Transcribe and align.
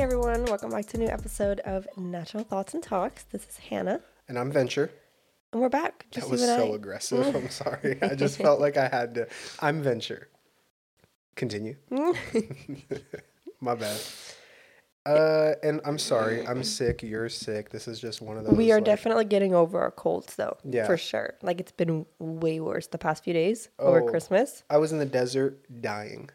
everyone. 0.00 0.44
Welcome 0.46 0.70
back 0.70 0.86
to 0.86 0.96
a 0.96 1.00
new 1.00 1.08
episode 1.08 1.60
of 1.60 1.86
Natural 1.96 2.42
Thoughts 2.44 2.74
and 2.74 2.82
Talks. 2.82 3.24
This 3.24 3.46
is 3.48 3.56
Hanna, 3.58 4.00
And 4.28 4.38
I'm 4.38 4.50
Venture. 4.50 4.90
and 5.52 5.60
we're 5.60 5.68
back. 5.68 6.06
That 6.12 6.28
was 6.28 6.40
so 6.40 6.72
I. 6.72 6.74
aggressive. 6.76 7.34
I'm 7.34 7.48
sorry. 7.50 7.98
I 8.02 8.14
just 8.14 8.38
felt 8.38 8.60
like 8.60 8.76
I 8.76 8.88
had 8.88 9.14
to. 9.16 9.28
I'm 9.60 9.82
Venture. 9.82 10.28
Continue. 11.36 11.76
My 13.60 13.74
bad. 13.74 14.00
Uh, 15.06 15.52
and 15.62 15.80
I'm 15.84 15.98
sorry. 15.98 16.46
I'm 16.46 16.62
sick. 16.64 17.02
You're 17.02 17.28
sick. 17.28 17.70
This 17.70 17.88
is 17.88 18.00
just 18.00 18.20
one 18.22 18.36
of 18.36 18.44
those. 18.44 18.54
we 18.54 18.72
are 18.72 18.76
like- 18.76 18.84
definitely 18.84 19.24
getting 19.26 19.54
over 19.54 19.80
our 19.80 19.90
colds, 19.90 20.36
though. 20.36 20.56
Yeah. 20.64 20.86
For 20.86 20.96
sure. 20.96 21.34
Like, 21.42 21.60
it's 21.60 21.72
been 21.72 22.06
way 22.18 22.60
worse 22.60 22.86
the 22.86 22.98
past 22.98 23.24
few 23.24 23.32
days 23.32 23.68
over 23.78 24.02
Oh. 24.02 24.06
Christmas. 24.10 24.62
I 24.70 24.78
was 24.78 24.92
in 24.92 24.98
the 24.98 25.06
desert 25.06 25.58
dying. 25.82 26.30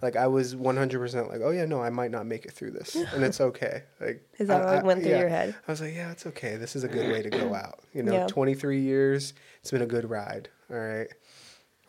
Like 0.00 0.14
I 0.16 0.26
was 0.28 0.54
100% 0.54 1.28
like, 1.28 1.40
oh 1.42 1.50
yeah, 1.50 1.64
no, 1.64 1.80
I 1.82 1.90
might 1.90 2.10
not 2.10 2.26
make 2.26 2.44
it 2.44 2.52
through 2.52 2.70
this, 2.72 2.94
and 2.94 3.24
it's 3.24 3.40
okay. 3.50 3.82
Like, 4.00 4.22
Is 4.38 4.48
that 4.48 4.62
I- 4.62 4.64
what 4.74 4.78
I- 4.78 4.82
went 4.86 5.02
through 5.02 5.10
yeah. 5.12 5.18
your 5.20 5.28
head? 5.28 5.54
I 5.66 5.70
was 5.72 5.80
like, 5.80 5.94
yeah, 5.94 6.10
it's 6.12 6.26
okay. 6.26 6.56
This 6.56 6.76
is 6.76 6.84
a 6.84 6.88
good 6.88 7.10
way 7.10 7.22
to 7.22 7.30
go 7.30 7.54
out. 7.54 7.80
You 7.92 8.02
know, 8.04 8.12
Yeah. 8.12 8.26
23 8.28 8.80
years. 8.80 9.34
It's 9.60 9.70
been 9.70 9.82
a 9.82 9.86
good 9.86 10.08
ride. 10.08 10.48
All 10.70 10.78
right. 10.78 11.08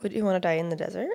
Would 0.01 0.13
you 0.13 0.23
want 0.25 0.35
to 0.35 0.39
die 0.39 0.53
in 0.53 0.69
the 0.69 0.75
desert? 0.75 1.09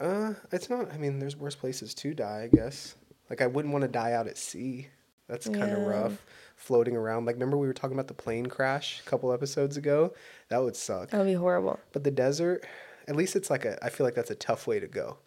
Uh, 0.00 0.34
it's 0.50 0.70
not. 0.70 0.90
I 0.92 0.96
mean, 0.96 1.18
there's 1.18 1.36
worse 1.36 1.54
places 1.54 1.94
to 1.94 2.14
die, 2.14 2.48
I 2.52 2.56
guess. 2.56 2.94
Like, 3.30 3.40
I 3.40 3.46
wouldn't 3.46 3.72
want 3.72 3.82
to 3.82 3.88
die 3.88 4.12
out 4.12 4.26
at 4.26 4.36
sea. 4.38 4.88
That's 5.28 5.46
kind 5.48 5.62
of 5.72 5.78
Yeah. 5.78 5.86
rough. 5.86 6.24
Floating 6.56 6.96
around. 6.96 7.24
Like, 7.26 7.34
remember 7.36 7.56
we 7.56 7.66
were 7.66 7.72
talking 7.72 7.94
about 7.96 8.06
the 8.08 8.14
plane 8.14 8.46
crash 8.46 9.00
a 9.04 9.08
couple 9.10 9.32
episodes 9.32 9.76
ago? 9.76 10.14
That 10.48 10.62
would 10.62 10.76
suck. 10.76 11.10
That 11.10 11.18
would 11.18 11.26
be 11.26 11.32
horrible. 11.34 11.80
But 11.92 12.04
the 12.04 12.10
desert, 12.12 12.64
at 13.08 13.16
least 13.16 13.34
it's 13.34 13.50
like 13.50 13.64
a. 13.64 13.84
I 13.84 13.88
feel 13.90 14.06
like 14.06 14.14
that's 14.14 14.30
a 14.30 14.34
tough 14.36 14.66
way 14.68 14.78
to 14.78 14.86
go. 14.86 15.18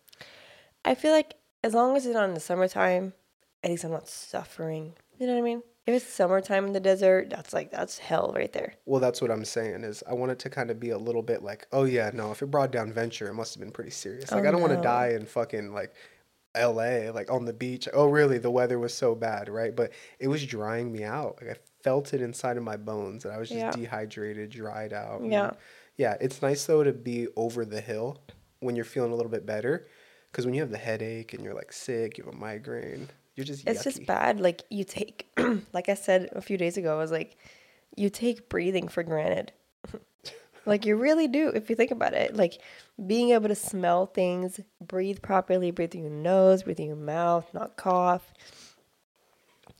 I 0.86 0.95
feel 0.95 1.11
like 1.11 1.33
as 1.64 1.73
long 1.73 1.97
as 1.97 2.05
it's 2.05 2.14
not 2.14 2.28
in 2.30 2.33
the 2.33 2.39
summertime, 2.39 3.14
at 3.64 3.72
least 3.72 3.83
I'm 3.83 3.91
not 3.91 4.08
suffering. 4.08 4.94
You 5.19 5.28
know 5.28 5.33
what 5.33 5.39
I 5.39 5.44
mean? 5.44 5.64
If 5.88 5.94
it's 5.94 6.05
summertime 6.05 6.66
in 6.66 6.73
the 6.73 6.80
desert, 6.80 7.30
that's 7.30 7.53
like, 7.53 7.72
that's 7.72 7.97
hell 8.00 8.33
right 8.36 8.52
there. 8.53 8.73
Well, 8.86 9.00
that's 9.00 9.22
what 9.22 9.30
I'm 9.31 9.45
saying. 9.45 9.83
Is 9.83 10.03
I 10.09 10.13
want 10.13 10.31
it 10.31 10.39
to 10.39 10.50
kind 10.50 10.72
of 10.72 10.80
be 10.80 10.89
a 10.91 10.97
little 10.97 11.22
bit 11.22 11.44
like, 11.44 11.67
oh 11.72 11.83
yeah, 11.83 12.09
no, 12.13 12.31
if 12.31 12.41
it 12.41 12.47
brought 12.47 12.72
down 12.72 12.91
Venture, 12.91 13.28
it 13.28 13.33
must 13.33 13.53
have 13.53 13.61
been 13.61 13.72
pretty 13.72 13.91
serious. 13.91 14.31
Like, 14.31 14.45
Oh, 14.45 14.47
I 14.47 14.52
don't 14.52 14.61
want 14.61 14.73
to 14.73 14.81
die 14.81 15.09
in 15.09 15.25
fucking 15.25 15.73
like. 15.73 15.94
LA, 16.58 17.11
like 17.11 17.30
on 17.30 17.44
the 17.44 17.52
beach. 17.52 17.86
Oh, 17.94 18.08
really? 18.08 18.38
The 18.38 18.50
weather 18.50 18.80
was 18.80 18.94
so 18.94 19.13
bad, 19.13 19.50
right? 19.50 19.75
But 19.75 19.91
it 20.19 20.30
was 20.30 20.45
drying 20.45 20.89
me 20.89 21.03
out. 21.03 21.38
Like 21.41 21.52
I 21.52 21.59
felt 21.83 22.13
it 22.13 22.22
inside 22.22 22.56
of 22.56 22.63
my 22.63 22.78
bones 22.78 23.23
that 23.23 23.33
I 23.33 23.38
was 23.38 23.50
just 23.50 23.59
Yeah. 23.59 23.72
dehydrated, 23.72 24.52
dried 24.52 24.94
out. 24.94 25.22
Yeah. 25.25 25.52
Yeah. 25.97 26.16
It's 26.22 26.41
nice 26.41 26.66
though 26.66 26.81
to 26.81 26.94
be 26.94 27.28
over 27.36 27.66
the 27.66 27.81
hill 27.81 28.22
when 28.61 28.78
you're 28.78 28.86
feeling 28.86 29.11
a 29.11 29.16
little 29.16 29.30
bit 29.31 29.45
better. 29.45 29.88
Because 30.36 30.45
when 30.45 30.53
you 30.53 30.59
have 30.59 30.72
the 30.72 30.78
headache 30.78 31.33
and 31.33 31.41
you're 31.41 31.53
like 31.53 31.72
sick, 31.72 32.17
you 32.17 32.25
have 32.25 32.33
a 32.33 32.38
migraine, 32.38 33.08
you're 33.38 33.45
just 33.45 33.66
It's 33.66 33.80
yucky. 33.80 33.83
just 33.86 34.05
bad. 34.05 34.41
Like 34.41 34.64
you 34.69 34.83
take, 34.83 35.31
like 35.72 35.88
I 35.88 35.94
said 35.94 36.28
a 36.33 36.41
few 36.41 36.58
days 36.58 36.75
ago, 36.75 36.94
I 36.94 36.97
was 36.97 37.09
like, 37.09 37.38
you 37.95 38.09
take 38.09 38.50
breathing 38.50 38.89
for 38.89 39.02
granted. 39.02 39.53
like 40.66 40.86
you 40.86 40.97
really 40.97 41.30
do, 41.30 41.53
if 41.56 41.69
you 41.69 41.78
think 41.78 41.91
about 41.91 42.13
it. 42.13 42.36
Like 42.36 42.59
being 43.08 43.30
able 43.30 43.47
to 43.47 43.56
smell 43.56 44.08
things, 44.08 44.59
breathe 44.81 45.22
properly, 45.22 45.72
breathe 45.72 45.91
through 45.91 46.02
your 46.02 46.09
nose, 46.09 46.63
breathe 46.63 46.75
through 46.75 46.88
your 46.88 46.97
mouth, 46.97 47.53
not 47.53 47.78
cough. 47.78 48.33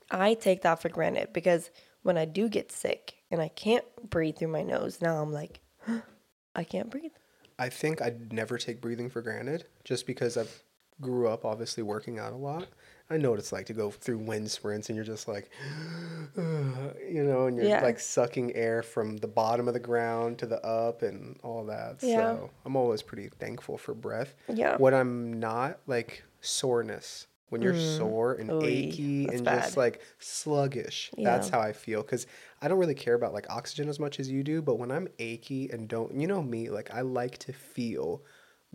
I 0.10 0.36
take 0.36 0.62
that 0.62 0.82
for 0.82 0.88
granted 0.88 1.34
because 1.34 1.70
when 2.04 2.18
I 2.18 2.24
do 2.24 2.48
get 2.48 2.72
sick 2.72 3.16
and 3.30 3.42
I 3.42 3.50
can't 3.50 3.84
breathe 4.10 4.38
through 4.38 4.54
my 4.54 4.64
nose, 4.64 5.02
now 5.02 5.22
I'm 5.22 5.34
like, 5.34 5.60
I 6.56 6.64
can't 6.64 6.90
breathe. 6.90 7.12
I 7.58 7.70
think 7.70 8.02
I'd 8.02 8.34
never 8.34 8.58
take 8.58 8.82
breathing 8.82 9.10
for 9.10 9.22
granted 9.22 9.66
just 9.84 10.06
because 10.06 10.36
I've 10.38 10.64
grew 11.02 11.28
up 11.28 11.44
obviously 11.44 11.84
working 11.84 12.20
out 12.20 12.32
a 12.32 12.38
lot. 12.38 12.68
I 13.10 13.18
know 13.18 13.30
what 13.32 13.40
it's 13.40 13.52
like 13.52 13.66
to 13.68 13.74
go 13.74 13.92
through 13.92 14.18
wind 14.20 14.50
sprints 14.50 14.90
and 14.90 14.96
you're 14.96 15.06
just 15.06 15.28
like, 15.28 15.50
you 16.38 17.24
know, 17.24 17.48
and 17.48 17.56
you're 17.58 17.66
Yeah. 17.66 17.84
like 17.84 18.00
sucking 18.00 18.56
air 18.56 18.82
from 18.82 19.18
the 19.18 19.28
bottom 19.28 19.68
of 19.68 19.74
the 19.74 19.80
ground 19.80 20.40
to 20.40 20.46
the 20.46 20.66
up 20.66 21.02
and 21.02 21.38
all 21.44 21.66
that. 21.66 21.98
Yeah. 22.02 22.16
So 22.36 22.50
I'm 22.66 22.76
always 22.76 23.02
pretty 23.02 23.30
thankful 23.40 23.78
for 23.78 23.94
breath. 23.94 24.34
Yeah. 24.52 24.78
What 24.78 24.94
I'm 24.94 25.40
not 25.40 25.80
like 25.88 26.24
soreness. 26.42 27.28
When 27.50 27.62
you're 27.62 27.78
sore 27.78 28.34
and 28.34 28.50
Mm. 28.50 28.64
Oy, 28.64 28.66
achy 28.66 29.28
and 29.28 29.46
just 29.46 29.78
like 29.78 30.02
sluggish, 30.20 31.12
that's 31.18 31.50
how 31.50 31.60
I 31.60 31.74
feel. 31.74 32.02
Because 32.02 32.26
I 32.62 32.68
don't 32.68 32.80
really 32.80 32.96
care 32.96 33.14
about 33.14 33.34
like 33.34 33.50
oxygen 33.50 33.88
as 33.88 34.00
much 34.00 34.20
as 34.20 34.30
you 34.30 34.44
do, 34.44 34.62
but 34.62 34.80
when 34.80 34.92
I'm 34.92 35.08
achy 35.20 35.70
and 35.70 35.88
don't, 35.88 36.20
you 36.20 36.28
know 36.28 36.42
me, 36.42 36.70
like 36.70 36.94
I 36.94 37.02
like 37.02 37.38
to 37.40 37.54
feel 37.54 38.24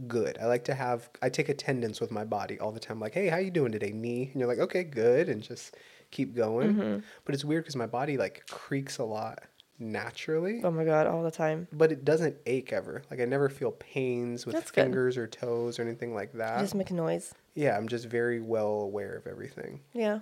good. 0.06 0.38
I 0.40 0.46
like 0.46 0.64
to 0.64 0.74
have, 0.74 1.10
I 1.20 1.28
take 1.28 1.48
attendance 1.48 2.00
with 2.00 2.10
my 2.10 2.24
body 2.24 2.58
all 2.58 2.72
the 2.72 2.80
time. 2.80 3.00
Like, 3.00 3.14
hey, 3.14 3.28
how 3.28 3.38
you 3.38 3.50
doing 3.50 3.72
today, 3.72 3.90
knee? 3.90 4.30
And 4.32 4.40
you're 4.40 4.48
like, 4.48 4.60
okay, 4.60 4.84
good, 4.84 5.28
and 5.28 5.42
just 5.42 5.76
keep 6.10 6.34
going. 6.34 6.74
Mm-hmm. 6.74 6.98
But 7.24 7.34
it's 7.34 7.44
weird 7.44 7.64
because 7.64 7.76
my 7.76 7.86
body 7.86 8.16
like 8.16 8.46
creaks 8.48 8.98
a 8.98 9.04
lot 9.04 9.42
naturally, 9.80 10.60
Oh 10.62 10.70
my 10.70 10.84
God, 10.84 11.06
all 11.06 11.22
the 11.22 11.30
time. 11.30 11.66
but 11.72 11.90
it 11.90 12.04
doesn't 12.04 12.36
ache 12.46 12.72
ever. 12.72 13.02
Like 13.10 13.20
I 13.20 13.24
never 13.24 13.48
feel 13.48 13.72
pains 13.72 14.46
with 14.46 14.54
That's 14.54 14.70
good. 14.70 14.82
fingers 14.84 15.16
or 15.16 15.26
toes 15.26 15.78
or 15.78 15.82
anything 15.82 16.14
like 16.14 16.32
that. 16.34 16.60
Just 16.60 16.74
make 16.74 16.90
a 16.90 16.94
noise. 16.94 17.34
Yeah, 17.54 17.76
I'm 17.76 17.88
just 17.88 18.06
very 18.06 18.40
well 18.40 18.80
aware 18.82 19.14
of 19.16 19.26
everything. 19.26 19.80
Yeah. 19.92 20.20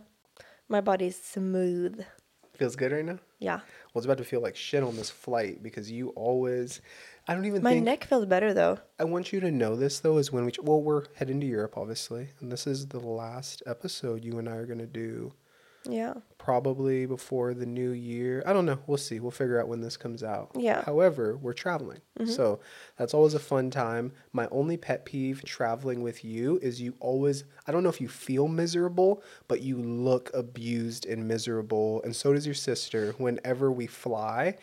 My 0.69 0.81
body's 0.81 1.21
smooth. 1.21 2.05
Feels 2.57 2.75
good 2.77 2.91
right 2.93 3.05
now? 3.05 3.19
Yeah. 3.39 3.57
Well, 3.59 4.01
it's 4.01 4.05
about 4.07 4.19
to 4.19 4.25
feel 4.25 4.41
like 4.41 4.57
shit 4.57 4.83
on 4.83 4.97
this 4.97 5.11
flight 5.11 5.63
because 5.63 5.91
you 5.91 6.09
always. 6.11 6.81
I 7.29 7.35
don't 7.35 7.45
even 7.45 7.63
My 7.63 7.75
think. 7.75 7.85
neck 7.85 8.05
feels 8.05 8.27
better 8.27 8.53
though. 8.53 8.79
I 8.99 9.05
want 9.05 9.33
you 9.33 9.39
to 9.41 9.51
know 9.53 9.77
this 9.77 10.01
though 10.01 10.19
is 10.19 10.33
when 10.33 10.45
we. 10.45 10.53
Well, 10.63 10.83
we're 10.83 11.05
heading 11.15 11.41
to 11.41 11.47
Europe, 11.47 11.77
obviously, 11.77 12.31
and 12.41 12.51
this 12.51 12.67
is 12.67 12.89
the 12.89 12.99
last 12.99 13.63
episode 13.67 14.25
you 14.25 14.39
and 14.39 14.49
I 14.49 14.57
are 14.57 14.67
gonna 14.67 14.87
do. 14.87 15.33
Yeah. 15.89 16.15
Probably 16.37 17.07
before 17.07 17.55
the 17.55 17.67
new 17.67 17.91
year. 17.91 18.43
I 18.47 18.53
don't 18.53 18.67
know. 18.67 18.79
We'll 18.87 18.99
see. 18.99 19.21
We'll 19.21 19.31
figure 19.31 19.61
out 19.61 19.69
when 19.69 19.81
this 19.81 19.97
comes 19.97 20.23
out. 20.23 20.51
Yeah. 20.55 20.83
However, 20.85 21.37
we're 21.37 21.55
traveling. 21.55 22.01
Mm-hmm. 22.19 22.31
So 22.31 22.61
that's 22.97 23.15
always 23.15 23.35
a 23.35 23.39
fun 23.39 23.71
time. 23.71 24.13
My 24.33 24.47
only 24.51 24.77
pet 24.77 25.05
peeve 25.05 25.43
traveling 25.45 26.03
with 26.03 26.25
you 26.25 26.59
is 26.63 26.81
you 26.81 26.95
always, 27.01 27.45
I 27.67 27.73
don't 27.73 27.83
know 27.83 27.89
if 27.89 28.01
you 28.01 28.09
feel 28.09 28.49
miserable, 28.49 29.23
but 29.49 29.63
you 29.63 29.79
look 29.79 30.31
abused 30.35 31.07
and 31.07 31.27
miserable. 31.27 32.03
And 32.03 32.15
so 32.15 32.33
does 32.33 32.47
your 32.47 32.55
sister 32.55 33.15
whenever 33.19 33.73
we 33.73 33.87
fly. 33.87 34.57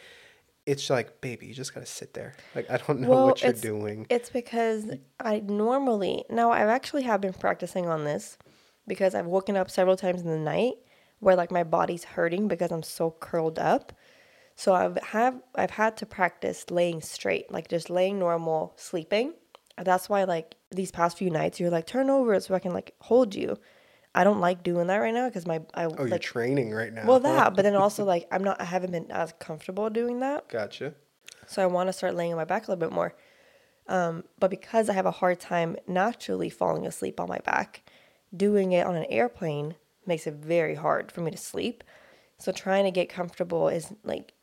It's 0.65 0.89
like, 0.89 1.21
baby, 1.21 1.45
you 1.45 1.53
just 1.53 1.75
got 1.75 1.81
to 1.81 1.85
sit 1.85 2.15
there. 2.15 2.35
Like, 2.55 2.69
I 2.71 2.77
don't 2.77 2.99
know 3.01 3.25
what 3.25 3.41
you're 3.41 3.51
it's, 3.51 3.61
doing. 3.61 4.07
It's 4.09 4.29
because 4.29 4.85
I 5.19 5.39
normally 5.41 6.23
now 6.29 6.51
I've 6.51 6.69
actually 6.69 7.03
have 7.03 7.21
been 7.21 7.33
practicing 7.33 7.87
on 7.87 8.03
this 8.03 8.37
because 8.87 9.15
I've 9.15 9.25
woken 9.25 9.57
up 9.57 9.69
several 9.69 9.95
times 9.95 10.21
in 10.21 10.27
the 10.27 10.37
night 10.37 10.75
where 11.19 11.35
like 11.35 11.51
my 11.51 11.63
body's 11.63 12.03
hurting 12.03 12.47
because 12.47 12.71
I'm 12.71 12.83
so 12.83 13.11
curled 13.19 13.59
up. 13.59 13.93
So 14.55 14.73
I've 14.73 14.97
have 15.03 15.41
I've 15.55 15.71
had 15.71 15.97
to 15.97 16.05
practice 16.05 16.65
laying 16.69 17.01
straight, 17.01 17.51
like 17.51 17.67
just 17.67 17.89
laying 17.89 18.19
normal, 18.19 18.73
sleeping. 18.77 19.33
That's 19.77 20.07
why 20.07 20.23
like 20.23 20.55
these 20.71 20.91
past 20.91 21.17
few 21.17 21.29
nights 21.29 21.59
you're 21.59 21.69
like 21.69 21.85
turn 21.85 22.09
over 22.09 22.39
so 22.39 22.55
I 22.55 22.59
can 22.59 22.73
like 22.73 22.93
hold 22.99 23.35
you. 23.35 23.57
I 24.13 24.23
don't 24.23 24.39
like 24.39 24.63
doing 24.63 24.87
that 24.87 24.97
right 24.97 25.13
now 25.13 25.27
because 25.27 25.45
my 25.45 25.61
I 25.73 25.85
Oh, 25.85 26.05
you're 26.05 26.17
training 26.19 26.71
right 26.71 26.93
now. 26.93 27.05
well 27.05 27.19
that, 27.19 27.53
but 27.55 27.63
then 27.63 27.75
also 27.75 28.05
like 28.05 28.27
I'm 28.31 28.43
not 28.43 28.61
I 28.61 28.65
haven't 28.65 28.91
been 28.91 29.11
as 29.11 29.33
comfortable 29.39 29.89
doing 29.89 30.21
that. 30.21 30.47
Gotcha. 30.47 30.93
So 31.47 31.61
I 31.61 31.65
want 31.65 31.89
to 31.89 31.93
start 31.93 32.15
laying 32.15 32.31
on 32.31 32.37
my 32.37 32.45
back 32.45 32.67
a 32.67 32.71
little 32.71 32.79
bit 32.87 32.93
more. 32.93 33.13
Um, 33.87 34.23
but 34.39 34.49
because 34.49 34.89
I 34.89 34.93
have 34.93 35.05
a 35.05 35.11
hard 35.11 35.39
time 35.39 35.75
naturally 35.87 36.49
falling 36.49 36.87
asleep 36.87 37.19
on 37.19 37.27
my 37.29 37.37
back, 37.39 37.83
doing 38.35 38.71
it 38.71 38.87
on 38.87 38.95
an 38.95 39.05
airplane 39.09 39.75
makes 40.07 40.27
it 40.27 40.35
very 40.35 40.75
hard 40.75 41.11
for 41.11 41.21
me 41.21 41.31
to 41.31 41.37
sleep. 41.37 41.83
So 42.37 42.51
trying 42.51 42.83
to 42.85 42.91
get 42.91 43.09
comfortable 43.09 43.69
is 43.69 43.93
like 44.03 44.33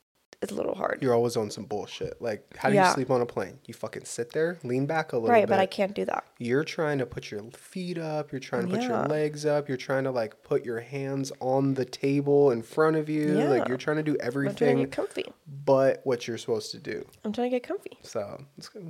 it's 0.40 0.50
a 0.50 0.56
little 0.56 0.74
hard. 0.74 0.98
You're 1.00 1.14
always 1.14 1.36
on 1.36 1.52
some 1.52 1.66
bullshit. 1.66 2.20
Like, 2.20 2.56
how 2.56 2.68
do 2.68 2.74
you 2.74 2.84
sleep 2.86 3.12
on 3.12 3.20
a 3.20 3.26
plane? 3.26 3.60
You 3.66 3.74
fucking 3.74 4.06
sit 4.06 4.32
there, 4.32 4.58
lean 4.64 4.86
back 4.86 5.12
a 5.12 5.16
little 5.16 5.30
Right, 5.30 5.42
bit. 5.42 5.50
but 5.50 5.60
I 5.60 5.66
can't 5.66 5.94
do 5.94 6.04
that. 6.06 6.24
You're 6.38 6.64
trying 6.64 6.98
to 6.98 7.06
put 7.06 7.30
your 7.30 7.42
feet 7.52 7.96
up. 7.96 8.32
You're 8.32 8.40
trying 8.40 8.66
to 8.66 8.74
put 8.76 8.82
your 8.82 9.06
legs 9.06 9.46
up. 9.46 9.68
You're 9.68 9.76
trying 9.76 10.02
to 10.02 10.10
like 10.10 10.42
put 10.42 10.64
your 10.64 10.80
hands 10.80 11.30
on 11.38 11.74
the 11.74 11.84
table 11.84 12.50
in 12.50 12.62
front 12.62 12.96
of 12.96 13.08
you. 13.08 13.38
Yeah. 13.38 13.50
Like 13.50 13.68
you're 13.68 13.76
trying 13.76 13.98
to 13.98 14.02
do 14.02 14.12
I'm 14.14 14.16
trying 14.18 14.24
to 14.24 14.26
everything 14.26 14.78
get 14.78 14.90
comfy. 14.90 15.24
but 15.64 16.00
what 16.02 16.26
you're 16.26 16.38
supposed 16.38 16.72
to 16.72 16.78
do. 16.80 17.06
I'm 17.24 17.32
trying 17.32 17.48
to 17.50 17.56
get 17.56 17.62
comfy. 17.62 17.96
So 18.02 18.44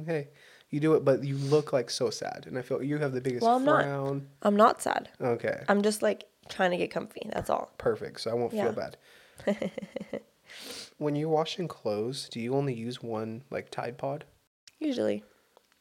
hey, 0.07 0.29
you 0.71 0.81
do 0.81 0.95
it, 0.95 1.05
but 1.05 1.23
you 1.23 1.37
look 1.37 1.75
like 1.75 1.91
so 1.91 2.09
sad, 2.09 2.47
and 2.49 2.57
I 2.57 2.63
feel 2.63 2.83
you 2.83 2.97
have 2.97 3.13
the 3.13 3.21
biggest 3.21 3.43
Well, 3.45 3.57
I'm 3.57 3.65
not. 3.67 3.83
frown. 3.85 4.27
I'm 4.41 4.57
not 4.57 4.81
sad. 4.81 5.11
Okay, 5.21 5.65
I'm 5.69 5.83
just 5.83 6.01
like 6.01 6.25
trying 6.53 6.71
to 6.71 6.77
get 6.77 6.91
comfy. 6.91 7.29
That's 7.33 7.51
all. 7.51 7.71
perfect. 7.79 8.21
So 8.21 8.31
I 8.31 8.35
won't 8.35 8.53
Yeah. 8.53 8.65
feel 8.65 8.73
bad. 8.73 8.97
when 10.99 11.17
you're 11.17 11.29
washing 11.29 11.69
clothes, 11.69 12.29
do 12.29 12.41
you 12.41 12.55
only 12.55 12.75
use 12.75 13.03
one 13.03 13.43
like 13.51 13.71
Tide 13.71 13.99
Pod? 13.99 14.25
Usually. 14.79 15.25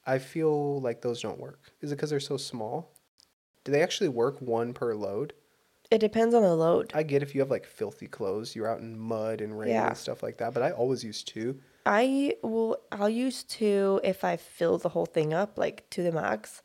I 0.06 0.18
feel 0.18 0.82
like 0.82 1.02
those 1.02 1.22
don't 1.22 1.40
work. 1.40 1.72
Is 1.82 1.92
it 1.92 1.96
because 1.96 2.10
they're 2.10 2.20
so 2.20 2.38
small? 2.38 2.92
Do 3.64 3.72
they 3.72 3.84
actually 3.84 4.10
work 4.10 4.42
one 4.42 4.74
per 4.74 4.96
load? 4.96 5.34
It 5.92 6.00
depends 6.00 6.34
on 6.34 6.42
the 6.42 6.56
load. 6.56 6.92
I 6.96 7.04
get 7.04 7.22
if 7.22 7.36
you 7.36 7.42
have 7.42 7.52
like 7.52 7.66
filthy 7.68 8.08
clothes, 8.08 8.56
you're 8.56 8.68
out 8.70 8.80
in 8.80 8.98
mud 8.98 9.42
and 9.42 9.58
rain 9.60 9.72
Yeah. 9.72 9.88
and 9.90 9.98
stuff 9.98 10.24
like 10.24 10.38
that, 10.38 10.54
but 10.54 10.64
I 10.64 10.72
always 10.72 11.04
use 11.04 11.22
two. 11.24 11.60
I 11.86 12.36
will 12.44 12.78
I'll 12.92 13.10
use 13.10 13.44
two 13.44 14.00
if 14.04 14.24
I 14.24 14.38
fill 14.38 14.78
the 14.78 14.90
whole 14.90 15.06
thing 15.08 15.34
up 15.34 15.58
like 15.58 15.90
to 15.92 16.04
the 16.04 16.12
max 16.12 16.62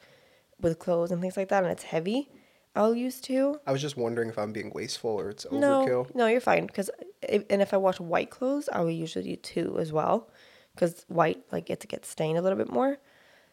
with 0.61 0.79
clothes 0.79 1.11
and 1.11 1.21
things 1.21 1.37
like 1.37 1.49
that 1.49 1.63
and 1.65 1.73
it's 1.73 1.83
heavy. 1.83 2.31
I'll 2.77 2.95
use 2.95 3.21
two. 3.21 3.59
I 3.67 3.73
was 3.73 3.81
just 3.81 3.97
wondering 3.97 4.29
if 4.29 4.39
I'm 4.39 4.53
being 4.53 4.71
wasteful 4.75 5.11
or 5.11 5.31
it's 5.31 5.47
overkill. 5.47 5.61
no, 5.61 6.07
no 6.15 6.27
you're 6.27 6.41
fine. 6.41 6.67
Because 6.67 6.91
and 7.23 7.63
if 7.63 7.73
I 7.73 7.79
wash 7.79 7.99
white 7.99 8.31
clothes, 8.31 8.69
I 8.73 8.81
will 8.83 8.91
usually 8.91 9.25
do 9.25 9.37
two 9.37 9.79
as 9.79 9.93
well, 9.93 10.29
because 10.75 11.05
white 11.09 11.43
like 11.51 11.71
it 11.71 11.87
gets 11.89 12.09
stained 12.09 12.39
a 12.39 12.43
little 12.43 12.59
bit 12.59 12.71
more. 12.71 12.99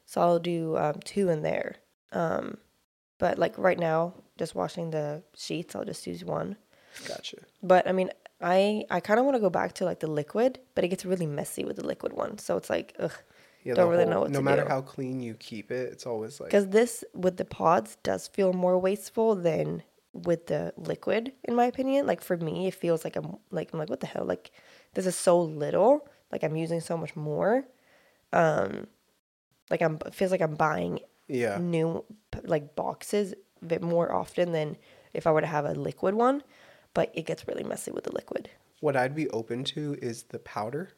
So 0.06 0.22
I'll 0.22 0.40
do 0.40 0.78
um, 0.78 0.96
two 1.06 1.30
in 1.30 1.42
there. 1.42 1.78
Um, 2.12 2.58
but 3.18 3.40
like 3.40 3.58
right 3.58 3.80
now, 3.80 4.14
just 4.38 4.54
washing 4.54 4.92
the 4.92 5.24
sheets, 5.36 5.76
I'll 5.76 5.86
just 5.86 6.06
use 6.06 6.26
one. 6.26 6.58
Gotcha. 7.08 7.38
But 7.62 7.88
I 7.88 7.94
mean, 7.94 8.12
I 8.42 8.84
I 8.90 9.00
kind 9.00 9.20
of 9.20 9.26
want 9.26 9.36
to 9.36 9.42
go 9.42 9.50
back 9.50 9.74
to 9.76 9.86
like 9.86 10.02
the 10.02 10.08
liquid, 10.08 10.60
but 10.76 10.84
it 10.84 10.90
gets 10.90 11.06
really 11.06 11.28
messy 11.28 11.64
with 11.64 11.78
the 11.78 11.88
liquid 11.88 12.14
one. 12.14 12.38
So 12.38 12.58
it's 12.58 12.70
like, 12.70 12.94
ugh. 13.00 13.14
Yeah, 13.64 13.76
Don't 13.76 13.90
really 13.90 14.04
whole- 14.04 14.12
know 14.14 14.20
what 14.22 14.28
to. 14.28 14.34
do. 14.34 14.40
no 14.40 14.44
matter 14.44 14.68
how 14.68 14.82
clean 14.82 15.22
you 15.22 15.36
keep 15.36 15.72
it, 15.72 15.92
it's 15.94 16.06
always 16.06 16.40
like 16.40 16.50
Because 16.50 16.68
this 16.70 17.04
with 17.14 17.38
the 17.38 17.46
pods 17.46 17.98
does 18.04 18.28
feel 18.28 18.52
more 18.54 18.78
wasteful 18.78 19.36
than 19.36 19.84
with 20.12 20.48
the 20.48 20.74
liquid, 20.78 21.32
in 21.44 21.56
my 21.56 21.66
opinion. 21.66 22.06
Like 22.06 22.22
for 22.22 22.38
me, 22.38 22.68
it 22.68 22.76
feels 22.76 23.04
like 23.04 23.16
I'm 23.16 23.38
like 23.52 23.72
I'm 23.74 23.80
like 23.80 23.90
what 23.90 24.00
the 24.02 24.08
hell? 24.08 24.26
Like 24.26 24.52
this 24.94 25.06
is 25.06 25.16
so 25.16 25.42
little. 25.42 26.08
Like 26.32 26.44
I'm 26.44 26.56
using 26.56 26.82
so 26.82 26.98
much 26.98 27.16
more. 27.16 27.66
Um, 28.32 28.88
like 29.70 29.82
I'm 29.82 29.98
it 30.06 30.14
feels 30.14 30.32
like 30.32 30.42
I'm 30.42 30.56
buying 30.56 31.00
yeah. 31.28 31.58
new 31.60 32.04
like 32.44 32.76
boxes 32.76 33.34
a 33.62 33.66
bit 33.66 33.82
more 33.82 34.12
often 34.12 34.52
than 34.52 34.78
if 35.14 35.26
I 35.26 35.32
were 35.32 35.42
to 35.42 35.48
have 35.48 35.66
a 35.66 35.74
liquid 35.74 36.16
one. 36.16 36.44
But 36.94 37.12
it 37.16 37.26
gets 37.26 37.48
really 37.48 37.64
messy 37.64 37.92
with 37.92 38.04
the 38.04 38.14
liquid. 38.14 38.50
What 38.82 38.96
I'd 38.96 39.16
be 39.16 39.30
open 39.30 39.64
to 39.66 39.98
is 40.02 40.24
the 40.24 40.40
powder. 40.40 40.90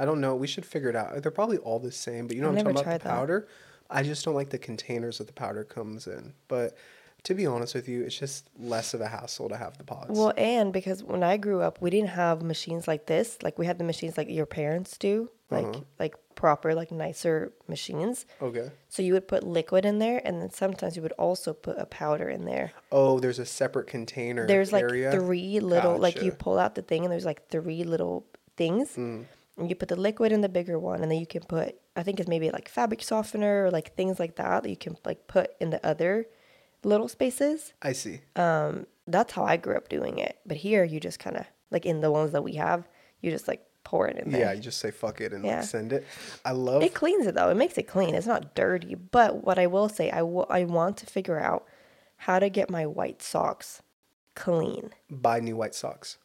I 0.00 0.04
don't 0.06 0.20
know. 0.20 0.34
We 0.34 0.46
should 0.46 0.64
figure 0.66 0.88
it 0.88 0.96
out. 0.96 1.22
They're 1.22 1.30
probably 1.30 1.58
all 1.58 1.78
the 1.78 1.92
same, 1.92 2.26
but 2.26 2.34
you 2.34 2.42
know 2.42 2.48
I've 2.48 2.54
what 2.56 2.66
I'm 2.68 2.74
talking 2.74 2.88
about 2.88 3.00
the 3.02 3.08
that. 3.08 3.14
powder. 3.14 3.48
I 3.90 4.02
just 4.02 4.24
don't 4.24 4.34
like 4.34 4.50
the 4.50 4.58
containers 4.58 5.18
that 5.18 5.26
the 5.26 5.32
powder 5.32 5.62
comes 5.62 6.06
in. 6.06 6.32
But 6.48 6.76
to 7.24 7.34
be 7.34 7.44
honest 7.44 7.74
with 7.74 7.86
you, 7.88 8.02
it's 8.04 8.18
just 8.18 8.48
less 8.58 8.94
of 8.94 9.00
a 9.02 9.08
hassle 9.08 9.48
to 9.50 9.56
have 9.56 9.76
the 9.76 9.84
pods. 9.84 10.18
Well, 10.18 10.32
and 10.38 10.72
because 10.72 11.04
when 11.04 11.22
I 11.22 11.36
grew 11.36 11.60
up, 11.60 11.82
we 11.82 11.90
didn't 11.90 12.08
have 12.10 12.40
machines 12.42 12.88
like 12.88 13.04
this. 13.06 13.36
Like 13.42 13.58
we 13.58 13.66
had 13.66 13.78
the 13.78 13.84
machines 13.84 14.16
like 14.16 14.30
your 14.30 14.46
parents 14.46 14.96
do, 14.96 15.28
like 15.50 15.66
Uh-huh. 15.66 15.80
like 15.98 16.14
proper, 16.34 16.74
like 16.74 16.90
nicer 16.90 17.52
machines. 17.68 18.24
okay. 18.40 18.70
So 18.88 19.02
you 19.02 19.12
would 19.12 19.28
put 19.28 19.42
liquid 19.44 19.84
in 19.84 19.98
there, 19.98 20.22
and 20.24 20.40
then 20.40 20.50
sometimes 20.50 20.96
you 20.96 21.02
would 21.02 21.12
also 21.18 21.52
put 21.52 21.76
a 21.78 21.84
powder 21.84 22.28
in 22.30 22.46
there. 22.46 22.72
Oh, 22.90 23.20
there's 23.20 23.38
a 23.38 23.44
separate 23.44 23.86
container 23.88 24.46
There's 24.46 24.72
like 24.72 24.84
area. 24.84 25.10
three 25.12 25.60
little, 25.60 25.98
like 25.98 26.22
you 26.22 26.32
pull 26.32 26.58
out 26.58 26.74
the 26.76 26.82
thing, 26.82 27.04
and 27.04 27.12
there's 27.12 27.26
like 27.26 27.48
three 27.48 27.84
little 27.84 28.24
things, 28.56 28.94
Mm. 28.96 29.26
And 29.58 29.68
you 29.68 29.74
put 29.76 29.88
the 29.88 29.96
liquid 29.96 30.32
in 30.32 30.40
the 30.40 30.48
bigger 30.48 30.78
one, 30.78 31.02
and 31.02 31.10
then 31.10 31.18
you 31.18 31.26
can 31.26 31.42
put, 31.42 31.76
I 31.96 32.02
think 32.02 32.18
it's 32.20 32.28
maybe 32.28 32.50
like 32.50 32.68
fabric 32.68 33.02
softener 33.02 33.66
or 33.66 33.70
like 33.70 33.94
things 33.94 34.18
like 34.18 34.36
that 34.36 34.62
that 34.62 34.70
you 34.70 34.76
can 34.76 34.96
like 35.04 35.26
put 35.26 35.52
in 35.60 35.70
the 35.70 35.84
other 35.86 36.26
little 36.84 37.08
spaces. 37.08 37.72
I 37.82 37.92
see. 37.92 38.20
Um, 38.36 38.86
that's 39.06 39.32
how 39.32 39.44
I 39.44 39.56
grew 39.56 39.76
up 39.76 39.88
doing 39.88 40.18
it. 40.18 40.38
But 40.46 40.56
here, 40.58 40.84
you 40.84 40.98
just 41.00 41.18
kind 41.18 41.36
of 41.36 41.44
like 41.70 41.84
in 41.84 42.00
the 42.00 42.10
ones 42.10 42.32
that 42.32 42.42
we 42.42 42.54
have, 42.54 42.88
you 43.20 43.30
just 43.30 43.48
like 43.48 43.66
pour 43.84 44.06
it 44.08 44.16
in 44.18 44.30
there. 44.30 44.40
Yeah, 44.40 44.52
you 44.52 44.60
just 44.60 44.78
say 44.78 44.90
fuck 44.90 45.20
it 45.20 45.32
and 45.32 45.44
Yeah. 45.44 45.56
like 45.60 45.64
send 45.64 45.92
it. 45.92 46.06
I 46.44 46.52
love 46.52 46.82
It 46.82 46.94
cleans 46.94 47.26
it 47.26 47.34
though. 47.34 47.50
It 47.50 47.56
makes 47.56 47.76
it 47.76 47.84
clean. 47.88 48.14
It's 48.14 48.26
not 48.26 48.54
dirty. 48.54 48.94
But 48.94 49.44
what 49.44 49.58
I 49.58 49.66
will 49.66 49.88
say, 49.88 50.10
I 50.10 50.22
wa- 50.22 50.46
I 50.48 50.64
want 50.64 50.96
to 50.98 51.06
figure 51.06 51.38
out 51.40 51.66
how 52.16 52.38
to 52.38 52.48
get 52.48 52.70
my 52.70 52.86
white 52.86 53.20
socks 53.22 53.82
clean. 54.34 54.90
buy 55.10 55.40
new 55.40 55.56
white 55.56 55.74
socks. 55.74 56.16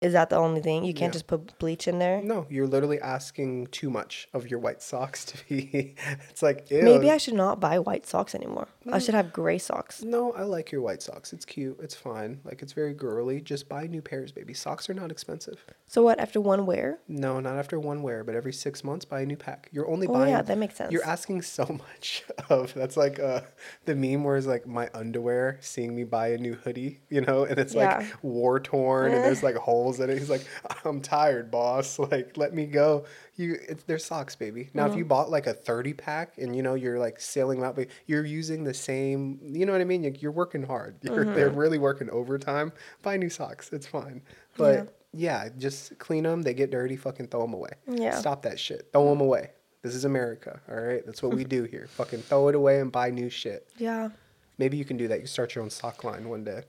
Is 0.00 0.14
that 0.14 0.30
the 0.30 0.36
only 0.36 0.62
thing? 0.62 0.84
You 0.84 0.94
can't 0.94 1.10
Yeah. 1.10 1.18
just 1.18 1.26
put 1.26 1.58
bleach 1.58 1.86
in 1.86 1.98
there? 1.98 2.22
No, 2.22 2.46
you're 2.48 2.66
literally 2.66 2.98
asking 3.00 3.66
too 3.66 3.90
much 3.90 4.28
of 4.32 4.48
your 4.50 4.58
white 4.58 4.80
socks 4.82 5.24
to 5.30 5.36
be. 5.46 5.94
It's 6.30 6.42
like 6.42 6.70
ew. 6.70 6.82
Maybe 6.82 7.10
I 7.10 7.18
should 7.18 7.34
not 7.34 7.60
buy 7.60 7.78
white 7.78 8.06
socks 8.06 8.34
anymore. 8.34 8.68
I 8.90 8.98
should 8.98 9.14
have 9.14 9.30
gray 9.32 9.58
socks. 9.58 10.02
No, 10.02 10.32
I 10.32 10.42
like 10.44 10.72
your 10.72 10.80
white 10.80 11.02
socks. 11.02 11.34
It's 11.34 11.44
cute. 11.44 11.78
It's 11.82 11.94
fine. 11.94 12.40
Like 12.44 12.62
it's 12.62 12.72
very 12.72 12.94
girly. 12.94 13.42
Just 13.42 13.68
buy 13.68 13.86
new 13.86 14.00
pairs, 14.00 14.32
baby. 14.32 14.54
Socks 14.54 14.88
are 14.88 14.94
not 14.94 15.10
expensive. 15.10 15.62
So 15.86 16.02
what 16.02 16.18
after 16.18 16.40
one 16.40 16.64
wear? 16.64 16.98
No, 17.06 17.38
not 17.40 17.56
after 17.58 17.78
one 17.78 18.02
wear, 18.02 18.24
but 18.24 18.34
every 18.34 18.52
six 18.54 18.82
months 18.82 19.04
buy 19.04 19.20
a 19.20 19.26
new 19.26 19.36
pack. 19.36 19.68
You're 19.70 19.88
only 19.88 20.06
Oh 20.06 20.14
buying. 20.14 20.30
yeah, 20.30 20.40
that 20.40 20.56
makes 20.56 20.76
sense. 20.76 20.92
You're 20.92 21.04
asking 21.04 21.42
so 21.42 21.66
much 21.68 22.24
of. 22.48 22.72
That's 22.72 22.96
like 22.96 23.20
uh, 23.20 23.42
the 23.84 23.94
meme 23.94 24.24
where 24.24 24.36
it's 24.38 24.46
like 24.46 24.66
my 24.66 24.88
underwear 24.94 25.58
seeing 25.60 25.94
me 25.94 26.04
buy 26.04 26.28
a 26.28 26.38
new 26.38 26.54
hoodie, 26.54 27.00
you 27.10 27.20
know, 27.20 27.44
and 27.44 27.58
it's 27.58 27.74
Yeah. 27.74 27.98
like 27.98 28.22
war 28.22 28.58
torn 28.60 29.12
and 29.12 29.22
there's 29.24 29.42
like 29.42 29.56
holes 29.68 29.89
in 29.98 30.10
it. 30.10 30.18
He's 30.18 30.30
like, 30.30 30.44
I'm 30.84 31.00
tired, 31.00 31.50
boss. 31.50 31.98
Like, 32.10 32.36
let 32.36 32.54
me 32.54 32.66
go. 32.66 33.06
You, 33.36 33.56
it's 33.68 33.82
they're 33.84 33.98
socks, 33.98 34.36
baby. 34.36 34.70
Now, 34.74 34.84
if 34.84 34.90
Mm-hmm. 34.90 34.98
you 34.98 35.04
bought 35.06 35.30
like 35.30 35.46
a 35.48 35.54
30 35.54 35.94
pack 35.94 36.38
and 36.38 36.54
you 36.54 36.62
know 36.62 36.74
you're 36.74 36.98
like 36.98 37.18
sailing 37.18 37.58
them 37.60 37.68
out, 37.68 37.74
but 37.74 37.88
you're 38.06 38.24
using 38.24 38.62
the 38.62 38.74
same, 38.74 39.40
you 39.42 39.66
know 39.66 39.72
what 39.72 39.80
I 39.80 39.84
mean? 39.84 40.04
You're, 40.04 40.12
you're 40.14 40.32
working 40.32 40.62
hard. 40.62 40.96
You're, 41.02 41.24
They're 41.24 41.48
Mm-hmm. 41.50 41.58
really 41.58 41.78
working 41.78 42.08
overtime. 42.10 42.72
Buy 43.02 43.16
new 43.16 43.30
socks. 43.30 43.72
It's 43.72 43.86
fine. 43.86 44.22
But 44.56 44.94
yeah, 45.12 45.48
just 45.58 45.98
clean 45.98 46.22
them. 46.24 46.42
They 46.42 46.54
get 46.54 46.70
dirty. 46.70 46.96
Fucking 46.96 47.28
throw 47.28 47.40
them 47.40 47.54
away. 47.54 47.70
Yeah. 47.90 48.14
Stop 48.14 48.42
that 48.42 48.60
shit. 48.60 48.90
Throw 48.92 49.08
them 49.08 49.20
away. 49.20 49.50
This 49.82 49.94
is 49.94 50.04
America, 50.04 50.60
all 50.70 50.76
right? 50.76 51.02
That's 51.06 51.22
what 51.22 51.32
we 51.34 51.42
do 51.42 51.64
here. 51.64 51.86
Fucking 51.92 52.20
throw 52.20 52.48
it 52.48 52.54
away 52.54 52.80
and 52.80 52.92
buy 52.92 53.10
new 53.10 53.30
shit. 53.30 53.66
yeah, 53.78 54.10
Maybe 54.58 54.76
you 54.76 54.84
can 54.84 54.98
do 54.98 55.08
that. 55.08 55.20
You 55.20 55.26
start 55.26 55.54
your 55.54 55.64
own 55.64 55.70
sock 55.70 56.04
line 56.04 56.28
one 56.28 56.44
day. 56.44 56.64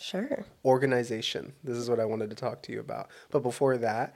Sure. 0.00 0.44
Organization. 0.64 1.52
This 1.64 1.76
is 1.76 1.88
what 1.90 2.00
I 2.00 2.04
wanted 2.04 2.30
to 2.30 2.36
talk 2.36 2.62
to 2.64 2.72
you 2.72 2.80
about. 2.80 3.08
But 3.30 3.42
before 3.42 3.76
that, 3.78 4.14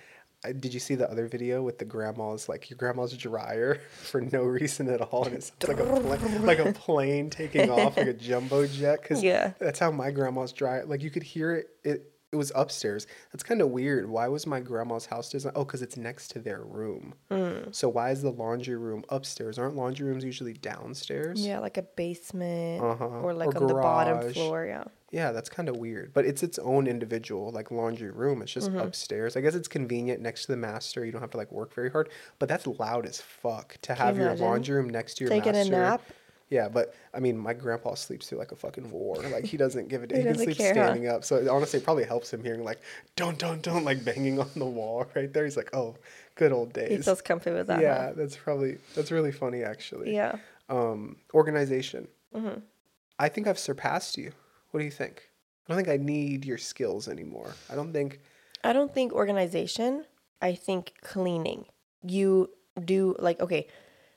did 0.58 0.72
you 0.72 0.80
see 0.80 0.94
the 0.94 1.10
other 1.10 1.26
video 1.26 1.62
with 1.62 1.78
the 1.78 1.84
grandma's 1.84 2.48
like 2.48 2.70
your 2.70 2.76
grandma's 2.78 3.14
dryer 3.16 3.78
for 3.92 4.20
no 4.20 4.42
reason 4.42 4.88
at 4.88 5.00
all, 5.00 5.24
and 5.26 5.34
it 5.36 5.42
sounds 5.44 5.68
like 5.68 5.80
a 5.80 5.84
plane, 5.84 6.46
like 6.46 6.58
a 6.58 6.72
plane 6.86 7.28
taking 7.30 7.70
off 7.70 7.96
like 7.96 8.06
a 8.06 8.12
jumbo 8.14 8.66
jet? 8.66 9.02
Because 9.02 9.22
Yeah. 9.22 9.52
that's 9.58 9.78
how 9.78 9.90
my 9.90 10.10
grandma's 10.10 10.52
dryer. 10.52 10.84
Like 10.86 11.02
you 11.02 11.10
could 11.10 11.22
hear 11.22 11.52
it. 11.52 11.68
It 11.84 12.06
it 12.32 12.36
was 12.36 12.52
upstairs. 12.54 13.08
That's 13.32 13.42
kind 13.42 13.60
of 13.60 13.70
weird. 13.70 14.08
Why 14.08 14.28
was 14.28 14.46
my 14.46 14.60
grandma's 14.60 15.04
house 15.04 15.28
designed? 15.30 15.56
Oh, 15.56 15.64
because 15.64 15.82
it's 15.82 15.96
next 15.96 16.28
to 16.28 16.38
their 16.38 16.62
room. 16.62 17.12
Mm. 17.28 17.74
So 17.74 17.88
why 17.88 18.12
is 18.12 18.22
the 18.22 18.30
laundry 18.30 18.76
room 18.76 19.04
upstairs? 19.08 19.58
Aren't 19.58 19.74
laundry 19.74 20.06
rooms 20.06 20.22
usually 20.22 20.52
downstairs? 20.52 21.44
Yeah, 21.44 21.58
like 21.58 21.76
a 21.76 21.82
basement 21.82 22.84
Uh-huh. 22.84 23.04
or 23.04 23.34
like 23.34 23.48
Or 23.56 23.62
on 23.62 23.66
the 23.66 23.74
bottom 23.74 24.32
floor. 24.32 24.64
Yeah. 24.64 24.84
Yeah, 25.10 25.32
that's 25.32 25.48
kind 25.48 25.68
of 25.68 25.76
weird. 25.76 26.12
But 26.14 26.24
it's 26.24 26.42
its 26.42 26.58
own 26.60 26.86
individual 26.86 27.50
like 27.50 27.70
laundry 27.70 28.10
room. 28.10 28.42
It's 28.42 28.52
just 28.52 28.68
Mm-hmm. 28.68 28.78
upstairs. 28.78 29.36
I 29.36 29.40
guess 29.40 29.54
it's 29.56 29.68
convenient 29.68 30.20
next 30.20 30.42
to 30.42 30.52
the 30.52 30.56
master. 30.56 31.04
You 31.04 31.10
don't 31.12 31.20
have 31.20 31.32
to 31.32 31.36
like 31.36 31.50
work 31.50 31.74
very 31.74 31.90
hard. 31.90 32.08
But 32.38 32.48
that's 32.48 32.66
loud 32.66 33.06
as 33.06 33.20
fuck 33.20 33.76
to 33.82 33.94
have 33.94 34.16
your 34.16 34.26
imagine? 34.28 34.44
laundry 34.44 34.76
room 34.76 34.88
next 34.88 35.14
to 35.16 35.24
your 35.24 35.30
Taking 35.30 35.50
a 35.50 35.64
master. 35.64 35.72
nap? 35.72 36.02
Yeah, 36.48 36.68
but 36.68 36.94
I 37.14 37.20
mean, 37.20 37.38
my 37.38 37.52
grandpa 37.54 37.94
sleeps 37.94 38.28
through 38.28 38.38
like 38.38 38.50
a 38.50 38.56
fucking 38.56 38.90
war. 38.90 39.16
Like 39.16 39.44
he 39.44 39.56
doesn't 39.56 39.88
give 39.88 40.02
a 40.02 40.06
damn. 40.08 40.18
He 40.18 40.22
he 40.22 40.28
can 40.34 40.44
sleep 40.44 40.56
care, 40.58 40.74
huh? 40.74 40.84
standing 40.84 41.08
up. 41.08 41.24
So 41.24 41.52
honestly, 41.52 41.78
it 41.78 41.84
probably 41.84 42.04
helps 42.04 42.32
him 42.32 42.42
hearing 42.42 42.62
like 42.64 42.80
don't 43.16 43.38
don't 43.38 43.62
don't 43.62 43.84
like 43.84 44.04
banging 44.04 44.38
on 44.40 44.50
the 44.56 44.66
wall 44.66 45.06
right 45.16 45.32
there. 45.32 45.44
He's 45.44 45.56
like, 45.56 45.70
oh, 45.74 45.96
good 46.36 46.50
old 46.52 46.72
days. 46.72 46.88
He 46.90 46.98
feels 47.02 47.22
comfy 47.22 47.50
with 47.52 47.66
that. 47.68 47.80
yeah, 47.82 48.06
huh? 48.08 48.12
that's 48.16 48.36
probably 48.36 48.78
that's 48.96 49.10
really 49.12 49.30
funny 49.32 49.62
actually. 49.64 50.14
Yeah. 50.14 50.36
Um, 50.68 51.16
organization. 51.34 52.06
Mm-hmm. 52.34 52.60
I 53.18 53.28
think 53.28 53.46
I've 53.46 53.58
surpassed 53.58 54.16
you. 54.18 54.32
What 54.70 54.80
do 54.80 54.84
you 54.84 54.90
think? 54.90 55.28
I 55.68 55.72
don't 55.74 55.84
think 55.84 56.00
I 56.00 56.02
need 56.02 56.44
your 56.44 56.58
skills 56.58 57.08
anymore. 57.08 57.54
I 57.70 57.74
don't 57.74 57.92
think. 57.92 58.20
I 58.64 58.72
don't 58.72 58.92
think 58.92 59.12
organization. 59.12 60.04
I 60.42 60.54
think 60.54 60.94
cleaning. 61.02 61.66
You 62.02 62.50
do 62.84 63.14
like 63.18 63.40
okay, 63.40 63.66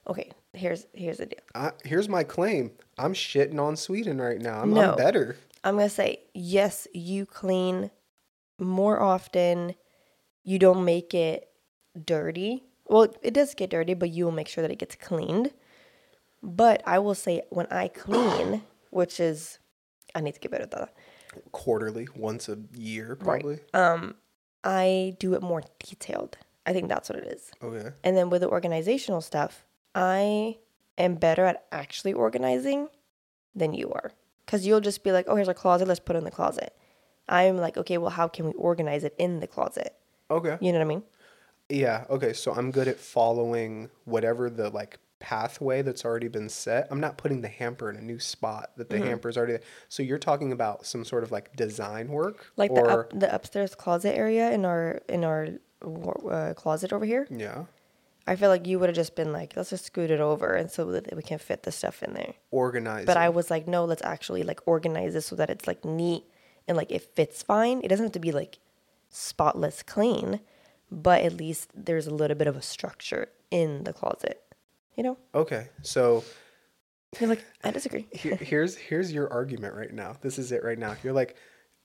okay. 0.07 0.31
Here's 0.53 0.85
here's 0.93 1.17
the 1.17 1.25
deal. 1.25 1.39
I, 1.55 1.71
here's 1.83 2.07
my 2.07 2.23
claim. 2.23 2.71
I'm 2.97 3.13
shitting 3.13 3.59
on 3.59 3.75
Sweden 3.75 4.21
right 4.21 4.39
now. 4.39 4.61
I'm, 4.61 4.73
No. 4.73 4.91
I'm 4.91 4.97
better. 4.97 5.37
I'm 5.63 5.75
gonna 5.75 5.89
say 5.89 6.19
yes. 6.33 6.87
You 6.93 7.25
clean 7.25 7.89
more 8.59 9.01
often. 9.01 9.75
You 10.43 10.59
don't 10.59 10.85
make 10.85 11.13
it 11.13 11.49
dirty. 12.05 12.63
Well, 12.85 13.13
it 13.21 13.33
does 13.33 13.55
get 13.55 13.69
dirty, 13.69 13.93
but 13.93 14.09
you 14.09 14.25
will 14.25 14.31
make 14.31 14.47
sure 14.47 14.61
that 14.61 14.71
it 14.71 14.77
gets 14.79 14.95
cleaned. 14.95 15.51
But 16.41 16.83
I 16.85 16.99
will 16.99 17.15
say 17.15 17.43
when 17.49 17.67
I 17.71 17.87
clean, 17.87 18.63
which 18.89 19.19
is 19.19 19.59
I 20.15 20.21
need 20.21 20.33
to 20.33 20.39
get 20.39 20.51
better 20.51 20.63
at 20.63 20.71
that. 20.71 20.93
Quarterly, 21.51 22.07
once 22.15 22.49
a 22.49 22.57
year, 22.75 23.15
probably. 23.15 23.59
Right. 23.73 23.93
Um, 23.93 24.15
I 24.63 25.15
do 25.19 25.33
it 25.33 25.41
more 25.41 25.63
detailed. 25.79 26.37
I 26.65 26.73
think 26.73 26.87
that's 26.89 27.09
what 27.09 27.19
it 27.19 27.27
is. 27.27 27.51
Okay. 27.61 27.89
And 28.03 28.15
then 28.15 28.29
with 28.29 28.41
the 28.41 28.49
organizational 28.49 29.21
stuff, 29.21 29.65
I 29.95 30.57
am 30.97 31.15
better 31.15 31.45
at 31.45 31.65
actually 31.71 32.13
organizing 32.13 32.87
than 33.55 33.73
you 33.73 33.91
are. 33.91 34.11
Because 34.45 34.65
you'll 34.65 34.81
just 34.81 35.03
be 35.03 35.11
like, 35.11 35.25
oh, 35.27 35.35
here's 35.35 35.47
a 35.47 35.53
closet, 35.53 35.87
let's 35.87 35.99
put 35.99 36.15
it 36.15 36.19
in 36.19 36.25
the 36.25 36.31
closet. 36.31 36.75
I'm 37.27 37.57
like, 37.57 37.77
okay, 37.77 37.97
well, 37.97 38.09
how 38.09 38.27
can 38.27 38.45
we 38.45 38.53
organize 38.53 39.03
it 39.03 39.15
in 39.17 39.39
the 39.39 39.47
closet? 39.47 39.95
Okay. 40.29 40.57
You 40.59 40.71
know 40.71 40.79
what 40.79 40.85
I 40.85 40.87
mean? 40.87 41.03
Yeah. 41.69 42.05
Okay. 42.09 42.33
So 42.33 42.53
I'm 42.53 42.71
good 42.71 42.87
at 42.87 42.99
following 42.99 43.89
whatever 44.05 44.49
the 44.49 44.69
like 44.69 44.99
pathway 45.23 45.81
that's 45.81 46.03
already 46.03 46.27
been 46.27 46.49
set. 46.49 46.85
I'm 46.91 46.99
not 46.99 47.17
putting 47.17 47.39
the 47.41 47.47
hamper 47.47 47.89
in 47.89 47.95
a 47.95 48.01
new 48.01 48.19
spot 48.19 48.71
that 48.75 48.89
Mm-hmm. 48.89 49.01
the 49.01 49.07
hamper's 49.09 49.37
already. 49.37 49.59
So 49.87 50.03
you're 50.03 50.19
talking 50.19 50.51
about 50.51 50.85
some 50.85 51.05
sort 51.05 51.23
of 51.23 51.31
like 51.31 51.55
design 51.55 52.09
work, 52.09 52.51
Like 52.57 52.71
or 52.71 52.83
the 52.83 52.89
up, 52.93 53.19
the 53.21 53.33
upstairs 53.33 53.73
closet 53.73 54.15
area 54.17 54.51
in 54.51 54.65
our 54.65 54.99
in 55.07 55.23
our 55.23 55.47
uh, 56.29 56.53
closet 56.55 56.91
over 56.93 57.05
here. 57.05 57.25
yeah. 57.31 57.65
I 58.25 58.37
feel 58.37 58.47
like 58.49 58.67
you 58.67 58.79
would 58.79 58.87
have 58.87 58.95
just 58.95 59.15
been 59.17 59.33
like, 59.33 59.53
let's 59.57 59.69
just 59.71 59.85
scoot 59.85 60.09
it 60.09 60.21
over 60.21 60.53
and 60.55 60.71
so 60.71 60.91
that 60.91 61.13
we 61.15 61.21
can 61.21 61.39
fit 61.39 61.63
the 61.63 61.71
stuff 61.73 62.01
in 62.03 62.13
there. 62.13 62.33
Organize. 62.51 63.05
But 63.05 63.17
I 63.17 63.27
was 63.29 63.49
like, 63.51 63.67
no, 63.67 63.83
let's 63.85 64.01
actually 64.03 64.43
like 64.43 64.61
organize 64.65 65.13
this 65.13 65.25
so 65.25 65.35
that 65.35 65.49
it's 65.49 65.67
like 65.67 65.83
neat 65.83 66.23
and 66.67 66.77
like 66.77 66.89
it 66.91 67.01
fits 67.15 67.43
fine. 67.43 67.81
It 67.83 67.89
doesn't 67.89 68.05
have 68.05 68.13
to 68.13 68.19
be 68.19 68.31
like 68.31 68.59
spotless 69.09 69.83
clean, 69.83 70.39
but 70.91 71.21
at 71.23 71.33
least 71.33 71.69
there's 71.75 72.07
a 72.07 72.13
little 72.13 72.37
bit 72.37 72.47
of 72.47 72.55
a 72.55 72.61
structure 72.61 73.27
in 73.51 73.83
the 73.83 73.91
closet. 73.93 74.41
You 74.95 75.03
know? 75.03 75.17
okay. 75.33 75.69
So 75.81 76.23
You're 77.19 77.29
like, 77.29 77.43
I 77.63 77.71
disagree. 77.71 78.07
here, 78.11 78.35
here's 78.35 78.75
here's 78.75 79.11
your 79.11 79.31
argument 79.31 79.75
right 79.75 79.93
now. 79.93 80.15
This 80.21 80.37
is 80.37 80.51
it 80.51 80.63
right 80.63 80.77
now. 80.77 80.95
You're 81.03 81.13
like, 81.13 81.35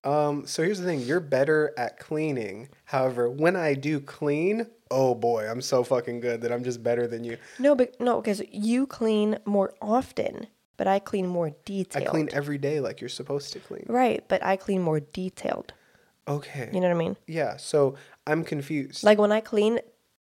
um, 0.04 0.46
so 0.46 0.62
here's 0.62 0.78
the 0.78 0.84
thing. 0.84 1.00
You're 1.00 1.20
better 1.20 1.72
at 1.76 1.98
cleaning. 1.98 2.68
However, 2.84 3.28
when 3.30 3.56
I 3.56 3.74
do 3.74 4.00
clean, 4.00 4.66
oh 4.90 5.14
boy, 5.14 5.48
I'm 5.48 5.60
so 5.60 5.82
fucking 5.82 6.20
good 6.20 6.42
that 6.42 6.52
I'm 6.52 6.64
just 6.64 6.82
better 6.82 7.06
than 7.06 7.24
you. 7.24 7.36
No, 7.58 7.74
but 7.74 8.00
no, 8.00 8.20
because 8.20 8.42
you 8.50 8.86
clean 8.86 9.38
more 9.44 9.74
often, 9.82 10.46
but 10.76 10.86
I 10.86 10.98
clean 10.98 11.26
more 11.26 11.50
detailed. 11.64 12.06
I 12.06 12.10
clean 12.10 12.28
every 12.32 12.58
day 12.58 12.80
like 12.80 13.00
you're 13.00 13.08
supposed 13.08 13.52
to 13.54 13.58
clean. 13.60 13.86
Right, 13.88 14.24
but 14.28 14.44
I 14.44 14.56
clean 14.56 14.82
more 14.82 15.00
detailed. 15.00 15.72
Okay. 16.28 16.68
You 16.72 16.80
know 16.80 16.88
what 16.88 16.94
I 16.94 16.98
mean? 16.98 17.16
Yeah. 17.26 17.56
So 17.56 17.96
I'm 18.26 18.44
confused. 18.44 19.02
Like 19.02 19.18
when 19.18 19.32
I 19.32 19.40
clean, 19.40 19.80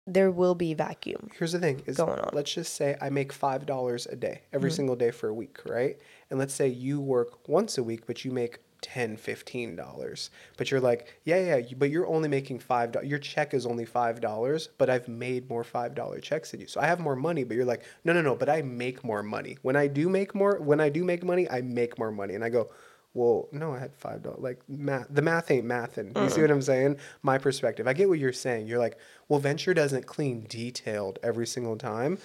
there 0.07 0.31
will 0.31 0.55
be 0.55 0.75
vacuum. 0.75 1.31
Here's 1.39 1.53
the 1.53 1.61
thing 1.61 1.83
is 1.87 1.97
going 1.97 2.19
on. 2.19 2.31
let's 2.33 2.53
just 2.53 2.75
say 2.75 2.97
I 3.01 3.11
make 3.11 3.33
five 3.33 3.67
dollars 3.67 4.07
a 4.07 4.17
day 4.17 4.43
every 4.53 4.71
mm-hmm. 4.71 4.77
single 4.77 4.97
day 4.97 5.11
for 5.11 5.29
a 5.29 5.35
week, 5.35 5.59
right? 5.67 5.99
And 6.31 6.39
let's 6.39 6.55
say 6.55 6.69
you 6.69 7.01
work 7.01 7.49
once 7.49 7.79
a 7.79 7.83
week, 7.83 8.07
but 8.07 8.25
you 8.25 8.31
make 8.33 8.59
10 8.83 9.17
15 9.17 9.77
dollars 9.77 10.31
but 10.57 10.71
you're 10.71 10.81
like 10.81 11.21
yeah 11.25 11.57
yeah 11.57 11.75
but 11.79 11.89
you're 11.89 12.07
only 12.09 12.29
making 12.29 12.59
five 12.59 12.91
dollars 12.91 13.09
your 13.09 13.19
check 13.19 13.55
is 13.55 13.65
only 13.65 13.85
five 13.85 14.21
dollars 14.21 14.71
but 14.77 14.91
i've 14.91 15.07
made 15.07 15.49
more 15.49 15.63
five 15.63 15.95
dollar 15.95 16.19
checks 16.19 16.51
than 16.51 16.61
you 16.61 16.67
so 16.67 16.81
i 16.81 16.87
have 16.87 16.99
more 16.99 17.15
money 17.15 17.45
but 17.45 17.55
you're 17.57 17.65
like 17.65 17.85
no 18.05 18.13
no 18.13 18.21
no 18.21 18.35
but 18.35 18.49
i 18.49 18.61
make 18.61 19.05
more 19.05 19.23
money 19.23 19.57
when 19.63 19.77
i 19.77 19.87
do 19.87 20.09
make 20.09 20.35
more 20.35 20.59
when 20.61 20.81
i 20.81 20.89
do 20.89 21.05
make 21.05 21.23
money 21.23 21.49
i 21.49 21.63
make 21.63 21.97
more 21.97 22.11
money 22.11 22.35
and 22.35 22.43
i 22.43 22.49
go 22.49 22.69
well 23.15 23.49
no 23.53 23.75
i 23.75 23.79
had 23.79 23.95
five 23.95 24.23
dollars 24.23 24.41
like 24.41 24.61
math 24.69 25.07
the 25.11 25.23
math 25.23 25.51
ain't 25.51 25.67
mathin 25.67 26.17
you 26.23 26.31
see 26.31 26.41
what 26.41 26.51
i'm 26.51 26.63
saying? 26.63 26.97
My 27.23 27.39
perspective. 27.39 27.87
I 27.87 27.93
get 27.93 28.09
what 28.09 28.19
you're 28.19 28.33
saying. 28.33 28.67
You're 28.67 28.79
like 28.79 28.99
well 29.29 29.41
venture 29.41 29.75
doesn't 29.75 30.07
clean 30.07 30.47
detailed 30.49 31.19
every 31.23 31.47
single 31.47 31.77
time 31.77 32.19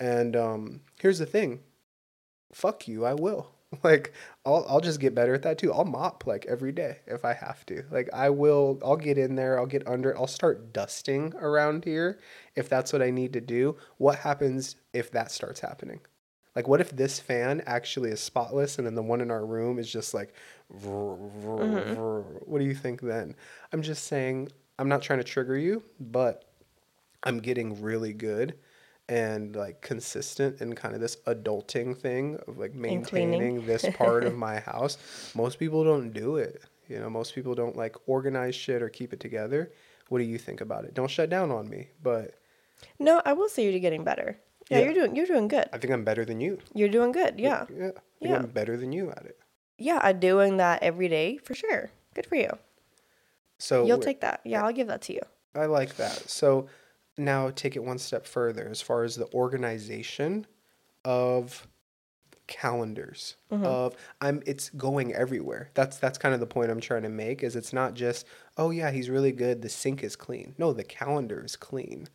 and 0.00 0.36
um 0.36 0.80
here's 1.00 1.18
the 1.18 1.26
thing. 1.26 1.60
Fuck 2.52 2.88
you 2.88 3.04
i 3.04 3.14
will. 3.14 3.52
Like 3.82 4.12
I'll, 4.44 4.66
I'll 4.68 4.82
just 4.82 5.00
get 5.00 5.14
better 5.14 5.32
at 5.32 5.44
that 5.44 5.56
too. 5.56 5.72
I'll 5.72 5.86
mop 5.86 6.26
like 6.26 6.44
every 6.46 6.72
day 6.72 6.98
if 7.06 7.24
i 7.24 7.32
have 7.32 7.64
to. 7.66 7.84
Like 7.90 8.10
i 8.12 8.28
will 8.28 8.78
i'll 8.84 8.98
get 8.98 9.16
in 9.16 9.34
there 9.34 9.58
i'll 9.58 9.64
get 9.64 9.88
under 9.88 10.14
i'll 10.18 10.26
start 10.26 10.74
dusting 10.74 11.32
around 11.36 11.86
here 11.86 12.18
if 12.54 12.68
that's 12.68 12.92
what 12.92 13.00
i 13.00 13.10
need 13.10 13.32
to 13.32 13.40
do. 13.40 13.76
What 13.96 14.18
happens 14.18 14.76
if 14.92 15.10
that 15.12 15.30
starts 15.30 15.60
happening 15.60 16.00
like 16.54 16.68
what 16.68 16.80
if 16.80 16.90
this 16.90 17.18
fan 17.18 17.62
actually 17.66 18.10
is 18.10 18.20
spotless 18.20 18.78
and 18.78 18.86
then 18.86 18.94
the 18.94 19.02
one 19.02 19.20
in 19.20 19.30
our 19.30 19.44
room 19.44 19.78
is 19.78 19.90
just 19.90 20.14
like 20.14 20.34
vrr, 20.72 21.18
vrr, 21.42 21.96
vrr. 21.96 22.24
what 22.46 22.58
do 22.58 22.64
you 22.64 22.74
think 22.74 23.00
then 23.00 23.34
i'm 23.72 23.82
just 23.82 24.04
saying 24.04 24.48
i'm 24.78 24.88
not 24.88 25.02
trying 25.02 25.18
to 25.18 25.24
trigger 25.24 25.56
you 25.56 25.82
but 26.00 26.44
i'm 27.24 27.38
getting 27.38 27.80
really 27.80 28.12
good 28.12 28.54
and 29.08 29.56
like 29.56 29.80
consistent 29.82 30.60
in 30.60 30.74
kind 30.74 30.94
of 30.94 31.00
this 31.00 31.16
adulting 31.26 31.96
thing 31.96 32.38
of 32.46 32.58
like 32.58 32.74
maintaining 32.74 33.66
this 33.66 33.84
part 33.94 34.24
of 34.24 34.34
my 34.34 34.60
house. 34.60 34.96
Most 35.34 35.58
people 35.58 35.84
don't 35.84 36.12
do 36.12 36.36
it. 36.36 36.62
You 36.88 36.98
know, 36.98 37.10
most 37.10 37.34
people 37.34 37.54
don't 37.54 37.76
like 37.76 37.96
organize 38.06 38.54
shit 38.54 38.80
or 38.82 38.88
keep 38.88 39.12
it 39.12 39.20
together. 39.20 39.72
What 40.08 40.18
do 40.18 40.24
you 40.24 40.38
think 40.38 40.60
about 40.60 40.84
it? 40.84 40.94
Don't 40.94 41.10
shut 41.10 41.30
down 41.30 41.50
on 41.50 41.68
me, 41.68 41.88
but 42.02 42.34
No, 42.98 43.20
I 43.24 43.32
will 43.32 43.48
say 43.48 43.68
you're 43.68 43.80
getting 43.80 44.04
better. 44.04 44.38
Yeah, 44.72 44.78
Yeah. 44.78 44.84
you're 44.84 44.94
doing 44.94 45.16
you're 45.16 45.26
doing 45.26 45.48
good. 45.48 45.68
I 45.72 45.78
think 45.78 45.92
I'm 45.92 46.04
better 46.04 46.24
than 46.24 46.40
you. 46.40 46.58
You're 46.74 46.88
doing 46.88 47.12
good. 47.12 47.38
Yeah. 47.38 47.66
Yeah. 47.68 47.76
I 47.76 47.78
think 47.78 47.94
Yeah. 48.20 48.36
I'm 48.36 48.46
better 48.46 48.76
than 48.76 48.92
you 48.92 49.10
at 49.10 49.24
it. 49.26 49.38
Yeah, 49.78 50.00
I'm 50.02 50.20
doing 50.20 50.56
that 50.58 50.82
every 50.82 51.08
day 51.08 51.38
for 51.38 51.54
sure. 51.54 51.90
Good 52.14 52.26
for 52.26 52.36
you. 52.36 52.50
So 53.58 53.86
You'll 53.86 53.98
take 53.98 54.20
that. 54.20 54.40
Yeah, 54.44 54.64
I'll 54.64 54.72
give 54.72 54.88
that 54.88 55.02
to 55.02 55.12
you. 55.12 55.20
I 55.54 55.66
like 55.66 55.96
that. 55.96 56.28
So 56.28 56.68
now 57.18 57.50
take 57.50 57.76
it 57.76 57.84
one 57.84 57.98
step 57.98 58.26
further 58.26 58.68
as 58.68 58.80
far 58.80 59.04
as 59.04 59.16
the 59.16 59.32
organization 59.34 60.46
of 61.04 61.66
calendars 62.46 63.36
mm-hmm. 63.50 63.64
of 63.64 63.94
I'm 64.20 64.42
it's 64.46 64.70
going 64.70 65.14
everywhere. 65.14 65.70
That's 65.74 65.98
that's 65.98 66.18
kind 66.18 66.34
of 66.34 66.40
the 66.40 66.46
point 66.46 66.70
I'm 66.70 66.80
trying 66.80 67.02
to 67.02 67.08
make 67.08 67.42
is 67.42 67.56
it's 67.56 67.72
not 67.72 67.94
just 67.94 68.26
oh 68.56 68.70
yeah, 68.70 68.90
he's 68.90 69.08
really 69.10 69.32
good, 69.32 69.62
the 69.62 69.68
sink 69.68 70.02
is 70.02 70.16
clean. 70.16 70.54
No, 70.58 70.72
the 70.72 70.84
calendar 70.84 71.42
is 71.44 71.56
clean. 71.56 72.08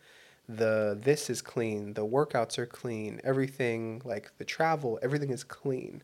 The 0.50 0.98
this 1.02 1.30
is 1.30 1.42
clean, 1.42 1.94
the 1.94 2.06
workouts 2.06 2.58
are 2.58 2.66
clean, 2.66 3.20
everything 3.24 4.02
like 4.06 4.32
the 4.38 4.46
travel, 4.46 4.98
everything 5.02 5.32
is 5.32 5.44
clean. 5.44 6.04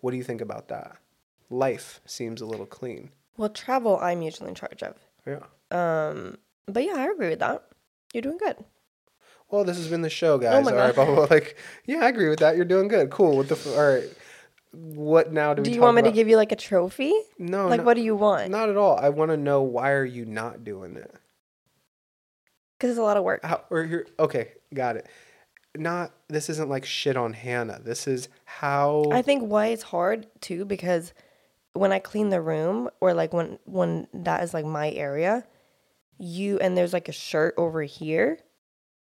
What 0.00 0.12
do 0.12 0.16
you 0.16 0.24
think 0.24 0.40
about 0.40 0.68
that? 0.68 0.96
Life 1.50 2.00
seems 2.06 2.40
a 2.40 2.46
little 2.46 2.66
clean. 2.66 3.10
Well, 3.36 3.50
travel 3.50 3.98
I'm 3.98 4.22
usually 4.22 4.48
in 4.48 4.54
charge 4.54 4.82
of. 4.82 4.96
Yeah. 5.26 5.40
Um, 5.70 6.38
but 6.66 6.84
yeah, 6.84 6.94
I 6.96 7.10
agree 7.10 7.28
with 7.28 7.40
that. 7.40 7.64
You're 8.12 8.22
doing 8.22 8.38
good. 8.38 8.56
Well, 9.50 9.64
this 9.64 9.76
has 9.76 9.88
been 9.88 10.00
the 10.00 10.10
show, 10.10 10.38
guys. 10.38 10.54
Oh 10.54 10.62
my 10.62 10.72
all 10.72 10.78
right, 10.78 10.94
blah, 10.94 11.04
blah, 11.04 11.14
blah. 11.14 11.26
like, 11.30 11.56
yeah, 11.84 11.98
I 11.98 12.08
agree 12.08 12.30
with 12.30 12.38
that. 12.38 12.56
You're 12.56 12.64
doing 12.64 12.88
good. 12.88 13.10
Cool. 13.10 13.36
What 13.36 13.48
the? 13.48 13.54
F- 13.54 13.66
all 13.66 13.94
right. 13.94 14.10
What 14.72 15.30
now 15.30 15.52
do 15.52 15.60
we? 15.60 15.68
Do 15.68 15.74
you 15.74 15.82
want 15.82 15.96
me 15.96 16.02
to 16.02 16.12
give 16.12 16.28
you 16.28 16.36
like 16.36 16.52
a 16.52 16.56
trophy? 16.56 17.12
No, 17.38 17.68
like, 17.68 17.80
no, 17.80 17.84
what 17.84 17.94
do 17.94 18.00
you 18.00 18.16
want? 18.16 18.50
Not 18.50 18.70
at 18.70 18.78
all. 18.78 18.96
I 18.96 19.10
want 19.10 19.30
to 19.30 19.36
know 19.36 19.62
why 19.62 19.90
are 19.90 20.04
you 20.04 20.24
not 20.24 20.64
doing 20.64 20.96
it? 20.96 21.14
Because 22.82 22.96
it's 22.96 22.98
a 22.98 23.04
lot 23.04 23.16
of 23.16 23.22
work. 23.22 23.44
How, 23.44 23.62
or 23.70 23.84
here, 23.84 24.08
okay, 24.18 24.54
got 24.74 24.96
it. 24.96 25.06
Not. 25.76 26.10
This 26.26 26.50
isn't 26.50 26.68
like 26.68 26.84
shit 26.84 27.16
on 27.16 27.32
Hanna. 27.32 27.78
This 27.80 28.08
is 28.08 28.28
how. 28.44 29.04
I 29.12 29.22
think 29.22 29.44
why 29.44 29.68
it's 29.68 29.84
hard 29.84 30.26
too 30.40 30.64
because 30.64 31.12
when 31.74 31.92
I 31.92 32.00
clean 32.00 32.30
the 32.30 32.40
room 32.40 32.90
or 33.00 33.14
like 33.14 33.32
when 33.32 33.60
when 33.66 34.08
that 34.12 34.42
is 34.42 34.52
like 34.52 34.64
my 34.64 34.90
area, 34.90 35.44
you 36.18 36.58
and 36.58 36.76
there's 36.76 36.92
like 36.92 37.08
a 37.08 37.12
shirt 37.12 37.54
over 37.56 37.84
here, 37.84 38.40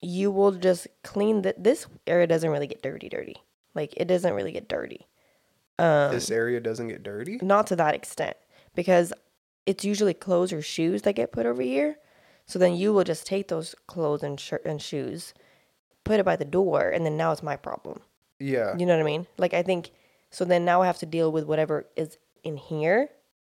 you 0.00 0.30
will 0.30 0.52
just 0.52 0.86
clean 1.02 1.42
that. 1.42 1.64
This 1.64 1.88
area 2.06 2.28
doesn't 2.28 2.48
really 2.48 2.68
get 2.68 2.80
dirty, 2.80 3.08
dirty. 3.08 3.38
Like 3.74 3.92
it 3.96 4.04
doesn't 4.04 4.34
really 4.34 4.52
get 4.52 4.68
dirty. 4.68 5.08
Um, 5.80 6.12
this 6.12 6.30
area 6.30 6.60
doesn't 6.60 6.86
get 6.86 7.02
dirty. 7.02 7.40
not 7.42 7.66
to 7.66 7.74
that 7.74 7.96
extent 7.96 8.36
because 8.76 9.12
it's 9.66 9.84
usually 9.84 10.14
clothes 10.14 10.52
or 10.52 10.62
shoes 10.62 11.02
that 11.02 11.16
get 11.16 11.32
put 11.32 11.44
over 11.44 11.60
here. 11.60 11.96
So 12.46 12.58
then 12.58 12.76
you 12.76 12.92
will 12.92 13.04
just 13.04 13.26
take 13.26 13.48
those 13.48 13.74
clothes 13.86 14.22
and 14.22 14.38
shirt 14.38 14.64
and 14.64 14.80
shoes, 14.80 15.34
put 16.04 16.20
it 16.20 16.24
by 16.24 16.36
the 16.36 16.44
door, 16.44 16.90
and 16.90 17.04
then 17.04 17.16
now 17.16 17.32
it's 17.32 17.42
my 17.42 17.56
problem. 17.56 18.00
Yeah. 18.38 18.76
You 18.76 18.86
know 18.86 18.94
what 18.94 19.02
I 19.02 19.06
mean? 19.06 19.26
Like 19.38 19.54
I 19.54 19.62
think 19.62 19.90
so 20.30 20.44
then 20.44 20.64
now 20.64 20.82
I 20.82 20.86
have 20.86 20.98
to 20.98 21.06
deal 21.06 21.30
with 21.30 21.44
whatever 21.44 21.86
is 21.96 22.18
in 22.42 22.56
here 22.56 23.08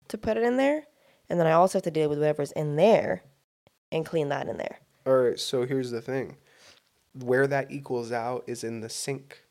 to 0.10 0.18
put 0.18 0.38
it 0.38 0.44
in 0.44 0.58
there. 0.58 0.84
And 1.30 1.40
then 1.40 1.48
I 1.48 1.54
also 1.54 1.78
have 1.78 1.84
to 1.84 1.92
deal 1.92 2.10
with 2.10 2.20
whatever's 2.20 2.52
in 2.52 2.76
there 2.76 3.24
and 3.92 4.06
clean 4.06 4.30
that 4.30 4.48
in 4.48 4.58
there. 4.58 4.80
All 5.06 5.16
right. 5.16 5.40
So 5.40 5.66
here's 5.66 5.92
the 5.92 6.02
thing. 6.02 6.38
Where 7.14 7.48
that 7.48 7.72
equals 7.72 8.12
out 8.12 8.44
is 8.48 8.64
in 8.64 8.82
the 8.82 8.90
sink. 8.90 9.43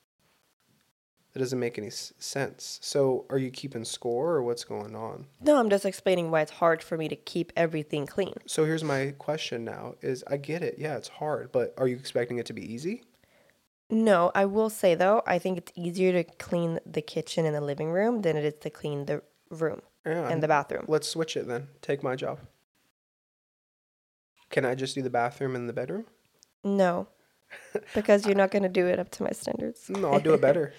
That 1.33 1.39
doesn't 1.39 1.59
make 1.59 1.79
any 1.79 1.87
s- 1.87 2.13
sense. 2.19 2.79
So 2.83 3.25
are 3.31 3.39
you 3.39 3.51
keeping 3.51 3.85
score 3.87 4.33
or 4.33 4.43
what's 4.43 4.65
going 4.65 4.95
on? 4.95 5.27
No, 5.41 5.59
I'm 5.59 5.71
just 5.71 5.87
explaining 5.87 6.31
why 6.31 6.43
it's 6.43 6.51
hard 6.53 6.83
for 6.83 6.99
me 6.99 7.09
to 7.09 7.17
keep 7.17 7.53
everything 7.57 8.07
clean. 8.07 8.35
So 8.47 8.65
here's 8.67 8.85
my 8.85 9.15
question 9.19 9.65
now 9.65 9.95
is 10.03 10.23
I 10.27 10.37
get 10.37 10.63
it. 10.63 10.75
Yeah, 10.79 10.97
it's 10.97 11.09
hard, 11.09 11.51
but 11.51 11.73
are 11.79 11.89
you 11.89 11.97
expecting 11.97 12.39
it 12.39 12.45
to 12.47 12.53
be 12.53 12.71
easy? 12.71 13.05
No, 13.89 14.31
I 14.35 14.45
will 14.45 14.69
say 14.71 14.95
though, 14.95 15.23
I 15.27 15.39
think 15.39 15.57
it's 15.57 15.73
easier 15.75 16.13
to 16.13 16.25
clean 16.37 16.81
the 16.85 17.03
kitchen 17.03 17.47
and 17.47 17.55
the 17.55 17.61
living 17.63 17.91
room 17.91 18.21
than 18.23 18.37
it 18.37 18.45
is 18.45 18.55
to 18.61 18.69
clean 18.71 19.07
the 19.07 19.23
room 19.51 19.81
Yeah. 20.05 20.29
and 20.29 20.43
the 20.43 20.49
bathroom. 20.49 20.85
Let's 20.87 21.09
switch 21.09 21.37
it 21.37 21.47
then. 21.47 21.69
Take 21.81 22.03
my 22.03 22.15
job. 22.15 22.41
Can 24.51 24.67
I 24.67 24.75
just 24.75 24.95
do 24.95 25.01
the 25.03 25.11
bathroom 25.11 25.57
and 25.57 25.67
the 25.69 25.73
bedroom? 25.73 26.05
No, 26.63 27.09
because 27.95 28.27
you're 28.27 28.35
not 28.35 28.51
going 28.51 28.63
to 28.63 28.69
do 28.69 28.87
it 28.87 28.99
up 28.99 29.11
to 29.11 29.23
my 29.23 29.31
standards. 29.31 29.89
No, 29.91 30.13
I'll 30.13 30.21
do 30.21 30.35
it 30.35 30.41
better. 30.41 30.73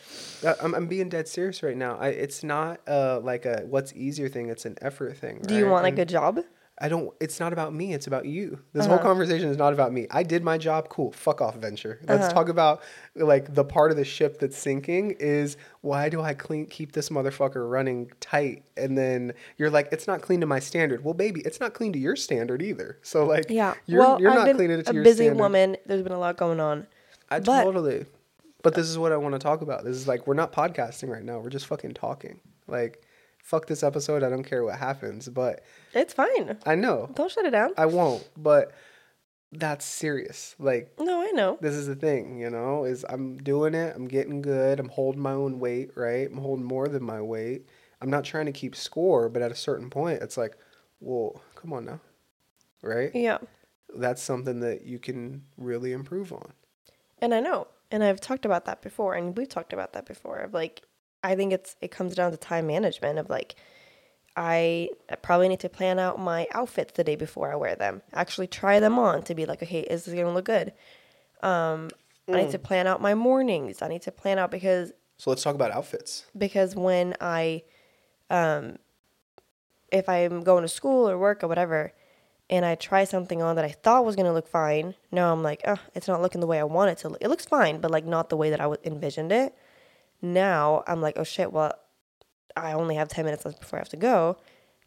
I'm, 0.62 0.74
I'm 0.76 0.88
being 0.88 1.10
dead 1.10 1.28
serious 1.28 1.64
right 1.64 1.78
now. 1.78 1.98
I, 1.98 2.10
it's 2.10 2.44
not 2.44 2.82
uh, 2.88 3.20
like 3.22 3.46
a 3.46 3.64
what's 3.66 3.94
easier 3.94 4.30
thing. 4.30 4.50
It's 4.50 4.66
an 4.66 4.78
effort 4.82 5.18
thing. 5.18 5.42
Do 5.46 5.56
you 5.56 5.68
want 5.68 5.84
like 5.84 5.94
And 5.94 6.02
a 6.02 6.06
job? 6.06 6.40
I 6.80 6.90
don't. 6.90 7.14
It's 7.22 7.40
not 7.40 7.54
about 7.54 7.74
me. 7.74 7.94
It's 7.94 8.08
about 8.08 8.26
you. 8.26 8.58
This 8.74 8.86
Uh-huh. 8.86 8.96
whole 8.98 9.04
conversation 9.04 9.48
is 9.50 9.58
not 9.58 9.74
about 9.74 9.94
me. 9.94 10.08
I 10.10 10.24
did 10.24 10.44
my 10.44 10.58
job. 10.58 10.90
Cool. 10.90 11.12
Fuck 11.12 11.40
off, 11.40 11.56
venture. 11.56 12.00
Let's 12.08 12.24
Uh-huh. 12.26 12.34
talk 12.34 12.50
about 12.50 12.82
like 13.16 13.54
the 13.54 13.64
part 13.64 13.92
of 13.92 13.98
the 13.98 14.04
ship 14.04 14.40
that's 14.40 14.58
sinking. 14.58 15.12
Is 15.20 15.56
why 15.82 16.10
do 16.10 16.20
I 16.22 16.34
clean 16.34 16.66
keep 16.66 16.94
this 16.94 17.10
motherfucker 17.10 17.70
running 17.70 18.12
tight? 18.20 18.64
And 18.76 18.98
then 18.98 19.34
you're 19.58 19.70
like, 19.70 19.90
it's 19.92 20.08
not 20.08 20.22
clean 20.24 20.42
to 20.42 20.48
my 20.48 20.58
standard. 20.60 21.04
Well, 21.06 21.14
baby, 21.14 21.42
it's 21.46 21.60
not 21.60 21.76
clean 21.76 21.94
to 21.94 22.00
your 22.00 22.16
standard 22.16 22.64
either. 22.64 22.98
So 23.04 23.24
like, 23.24 23.46
Yeah. 23.50 23.76
you're 23.86 24.00
well, 24.00 24.20
you're 24.20 24.32
I've 24.32 24.38
not 24.38 24.46
been 24.48 24.56
cleaning 24.58 24.80
it 24.80 24.86
to 24.86 24.92
a 24.92 24.94
your 24.96 25.04
busy 25.04 25.26
standard. 25.26 25.40
woman. 25.42 25.78
There's 25.86 26.02
been 26.02 26.12
a 26.12 26.20
lot 26.20 26.38
going 26.38 26.60
on. 26.60 26.88
I 27.30 27.40
but- 27.40 27.64
totally. 27.64 28.08
But 28.64 28.74
this 28.74 28.88
is 28.88 28.98
what 28.98 29.12
I 29.12 29.18
want 29.18 29.34
to 29.36 29.40
talk 29.40 29.62
about. 29.62 29.84
This 29.84 29.96
is 29.98 30.08
like 30.08 30.26
we're 30.26 30.34
not 30.34 30.52
podcasting 30.54 31.10
right 31.10 31.24
now. 31.24 31.38
We're 31.40 31.50
just 31.50 31.68
fucking 31.68 31.94
talking. 31.94 32.40
Like, 32.66 33.03
fuck 33.44 33.68
this 33.68 33.84
episode. 33.84 34.24
I 34.24 34.30
don't 34.30 34.44
care 34.44 34.64
what 34.64 34.80
happens. 34.80 35.30
But 35.30 35.64
It's 35.94 36.14
fine. 36.14 36.58
I 36.66 36.74
know 36.74 37.12
Don't 37.14 37.30
shut 37.30 37.46
it 37.46 37.52
down. 37.52 37.72
I 37.78 37.86
won't. 37.86 38.28
But 38.36 38.72
that's 39.52 39.86
serious. 39.86 40.56
Like 40.58 40.94
No, 41.00 41.22
I 41.22 41.30
know. 41.32 41.60
this 41.62 41.76
is 41.76 41.86
the 41.86 41.96
thing, 41.96 42.40
you 42.40 42.50
know, 42.50 42.86
is 42.86 43.06
I'm 43.08 43.38
doing 43.38 43.76
it, 43.76 43.96
I'm 43.96 44.08
getting 44.08 44.42
good, 44.42 44.80
I'm 44.80 44.90
holding 44.90 45.22
my 45.22 45.34
own 45.34 45.60
weight, 45.60 45.92
right? 45.96 46.28
I'm 46.32 46.38
holding 46.40 46.66
more 46.66 46.88
than 46.88 47.04
my 47.04 47.22
weight. 47.22 47.68
I'm 48.02 48.10
not 48.10 48.24
trying 48.24 48.48
to 48.48 48.52
keep 48.52 48.76
score, 48.76 49.30
but 49.30 49.44
at 49.44 49.52
a 49.52 49.56
certain 49.56 49.90
point 49.92 50.24
it's 50.24 50.38
like, 50.38 50.58
well, 51.00 51.42
come 51.56 51.72
on 51.74 51.86
now. 51.86 52.00
Right? 52.82 53.12
Yeah. 53.14 53.38
That's 53.96 54.22
something 54.24 54.62
that 54.62 54.86
you 54.86 54.98
can 54.98 55.44
really 55.58 55.92
improve 55.92 56.34
on. 56.34 56.54
And 57.20 57.34
I 57.34 57.40
know. 57.40 57.68
And 57.92 58.04
I've 58.04 58.20
talked 58.20 58.46
about 58.46 58.66
that 58.66 58.82
before 58.82 59.14
and 59.14 59.38
we've 59.38 59.48
talked 59.50 59.72
about 59.74 59.94
that 59.94 60.06
before 60.08 60.40
of 60.40 60.54
like 60.54 60.82
I 61.24 61.36
think 61.36 61.54
it's 61.54 61.76
it 61.82 61.90
comes 61.92 62.16
down 62.16 62.32
to 62.32 62.38
time 62.38 62.68
management 62.68 63.18
of 63.20 63.30
like 63.30 63.56
I 64.36 64.90
probably 65.22 65.48
need 65.48 65.60
to 65.62 65.70
plan 65.70 66.00
out 66.00 66.20
my 66.20 66.48
outfits 66.54 66.94
the 66.94 67.04
day 67.04 67.16
before 67.16 67.52
I 67.52 67.56
wear 67.56 67.76
them. 67.76 68.02
Actually 68.14 68.48
try 68.48 68.80
them 68.80 68.98
on 68.98 69.22
to 69.24 69.36
be 69.36 69.46
like, 69.46 69.62
okay, 69.62 69.82
is 69.82 70.06
this 70.06 70.14
gonna 70.16 70.34
look 70.34 70.46
good? 70.46 70.74
Um 71.42 71.90
I 72.30 72.44
need 72.44 72.52
to 72.52 72.60
plan 72.60 72.88
out 72.88 73.02
my 73.02 73.16
mornings. 73.16 73.82
I 73.82 73.90
need 73.90 74.02
to 74.04 74.12
plan 74.12 74.40
out 74.40 74.50
because 74.50 74.94
So 75.18 75.30
let's 75.30 75.44
talk 75.44 75.56
about 75.56 75.72
outfits. 75.72 76.26
because 76.38 76.74
when 76.76 77.16
I, 77.20 77.64
um, 78.30 78.78
if 79.92 80.08
I'm 80.08 80.42
going 80.42 80.62
to 80.64 80.68
school 80.70 81.10
or 81.10 81.18
work 81.18 81.44
or 81.44 81.48
whatever, 81.48 81.94
and 82.50 82.66
I 82.66 82.76
try 82.76 83.04
something 83.04 83.42
on 83.42 83.56
that 83.58 83.66
I 83.66 83.70
thought 83.72 84.06
was 84.06 84.16
gonna 84.16 84.34
look 84.34 84.48
fine, 84.48 84.96
now 85.12 85.32
I'm 85.34 85.44
like, 85.44 85.62
oh, 85.68 85.78
it's 85.94 86.08
not 86.08 86.22
looking 86.22 86.40
the 86.42 86.48
way 86.48 86.60
I 86.60 86.64
want 86.64 86.92
it 86.92 86.98
to 87.00 87.10
look. 87.10 87.22
It 87.22 87.28
looks 87.28 87.46
fine, 87.46 87.80
but 87.80 87.92
like 87.92 88.06
not 88.06 88.30
the 88.30 88.38
way 88.38 88.50
that 88.50 88.62
I 88.62 88.74
envisioned 88.86 89.32
it. 89.32 89.54
Now 90.24 90.84
I'm 90.88 91.02
like, 91.02 91.16
oh 91.18 91.24
shit, 91.24 91.52
well, 91.52 91.74
I 92.56 92.74
only 92.74 92.96
have 92.96 93.10
ten 93.10 93.26
minutes 93.26 93.46
left 93.46 93.60
before 93.60 93.78
I 93.78 93.82
have 93.82 93.90
to 93.90 93.98
go. 93.98 94.38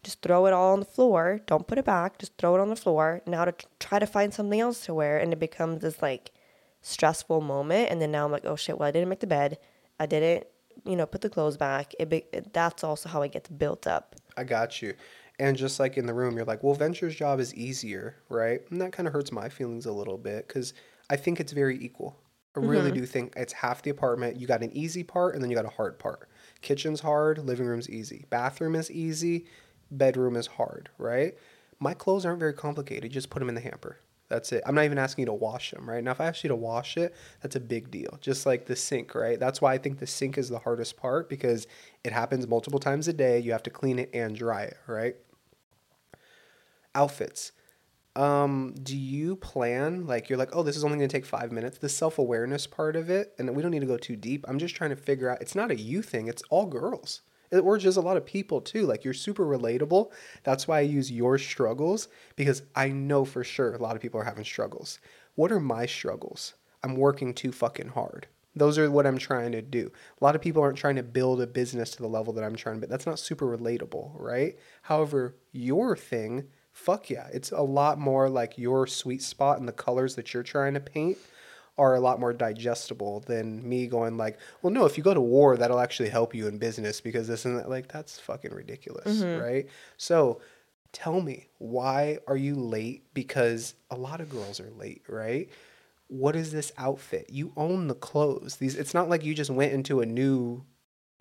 Just 0.02 0.22
throw 0.22 0.46
it 0.46 0.52
all 0.52 0.72
on 0.72 0.80
the 0.80 0.86
floor. 0.86 1.40
Don't 1.46 1.66
put 1.66 1.78
it 1.78 1.84
back. 1.84 2.18
Just 2.18 2.36
throw 2.38 2.56
it 2.56 2.60
on 2.60 2.70
the 2.70 2.76
floor. 2.76 3.22
Now 3.26 3.44
to 3.44 3.54
try 3.78 3.98
to 3.98 4.06
find 4.06 4.32
something 4.32 4.60
else 4.60 4.84
to 4.86 4.94
wear, 4.94 5.18
and 5.18 5.32
it 5.32 5.38
becomes 5.38 5.82
this 5.82 6.00
like 6.00 6.32
stressful 6.80 7.40
moment. 7.40 7.90
And 7.90 8.00
then 8.00 8.10
now 8.12 8.24
I'm 8.24 8.32
like, 8.32 8.46
oh 8.46 8.56
shit, 8.56 8.78
well, 8.78 8.88
I 8.88 8.92
didn't 8.92 9.08
make 9.08 9.20
the 9.20 9.26
bed. 9.26 9.58
I 10.00 10.06
didn't, 10.06 10.46
you 10.84 10.96
know, 10.96 11.06
put 11.06 11.20
the 11.20 11.28
clothes 11.28 11.56
back. 11.56 11.92
It, 11.98 12.08
be- 12.08 12.26
that's 12.52 12.84
also 12.84 13.08
how 13.08 13.22
it 13.22 13.32
gets 13.32 13.48
built 13.50 13.86
up. 13.86 14.16
I 14.36 14.44
got 14.44 14.80
you. 14.80 14.94
And 15.38 15.56
just 15.56 15.78
like 15.78 15.98
in 15.98 16.06
the 16.06 16.14
room, 16.14 16.36
you're 16.36 16.46
like, 16.46 16.62
well, 16.62 16.74
Venture's 16.74 17.14
job 17.14 17.40
is 17.40 17.54
easier, 17.54 18.16
right? 18.30 18.60
And 18.70 18.80
that 18.80 18.92
kind 18.92 19.06
of 19.06 19.12
hurts 19.12 19.32
my 19.32 19.48
feelings 19.50 19.84
a 19.84 19.92
little 19.92 20.16
bit 20.16 20.48
because 20.48 20.72
I 21.10 21.16
think 21.16 21.40
it's 21.40 21.52
very 21.52 21.78
equal. 21.84 22.16
I 22.56 22.60
really 22.60 22.90
mm-hmm. 22.90 23.00
do 23.00 23.06
think 23.06 23.34
it's 23.36 23.52
half 23.52 23.82
the 23.82 23.90
apartment. 23.90 24.40
You 24.40 24.46
got 24.46 24.62
an 24.62 24.74
easy 24.74 25.02
part 25.02 25.34
and 25.34 25.42
then 25.42 25.50
you 25.50 25.56
got 25.56 25.66
a 25.66 25.70
hard 25.70 25.98
part. 25.98 26.28
Kitchen's 26.62 27.00
hard, 27.00 27.38
living 27.38 27.66
room's 27.66 27.90
easy. 27.90 28.24
Bathroom 28.30 28.74
is 28.74 28.90
easy, 28.90 29.44
bedroom 29.90 30.36
is 30.36 30.46
hard, 30.46 30.88
right? 30.98 31.36
My 31.78 31.92
clothes 31.92 32.24
aren't 32.24 32.40
very 32.40 32.54
complicated. 32.54 33.12
Just 33.12 33.28
put 33.28 33.40
them 33.40 33.50
in 33.50 33.54
the 33.54 33.60
hamper. 33.60 33.98
That's 34.28 34.50
it. 34.52 34.62
I'm 34.66 34.74
not 34.74 34.84
even 34.84 34.98
asking 34.98 35.22
you 35.22 35.26
to 35.26 35.34
wash 35.34 35.70
them, 35.70 35.88
right? 35.88 36.02
Now, 36.02 36.10
if 36.10 36.20
I 36.20 36.26
ask 36.26 36.42
you 36.42 36.48
to 36.48 36.56
wash 36.56 36.96
it, 36.96 37.14
that's 37.42 37.54
a 37.54 37.60
big 37.60 37.90
deal. 37.90 38.18
Just 38.20 38.44
like 38.44 38.66
the 38.66 38.74
sink, 38.74 39.14
right? 39.14 39.38
That's 39.38 39.60
why 39.60 39.74
I 39.74 39.78
think 39.78 39.98
the 39.98 40.06
sink 40.06 40.36
is 40.36 40.48
the 40.48 40.58
hardest 40.58 40.96
part 40.96 41.28
because 41.28 41.66
it 42.02 42.12
happens 42.12 42.48
multiple 42.48 42.80
times 42.80 43.06
a 43.06 43.12
day. 43.12 43.38
You 43.38 43.52
have 43.52 43.62
to 43.64 43.70
clean 43.70 43.98
it 43.98 44.10
and 44.12 44.34
dry 44.34 44.62
it, 44.62 44.78
right? 44.88 45.14
Outfits. 46.94 47.52
Um, 48.16 48.74
do 48.82 48.96
you 48.96 49.36
plan 49.36 50.06
like 50.06 50.30
you're 50.30 50.38
like, 50.38 50.56
oh, 50.56 50.62
this 50.62 50.76
is 50.76 50.84
only 50.84 50.96
gonna 50.96 51.08
take 51.08 51.26
five 51.26 51.52
minutes? 51.52 51.78
The 51.78 51.88
self 51.88 52.18
awareness 52.18 52.66
part 52.66 52.96
of 52.96 53.10
it, 53.10 53.34
and 53.38 53.54
we 53.54 53.62
don't 53.62 53.70
need 53.70 53.80
to 53.80 53.86
go 53.86 53.98
too 53.98 54.16
deep. 54.16 54.44
I'm 54.48 54.58
just 54.58 54.74
trying 54.74 54.90
to 54.90 54.96
figure 54.96 55.28
out. 55.28 55.42
It's 55.42 55.54
not 55.54 55.70
a 55.70 55.76
you 55.76 56.00
thing. 56.00 56.26
It's 56.26 56.42
all 56.48 56.66
girls. 56.66 57.20
It, 57.50 57.58
or 57.58 57.78
just 57.78 57.98
a 57.98 58.00
lot 58.00 58.16
of 58.16 58.24
people 58.24 58.60
too. 58.60 58.86
Like 58.86 59.04
you're 59.04 59.14
super 59.14 59.44
relatable. 59.44 60.10
That's 60.44 60.66
why 60.66 60.78
I 60.78 60.82
use 60.82 61.12
your 61.12 61.36
struggles 61.38 62.08
because 62.36 62.62
I 62.74 62.88
know 62.88 63.24
for 63.24 63.44
sure 63.44 63.74
a 63.74 63.82
lot 63.82 63.96
of 63.96 64.02
people 64.02 64.20
are 64.20 64.24
having 64.24 64.44
struggles. 64.44 64.98
What 65.34 65.52
are 65.52 65.60
my 65.60 65.86
struggles? 65.86 66.54
I'm 66.82 66.96
working 66.96 67.34
too 67.34 67.52
fucking 67.52 67.88
hard. 67.88 68.28
Those 68.54 68.78
are 68.78 68.90
what 68.90 69.06
I'm 69.06 69.18
trying 69.18 69.52
to 69.52 69.60
do. 69.60 69.92
A 70.18 70.24
lot 70.24 70.34
of 70.34 70.40
people 70.40 70.62
aren't 70.62 70.78
trying 70.78 70.96
to 70.96 71.02
build 71.02 71.42
a 71.42 71.46
business 71.46 71.90
to 71.90 71.98
the 71.98 72.08
level 72.08 72.32
that 72.32 72.44
I'm 72.44 72.56
trying 72.56 72.76
to, 72.76 72.80
but 72.80 72.88
that's 72.88 73.04
not 73.04 73.18
super 73.18 73.46
relatable, 73.46 74.12
right? 74.14 74.56
However, 74.82 75.36
your 75.52 75.94
thing, 75.94 76.44
fuck 76.76 77.08
yeah, 77.08 77.26
it's 77.32 77.52
a 77.52 77.62
lot 77.62 77.98
more 77.98 78.28
like 78.28 78.58
your 78.58 78.86
sweet 78.86 79.22
spot 79.22 79.58
and 79.58 79.66
the 79.66 79.72
colors 79.72 80.14
that 80.14 80.34
you're 80.34 80.42
trying 80.42 80.74
to 80.74 80.80
paint 80.80 81.16
are 81.78 81.94
a 81.94 82.00
lot 82.00 82.20
more 82.20 82.34
digestible 82.34 83.20
than 83.20 83.66
me 83.66 83.86
going 83.86 84.18
like, 84.18 84.38
well, 84.60 84.72
no, 84.72 84.84
if 84.84 84.98
you 84.98 85.02
go 85.02 85.14
to 85.14 85.20
war, 85.20 85.56
that'll 85.56 85.80
actually 85.80 86.10
help 86.10 86.34
you 86.34 86.46
in 86.46 86.58
business 86.58 87.00
because 87.00 87.26
this 87.26 87.46
and 87.46 87.58
that. 87.58 87.70
Like, 87.70 87.88
that's 87.88 88.20
fucking 88.20 88.52
ridiculous, 88.52 89.20
mm-hmm. 89.20 89.42
right? 89.42 89.68
So 89.96 90.42
tell 90.92 91.20
me, 91.22 91.48
why 91.58 92.18
are 92.28 92.36
you 92.36 92.54
late? 92.54 93.04
Because 93.14 93.74
a 93.90 93.96
lot 93.96 94.20
of 94.20 94.28
girls 94.28 94.60
are 94.60 94.70
late, 94.70 95.02
right? 95.08 95.48
What 96.08 96.36
is 96.36 96.52
this 96.52 96.72
outfit? 96.76 97.30
You 97.30 97.52
own 97.56 97.88
the 97.88 97.94
clothes. 97.94 98.56
These 98.56 98.76
it's 98.76 98.94
not 98.94 99.08
like 99.08 99.24
you 99.24 99.34
just 99.34 99.50
went 99.50 99.72
into 99.72 100.00
a 100.00 100.06
new 100.06 100.62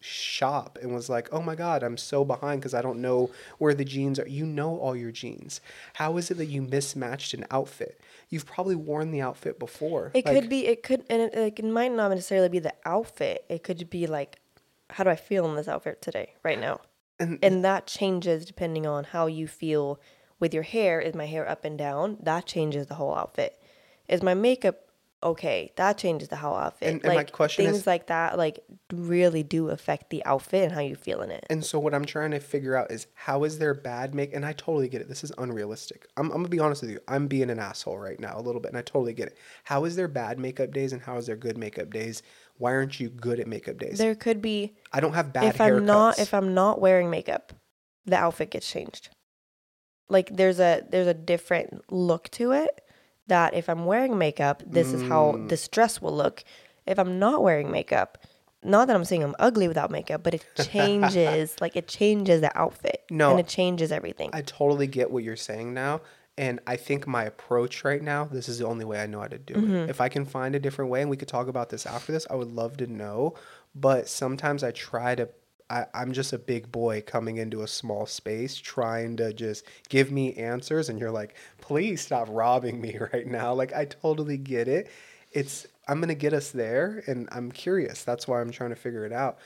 shop 0.06 0.78
and 0.82 0.94
was 0.94 1.10
like, 1.10 1.28
"Oh 1.34 1.42
my 1.42 1.56
god, 1.56 1.84
I'm 1.84 1.98
so 1.98 2.24
behind 2.24 2.62
because 2.62 2.74
I 2.74 2.82
don't 2.82 3.02
know 3.02 3.32
where 3.58 3.74
the 3.74 3.86
jeans 3.86 4.20
are." 4.20 4.28
You 4.28 4.46
know 4.46 4.78
all 4.80 4.96
your 4.96 5.12
jeans. 5.12 5.62
How 5.94 6.18
is 6.18 6.32
it 6.32 6.36
that 6.38 6.46
you 6.46 6.62
mismatched 6.62 7.34
an 7.34 7.46
outfit? 7.52 8.00
You've 8.30 8.46
probably 8.46 8.76
worn 8.76 9.12
the 9.12 9.22
outfit 9.22 9.60
before. 9.60 10.12
It 10.14 10.26
Like, 10.26 10.36
could 10.36 10.50
be. 10.50 10.68
It 10.68 10.84
could, 10.84 11.04
and 11.10 11.22
it, 11.24 11.36
like, 11.36 11.60
it 11.60 11.66
might 11.66 11.92
not 11.92 12.10
necessarily 12.10 12.50
be 12.50 12.60
the 12.60 12.74
outfit. 12.86 13.46
It 13.50 13.64
could 13.64 13.90
be 13.90 14.08
like, 14.08 14.40
how 14.90 15.04
do 15.04 15.10
I 15.10 15.16
feel 15.16 15.46
in 15.50 15.56
this 15.56 15.68
outfit 15.68 16.02
today, 16.02 16.34
right 16.44 16.60
now? 16.60 16.80
And- 17.20 17.40
and 17.42 17.64
that 17.64 17.88
changes 17.88 18.46
depending 18.46 18.86
on 18.86 19.06
how 19.06 19.28
you 19.28 19.48
feel 19.48 20.00
with 20.40 20.54
your 20.54 20.64
hair. 20.64 21.00
Is 21.00 21.16
my 21.16 21.26
hair 21.26 21.48
up 21.48 21.64
and 21.64 21.78
down? 21.78 22.18
That 22.22 22.46
changes 22.46 22.88
the 22.88 22.96
whole 22.96 23.16
outfit. 23.16 23.58
Is 24.08 24.22
my 24.22 24.34
makeup 24.34 24.85
okay? 25.24 25.72
That 25.78 25.98
changes 25.98 26.28
the 26.30 26.36
whole 26.36 26.56
outfit. 26.56 26.90
And- 26.90 27.04
and 27.04 27.14
my 27.14 27.16
like 27.16 27.32
question 27.32 27.66
is- 27.66 27.72
things 27.72 27.88
like 27.88 28.08
that, 28.08 28.38
like 28.38 28.60
really 28.94 29.42
do 29.44 29.70
affect 29.70 30.10
the 30.10 30.24
outfit 30.26 30.64
and 30.66 30.72
how 30.72 30.82
you 30.82 30.96
feel 30.96 31.22
in 31.22 31.32
it. 31.32 31.46
And 31.50 31.66
so 31.66 31.80
what 31.80 31.94
I'm 31.96 32.06
trying 32.06 32.32
to 32.32 32.40
figure 32.40 32.76
out 32.76 32.92
is 32.92 33.08
how 33.16 33.44
is 33.44 33.58
there 33.58 33.74
bad 33.74 34.14
make 34.14 34.34
and 34.34 34.46
I 34.46 34.54
totally 34.54 34.88
get 34.88 35.02
it. 35.02 35.10
This 35.10 35.24
is 35.24 35.32
unrealistic. 35.38 36.06
I'm, 36.18 36.28
I'm 36.32 36.38
gonna 36.38 36.50
be 36.50 36.60
honest 36.60 36.82
with 36.84 36.92
you. 36.92 37.00
I'm 37.08 37.28
being 37.28 37.50
an 37.50 37.60
asshole 37.60 37.98
right 37.98 38.20
now 38.20 38.38
a 38.38 38.42
little 38.42 38.62
bit 38.62 38.70
and 38.70 38.78
I 38.78 38.82
totally 38.82 39.14
get 39.14 39.28
it. 39.30 39.38
How 39.64 39.86
is 39.86 39.96
there 39.96 40.08
bad 40.08 40.38
makeup 40.40 40.72
days 40.72 40.94
and 40.94 41.02
how 41.02 41.18
is 41.18 41.26
there 41.26 41.36
good 41.36 41.58
makeup 41.58 41.90
days? 41.90 42.22
Why 42.58 42.74
aren't 42.74 43.00
you 43.00 43.10
good 43.10 43.40
at 43.40 43.48
makeup 43.48 43.78
days? 43.78 43.98
There 43.98 44.16
could 44.16 44.42
be 44.42 44.76
I 44.94 45.00
don't 45.00 45.14
have 45.14 45.34
bad 45.34 45.46
if 45.46 45.58
haircuts. 45.58 45.78
I'm 45.78 45.86
not 45.86 46.20
if 46.20 46.34
I'm 46.34 46.54
not 46.54 46.80
wearing 46.80 47.10
makeup, 47.10 47.52
the 48.06 48.18
outfit 48.18 48.52
gets 48.52 48.70
changed. 48.70 49.10
Like 50.08 50.30
there's 50.36 50.60
a 50.60 50.84
there's 50.88 51.08
a 51.08 51.14
different 51.16 51.82
look 51.92 52.30
to 52.32 52.52
it 52.52 52.82
that 53.28 53.54
if 53.54 53.70
I'm 53.70 53.86
wearing 53.86 54.18
makeup, 54.18 54.64
this 54.66 54.94
is 54.94 55.02
how 55.04 55.34
Mm. 55.34 55.50
this 55.50 55.68
dress 55.68 56.02
will 56.02 56.16
look. 56.16 56.44
If 56.86 57.00
I'm 57.00 57.18
not 57.20 57.42
wearing 57.44 57.72
makeup, 57.72 58.18
not 58.64 58.88
that 58.88 58.96
I'm 58.96 59.06
saying 59.06 59.24
I'm 59.24 59.36
ugly 59.40 59.68
without 59.68 59.92
makeup, 59.92 60.22
but 60.24 60.34
it 60.34 60.46
changes 60.56 61.56
like 61.62 61.76
it 61.76 61.88
changes 61.88 62.42
the 62.42 62.56
outfit. 62.58 63.04
No, 63.10 63.32
And 63.32 63.40
it 63.40 63.48
changes 63.48 63.92
everything. 63.92 64.30
I 64.34 64.42
totally 64.42 64.88
get 64.88 65.12
what 65.12 65.24
you're 65.24 65.36
saying 65.36 65.74
now. 65.74 66.02
And 66.38 66.60
I 66.68 66.76
think 66.76 67.08
my 67.08 67.24
approach 67.24 67.86
right 67.86 68.02
now, 68.02 68.26
this 68.26 68.50
is 68.50 68.60
the 68.60 68.68
only 68.68 68.84
way 68.84 69.02
I 69.02 69.06
know 69.06 69.22
how 69.22 69.28
to 69.28 69.38
do 69.38 69.54
it. 69.56 69.90
If 69.90 70.02
I 70.02 70.10
can 70.10 70.26
find 70.26 70.54
a 70.54 70.60
different 70.60 70.92
way, 70.92 71.00
and 71.02 71.10
we 71.10 71.16
could 71.16 71.30
talk 71.30 71.48
about 71.48 71.70
this 71.70 71.86
after 71.86 72.12
this, 72.12 72.28
I 72.30 72.36
would 72.36 72.52
love 72.52 72.76
to 72.78 72.88
know. 72.88 73.36
But 73.74 74.10
sometimes 74.10 74.62
I 74.64 74.72
try 74.72 75.16
to, 75.16 75.30
I, 75.70 75.86
I'm 75.94 76.12
just 76.14 76.34
a 76.34 76.38
big 76.38 76.72
boy 76.72 77.02
coming 77.06 77.38
into 77.38 77.64
a 77.64 77.68
small 77.68 78.06
space 78.06 78.56
trying 78.56 79.18
to 79.18 79.34
just 79.34 79.66
give 79.90 80.12
me 80.12 80.34
answers. 80.36 80.90
And 80.90 81.00
you're 81.00 81.12
like, 81.12 81.36
please 81.62 82.02
stop 82.02 82.28
robbing 82.30 82.80
me 82.80 82.98
right 83.14 83.28
now. 83.28 83.54
Like, 83.54 83.74
I 83.74 83.86
totally 83.86 84.38
get 84.38 84.68
it. 84.68 84.90
It's, 85.32 85.68
I'm 85.88 86.00
going 86.00 86.10
to 86.10 86.16
get 86.16 86.34
us 86.34 86.52
there. 86.52 87.04
And 87.08 87.28
I'm 87.32 87.52
curious. 87.52 88.04
That's 88.04 88.28
why 88.28 88.42
I'm 88.42 88.52
trying 88.52 88.70
to 88.72 88.76
figure 88.76 89.06
it 89.06 89.14
out. 89.14 89.40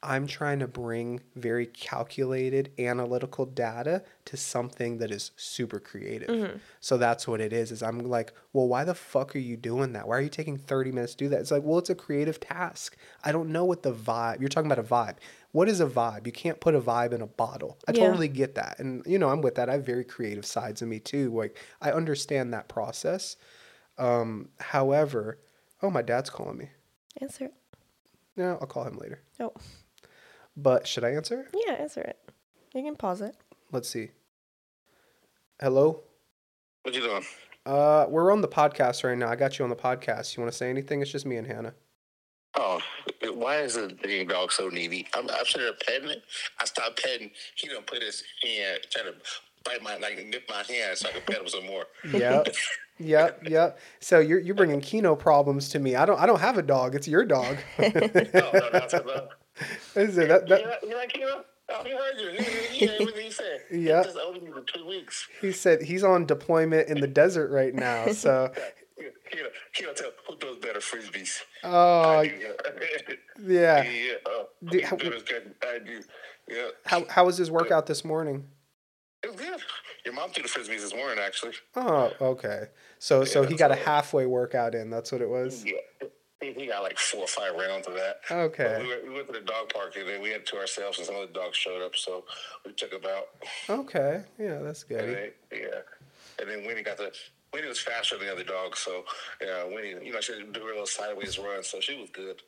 I'm 0.00 0.28
trying 0.28 0.60
to 0.60 0.68
bring 0.68 1.20
very 1.34 1.66
calculated 1.66 2.70
analytical 2.78 3.44
data 3.46 4.04
to 4.26 4.36
something 4.36 4.98
that 4.98 5.10
is 5.10 5.32
super 5.36 5.80
creative. 5.80 6.60
So 6.80 6.96
that's 6.96 7.26
what 7.26 7.40
it 7.40 7.52
is. 7.52 7.72
Is 7.72 7.82
I'm 7.82 7.98
like, 8.00 8.32
well, 8.52 8.68
why 8.68 8.84
the 8.84 8.94
fuck 8.94 9.34
are 9.34 9.40
you 9.40 9.56
doing 9.56 9.92
that? 9.94 10.06
Why 10.06 10.18
are 10.18 10.20
you 10.20 10.28
taking 10.28 10.56
30 10.56 10.92
minutes 10.92 11.12
to 11.14 11.24
do 11.24 11.28
that? 11.30 11.40
It's 11.40 11.50
like, 11.50 11.64
well, 11.64 11.78
it's 11.78 11.90
a 11.90 11.96
creative 11.96 12.38
task. 12.38 12.96
I 13.24 13.32
don't 13.32 13.50
know 13.50 13.64
what 13.64 13.82
the 13.82 13.92
vibe. 13.92 14.38
You're 14.40 14.48
talking 14.48 14.70
about 14.70 14.84
a 14.84 14.88
vibe. 14.88 15.16
What 15.50 15.68
is 15.68 15.80
a 15.80 15.86
vibe? 15.86 16.26
You 16.26 16.32
can't 16.32 16.60
put 16.60 16.76
a 16.76 16.80
vibe 16.80 17.12
in 17.12 17.20
a 17.20 17.26
bottle. 17.26 17.78
I 17.88 17.92
Yeah. 17.92 18.06
totally 18.06 18.28
get 18.28 18.54
that. 18.54 18.78
And 18.78 19.02
you 19.04 19.18
know, 19.18 19.30
I'm 19.30 19.40
with 19.40 19.56
that. 19.56 19.68
I 19.68 19.72
have 19.72 19.84
very 19.86 20.04
creative 20.04 20.46
sides 20.46 20.80
of 20.80 20.86
me 20.88 21.00
too. 21.00 21.34
Like 21.34 21.58
I 21.80 21.90
understand 21.90 22.52
that 22.54 22.68
process. 22.68 23.36
Um, 23.96 24.50
however, 24.60 25.38
oh, 25.82 25.90
my 25.90 26.02
dad's 26.02 26.30
calling 26.30 26.56
me. 26.58 26.70
answer. 27.20 27.50
No, 28.36 28.58
I'll 28.60 28.66
call 28.68 28.84
him 28.84 28.96
later. 28.98 29.22
Oh. 29.40 29.52
But 30.60 30.88
should 30.88 31.04
I 31.04 31.10
answer? 31.10 31.46
Yeah, 31.54 31.74
answer 31.74 32.00
it. 32.00 32.18
You 32.74 32.82
can 32.82 32.96
pause 32.96 33.20
it. 33.20 33.36
Let's 33.70 33.88
see. 33.88 34.10
Hello. 35.60 36.00
What 36.82 36.94
you 36.94 37.00
doing? 37.00 37.22
Uh, 37.64 38.06
we're 38.08 38.32
on 38.32 38.40
the 38.40 38.48
podcast 38.48 39.04
right 39.04 39.16
now. 39.16 39.28
I 39.28 39.36
got 39.36 39.58
you 39.58 39.64
on 39.64 39.70
the 39.70 39.76
podcast. 39.76 40.36
You 40.36 40.42
want 40.42 40.50
to 40.52 40.58
say 40.58 40.68
anything? 40.68 41.00
It's 41.00 41.12
just 41.12 41.26
me 41.26 41.36
and 41.36 41.46
Hanna. 41.46 41.74
Oh, 42.56 42.80
why 43.34 43.58
is 43.58 43.74
the 43.74 43.86
dang 43.86 44.26
dog 44.26 44.50
so 44.50 44.68
needy? 44.68 45.06
I'm, 45.14 45.30
I'm 45.30 45.46
sitting 45.46 45.62
there 45.62 45.74
petting 45.86 46.10
it. 46.10 46.24
I 46.60 46.64
stopped 46.64 47.00
petting. 47.04 47.30
He 47.54 47.68
done 47.68 47.84
put 47.86 48.02
his 48.02 48.24
hand, 48.42 48.80
trying 48.90 49.12
to 49.12 49.14
bite 49.64 49.80
my, 49.80 49.96
like, 49.98 50.26
nip 50.26 50.42
my 50.48 50.64
hand 50.64 50.98
so 50.98 51.08
I 51.08 51.12
can 51.12 51.22
pet 51.22 51.40
him 51.40 51.48
some 51.48 51.66
more. 51.66 51.84
Yeah. 52.12 52.42
Yep, 53.00 53.48
yep. 53.48 53.78
So 54.00 54.18
you're 54.18 54.40
you're 54.40 54.56
bringing 54.56 54.80
Kino 54.80 55.14
problems 55.14 55.68
to 55.68 55.78
me. 55.78 55.94
I 55.94 56.04
don't 56.04 56.18
I 56.18 56.26
don't 56.26 56.40
have 56.40 56.58
a 56.58 56.62
dog. 56.62 56.96
It's 56.96 57.06
your 57.06 57.24
dog. 57.24 57.56
No, 57.78 57.90
no, 57.94 58.70
that's 58.72 58.94
it? 59.96 60.28
That, 60.28 60.48
that, 60.48 60.82
you 60.82 60.96
like 60.96 61.12
Kilo? 61.12 61.44
Oh, 61.70 61.84
he 61.84 61.90
heard 61.90 62.18
you. 62.18 62.30
He, 62.30 62.44
he, 62.44 62.86
he 62.86 62.90
everything 62.90 63.26
you 63.26 63.30
said. 63.30 63.60
Yeah. 63.70 63.98
He 63.98 64.04
just 64.04 64.18
owed 64.18 64.42
you 64.42 64.52
for 64.52 64.62
two 64.62 64.86
weeks. 64.86 65.28
he 65.40 65.52
said 65.52 65.82
he's 65.82 66.02
on 66.02 66.24
deployment 66.24 66.88
in 66.88 67.00
the 67.00 67.06
desert 67.06 67.50
right 67.50 67.74
now. 67.74 68.06
So, 68.12 68.50
Kilo, 69.30 69.48
Kilo, 69.74 69.92
tell 69.92 70.10
who 70.26 70.36
throws 70.38 70.58
better 70.58 70.80
frisbees. 70.80 71.38
oh 71.62 72.22
yeah. 72.22 73.84
yeah. 73.84 74.14
Uh, 74.26 74.70
do- 74.70 74.80
how- 74.82 74.96
good 74.96 75.14
as 75.14 75.22
good. 75.22 75.54
I 75.62 75.78
do. 75.78 76.00
Yeah. 76.48 76.68
How 76.86 77.04
how 77.08 77.26
was 77.26 77.36
his 77.36 77.50
workout 77.50 77.86
this 77.86 78.04
morning? 78.04 78.46
It 79.22 79.28
was 79.28 79.36
good. 79.36 79.60
Your 80.04 80.14
mom 80.14 80.30
threw 80.30 80.42
the 80.42 80.48
frisbees 80.48 80.80
this 80.80 80.94
morning, 80.94 81.18
actually. 81.22 81.52
Oh, 81.76 82.12
okay. 82.20 82.68
So 82.98 83.24
so 83.24 83.44
he 83.44 83.54
got 83.56 83.70
a 83.70 83.76
halfway 83.76 84.26
workout 84.26 84.74
in. 84.74 84.90
That's 84.90 85.12
what 85.12 85.20
it 85.20 85.28
was. 85.28 85.64
Yeah. 85.64 86.08
He 86.40 86.52
he 86.52 86.66
got 86.66 86.82
like 86.82 86.98
four 86.98 87.22
or 87.22 87.26
five 87.26 87.54
rounds 87.54 87.86
of 87.88 87.94
that. 87.94 88.20
Okay. 88.30 88.78
We 88.82 88.88
went, 88.88 89.04
we 89.08 89.14
went 89.14 89.26
to 89.26 89.32
the 89.32 89.40
dog 89.40 89.72
park 89.72 89.96
and 89.96 90.08
then 90.08 90.22
we 90.22 90.30
had 90.30 90.46
to 90.46 90.56
ourselves 90.56 90.98
and 90.98 91.06
some 91.06 91.16
other 91.16 91.26
dogs 91.26 91.56
showed 91.56 91.82
up, 91.82 91.96
so 91.96 92.24
we 92.64 92.72
took 92.72 92.90
them 92.90 93.10
out. 93.10 93.28
Okay. 93.68 94.22
Yeah, 94.38 94.58
that's 94.58 94.82
And 94.82 94.88
good. 94.90 95.32
then, 95.50 95.60
yeah. 95.60 95.80
And 96.40 96.48
then 96.48 96.66
Winnie 96.66 96.82
got 96.82 96.96
the 96.96 97.12
Winnie 97.52 97.66
was 97.66 97.80
faster 97.80 98.18
than 98.18 98.26
the 98.26 98.32
other 98.32 98.44
dogs, 98.44 98.78
so 98.78 99.04
yeah, 99.40 99.64
Winnie, 99.64 99.94
you 100.04 100.12
know, 100.12 100.20
she 100.20 100.34
did 100.34 100.52
do 100.52 100.60
her 100.60 100.66
little 100.66 100.86
sideways 100.86 101.38
run, 101.38 101.62
so 101.62 101.80
she 101.80 101.96
was 101.96 102.10
good. 102.10 102.42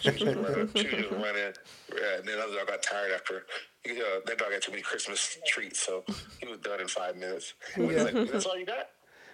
She 0.00 0.10
was 0.10 0.18
just 0.18 0.36
running, 0.36 0.70
she 0.74 0.86
was 0.86 0.94
just 0.94 1.10
running. 1.10 1.52
Yeah, 1.94 2.16
and 2.18 2.26
then 2.26 2.36
the 2.38 2.42
other 2.42 2.56
dog 2.56 2.68
got 2.68 2.82
tired 2.82 3.12
after. 3.12 3.44
You 3.84 3.92
uh, 3.92 3.98
know, 3.98 4.20
that 4.26 4.38
dog 4.38 4.52
had 4.52 4.62
too 4.62 4.72
many 4.72 4.82
Christmas 4.82 5.38
treats, 5.46 5.80
so 5.84 6.04
he 6.40 6.48
was 6.48 6.58
done 6.58 6.80
in 6.80 6.88
five 6.88 7.16
minutes. 7.16 7.52
Winnie's 7.76 8.02
like, 8.04 8.14
"That's 8.32 8.46
all 8.46 8.58
you 8.58 8.64
got?" 8.66 8.88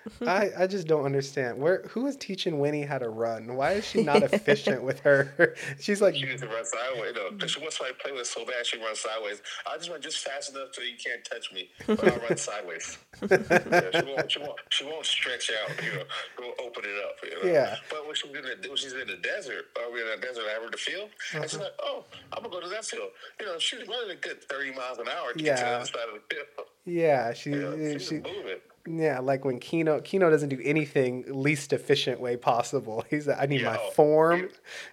I, 0.27 0.51
I 0.59 0.67
just 0.67 0.87
don't 0.87 1.05
understand. 1.05 1.59
Where 1.61 1.83
who 1.91 2.07
is 2.07 2.17
teaching 2.17 2.59
Winnie 2.59 2.83
how 2.83 2.99
to 2.99 3.09
run? 3.09 3.55
Why 3.57 3.73
is 3.73 3.85
she 3.87 4.03
not 4.03 4.23
efficient 4.33 4.83
with 4.83 5.01
her? 5.01 5.55
She's 5.81 6.01
like 6.01 6.15
She 6.15 6.27
used 6.27 6.43
to 6.43 6.49
run 6.49 6.65
sideways. 6.65 7.15
No, 7.15 7.31
'cause 7.39 7.51
she 7.53 7.61
wants 7.61 7.77
somebody 7.79 7.97
to 7.97 8.03
play 8.03 8.13
with 8.13 8.27
so 8.27 8.45
bad 8.45 8.67
she 8.67 8.79
runs 8.79 9.01
sideways. 9.01 9.43
I 9.71 9.77
just 9.77 9.91
run 9.91 10.01
just 10.03 10.19
fast 10.19 10.51
enough 10.55 10.69
so 10.73 10.83
you 10.83 10.97
can't 11.03 11.25
touch 11.25 11.53
me, 11.53 11.69
but 11.87 12.05
I'll 12.13 12.19
run 12.21 12.37
sideways. 12.37 12.99
yeah, 13.31 13.91
she 13.93 14.05
won't. 14.05 14.33
She 14.33 14.39
won't. 14.41 14.59
She 14.71 14.85
won't 14.85 15.07
stretch 15.07 15.51
out. 15.63 15.71
You 15.85 15.99
know, 15.99 16.05
go 16.37 16.53
open 16.65 16.83
it 16.85 17.05
up. 17.05 17.17
You 17.23 17.49
know? 17.49 17.53
Yeah. 17.53 17.77
But 17.91 18.07
when 18.07 18.15
she's 18.15 18.31
in 18.31 18.43
the 18.43 18.69
when 18.69 18.77
she's 18.77 18.93
in 18.93 19.07
the 19.07 19.17
desert, 19.23 19.67
or 19.79 19.93
we're 19.93 20.13
in 20.13 20.21
the 20.21 20.27
desert, 20.27 20.45
I 20.49 20.55
have 20.55 20.63
her 20.63 20.71
to 20.71 20.77
field, 20.79 21.11
and 21.35 21.43
she's 21.45 21.55
uh-huh. 21.55 21.65
like, 21.65 21.73
"Oh, 21.83 22.05
I'm 22.33 22.43
gonna 22.43 22.53
go 22.55 22.61
to 22.61 22.69
that 22.69 22.85
field." 22.85 23.11
You 23.41 23.47
know, 23.47 23.59
she's 23.59 23.87
running 23.87 24.11
a 24.11 24.21
good 24.21 24.43
30 24.45 24.73
miles 24.73 24.99
an 24.99 25.09
hour 25.09 25.33
to 25.33 25.39
get 25.39 25.57
to 25.59 25.63
the 25.65 25.69
Yeah. 25.71 25.77
other 25.77 25.87
side 25.87 26.09
of 26.09 26.15
the 26.29 26.35
field. 26.35 26.47
yeah, 26.85 27.33
she 27.33 27.51
You 27.51 27.57
know, 27.57 27.73
eh, 27.73 27.93
she's 27.95 28.09
she 28.09 28.15
moving. 28.17 28.59
Yeah, 28.87 29.21
like 29.21 29.45
when 29.45 29.59
Kino 29.61 30.01
Kino 30.01 30.29
doesn't 30.31 30.49
do 30.49 30.61
anything 30.65 31.25
least 31.29 31.73
efficient 31.73 32.21
way 32.21 32.37
possible. 32.37 33.05
He's 33.11 33.27
like, 33.27 33.39
I 33.41 33.47
need 33.47 33.63
my 33.65 33.75
Yeah. 33.75 33.91
form. 33.95 34.49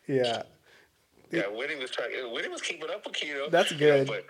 Yeah. 0.07 0.43
Yeah, 1.31 1.43
Winnie 1.51 1.75
was 1.75 1.91
trying. 1.91 2.11
Winnie 2.33 2.47
was 2.47 2.61
keeping 2.61 2.89
up 2.89 3.05
with 3.05 3.13
Kino. 3.13 3.49
That's 3.49 3.71
you 3.71 3.77
know, 3.77 4.03
good. 4.05 4.07
but 4.07 4.25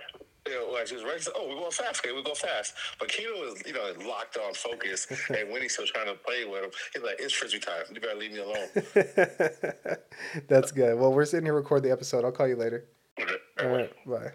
you 0.48 0.56
know, 0.56 0.72
like 0.74 0.88
she 0.88 0.96
was. 0.96 1.26
To, 1.26 1.32
oh, 1.36 1.48
we're 1.48 1.56
going 1.56 1.72
fast. 1.72 2.04
Okay, 2.06 2.14
we 2.14 2.22
go 2.24 2.34
fast. 2.34 2.74
But 3.00 3.08
Keto 3.08 3.40
was, 3.40 3.62
you 3.66 3.72
know, 3.74 3.94
locked 4.08 4.36
on 4.38 4.54
focus, 4.54 5.08
and 5.30 5.50
Winnie's 5.50 5.74
still 5.74 5.86
trying 5.88 6.08
to 6.08 6.16
play 6.16 6.44
with 6.46 6.64
him. 6.64 6.72
He's 6.94 7.04
like, 7.04 7.16
"It's 7.20 7.34
frisbee 7.34 7.60
time. 7.60 7.84
You 7.94 8.02
better 8.02 8.16
leave 8.18 8.32
me 8.34 8.40
alone." 8.40 8.68
That's 10.50 10.72
good. 10.72 10.98
Well, 11.00 11.14
we're 11.14 11.26
sitting 11.26 11.46
here 11.46 11.54
record 11.54 11.84
the 11.84 11.92
episode. 11.92 12.26
I'll 12.26 12.32
call 12.32 12.48
you 12.48 12.56
later. 12.56 12.86
All 13.62 13.68
right, 13.70 13.92
bye. 14.06 14.32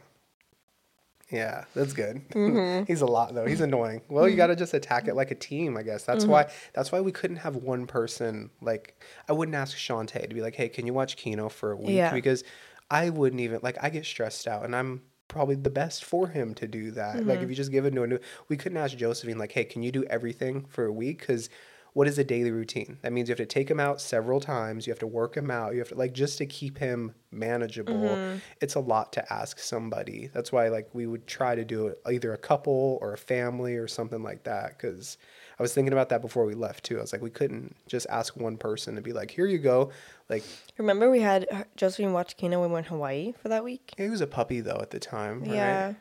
Yeah, 1.31 1.65
that's 1.75 1.93
good. 1.93 2.29
Mm-hmm. 2.31 2.85
He's 2.87 3.01
a 3.01 3.07
lot 3.07 3.35
though. 3.35 3.47
He's 3.47 3.61
annoying. 3.61 4.03
Well, 4.09 4.29
you 4.29 4.37
got 4.37 4.49
to 4.49 4.57
just 4.57 4.75
attack 4.75 5.09
it 5.09 5.15
like 5.15 5.31
a 5.31 5.35
team, 5.35 5.77
I 5.77 5.83
guess. 5.83 6.05
That's 6.05 6.25
why 6.25 6.45
mm-hmm. 6.45 6.71
that's 6.75 6.93
why 6.93 7.01
we 7.01 7.13
couldn't 7.13 7.39
have 7.39 7.57
one 7.57 7.87
person 7.87 8.51
like 8.61 9.03
I 9.29 9.33
wouldn't 9.33 9.55
ask 9.55 9.77
Shantae 9.77 10.29
to 10.29 10.35
be 10.35 10.43
like, 10.43 10.55
"Hey, 10.55 10.69
can 10.69 10.87
you 10.87 10.93
watch 10.93 11.17
Kino 11.17 11.49
for 11.49 11.73
a 11.73 11.77
week?" 11.77 11.97
Yeah. 11.97 12.13
because 12.13 12.45
I 12.91 13.11
wouldn't 13.11 13.41
even 13.41 13.61
like 13.63 13.79
I 13.83 13.91
get 13.91 14.05
stressed 14.05 14.47
out 14.47 14.65
and 14.65 14.77
I'm 14.77 15.03
probably 15.29 15.55
the 15.55 15.71
best 15.71 16.05
for 16.05 16.29
him 16.29 16.55
to 16.55 16.69
do 16.69 16.91
that. 16.93 17.17
Like 17.17 17.37
if 17.37 17.41
mm-hmm. 17.41 17.51
you 17.51 17.57
just 17.57 17.73
give 17.73 17.87
it 17.87 17.93
to 17.93 18.03
a 18.03 18.07
new 18.07 18.19
we 18.49 18.57
couldn't 18.57 18.79
ask 18.79 18.97
Josephine 18.97 19.39
like, 19.39 19.53
"Hey, 19.53 19.65
can 19.65 19.83
you 19.83 19.93
do 19.93 20.05
everything 20.05 20.67
for 20.69 20.85
a 20.85 20.93
week?" 20.93 21.27
cuz 21.27 21.49
what 21.95 22.09
is 22.09 22.19
a 22.19 22.25
daily 22.25 22.51
routine? 22.51 22.99
That 23.03 23.13
means 23.13 23.29
you 23.29 23.33
have 23.33 23.39
to 23.39 23.47
take 23.47 23.71
him 23.71 23.79
out 23.81 24.01
several 24.01 24.41
times. 24.41 24.87
You 24.87 24.91
have 24.91 24.99
to 24.99 25.07
work 25.07 25.37
him 25.37 25.49
out. 25.51 25.73
You 25.75 25.79
have 25.79 25.89
to 25.89 25.95
like 25.95 26.13
just 26.13 26.39
to 26.39 26.47
keep 26.47 26.77
him 26.79 27.15
manageable. 27.31 27.95
Mm-hmm. 27.95 28.39
It's 28.61 28.75
a 28.75 28.81
lot 28.81 29.13
to 29.13 29.33
ask 29.33 29.61
somebody. 29.61 30.29
That's 30.35 30.51
why 30.51 30.69
like 30.69 30.89
we 30.93 31.07
would 31.07 31.27
try 31.29 31.55
to 31.55 31.65
do 31.65 31.87
it 31.87 32.01
either 32.07 32.33
a 32.33 32.39
couple 32.39 32.99
or 33.01 33.13
a 33.13 33.17
family 33.19 33.77
or 33.77 33.87
something 33.87 34.23
like 34.25 34.43
that. 34.43 34.71
Because 34.77 35.19
I 35.59 35.63
was 35.63 35.73
thinking 35.73 35.93
about 35.93 36.09
that 36.09 36.21
before 36.21 36.45
we 36.47 36.55
left 36.55 36.83
too. 36.85 36.99
I 36.99 37.01
was 37.01 37.13
like, 37.13 37.23
we 37.23 37.31
couldn't 37.31 37.77
just 37.87 38.09
ask 38.11 38.37
one 38.37 38.57
person 38.57 38.97
to 38.97 39.01
be 39.01 39.13
like, 39.13 39.31
here 39.31 39.47
you 39.47 39.59
go. 39.59 39.91
Like 40.29 40.43
Remember 40.79 41.09
we 41.11 41.21
had 41.21 41.47
her- 41.53 41.67
Josephine 41.77 42.13
watch 42.13 42.37
Kino 42.37 42.61
when 42.61 42.71
we 42.71 42.75
went 42.75 42.87
to 42.87 42.95
Hawaii 42.95 43.35
for 43.41 43.49
that 43.51 43.63
week? 43.63 43.95
he 43.97 44.09
was 44.09 44.21
a 44.21 44.27
puppy 44.27 44.61
though 44.61 44.81
at 44.83 44.91
the 44.91 44.99
time. 44.99 45.43
Right? 45.43 45.53
Yeah. 45.55 45.95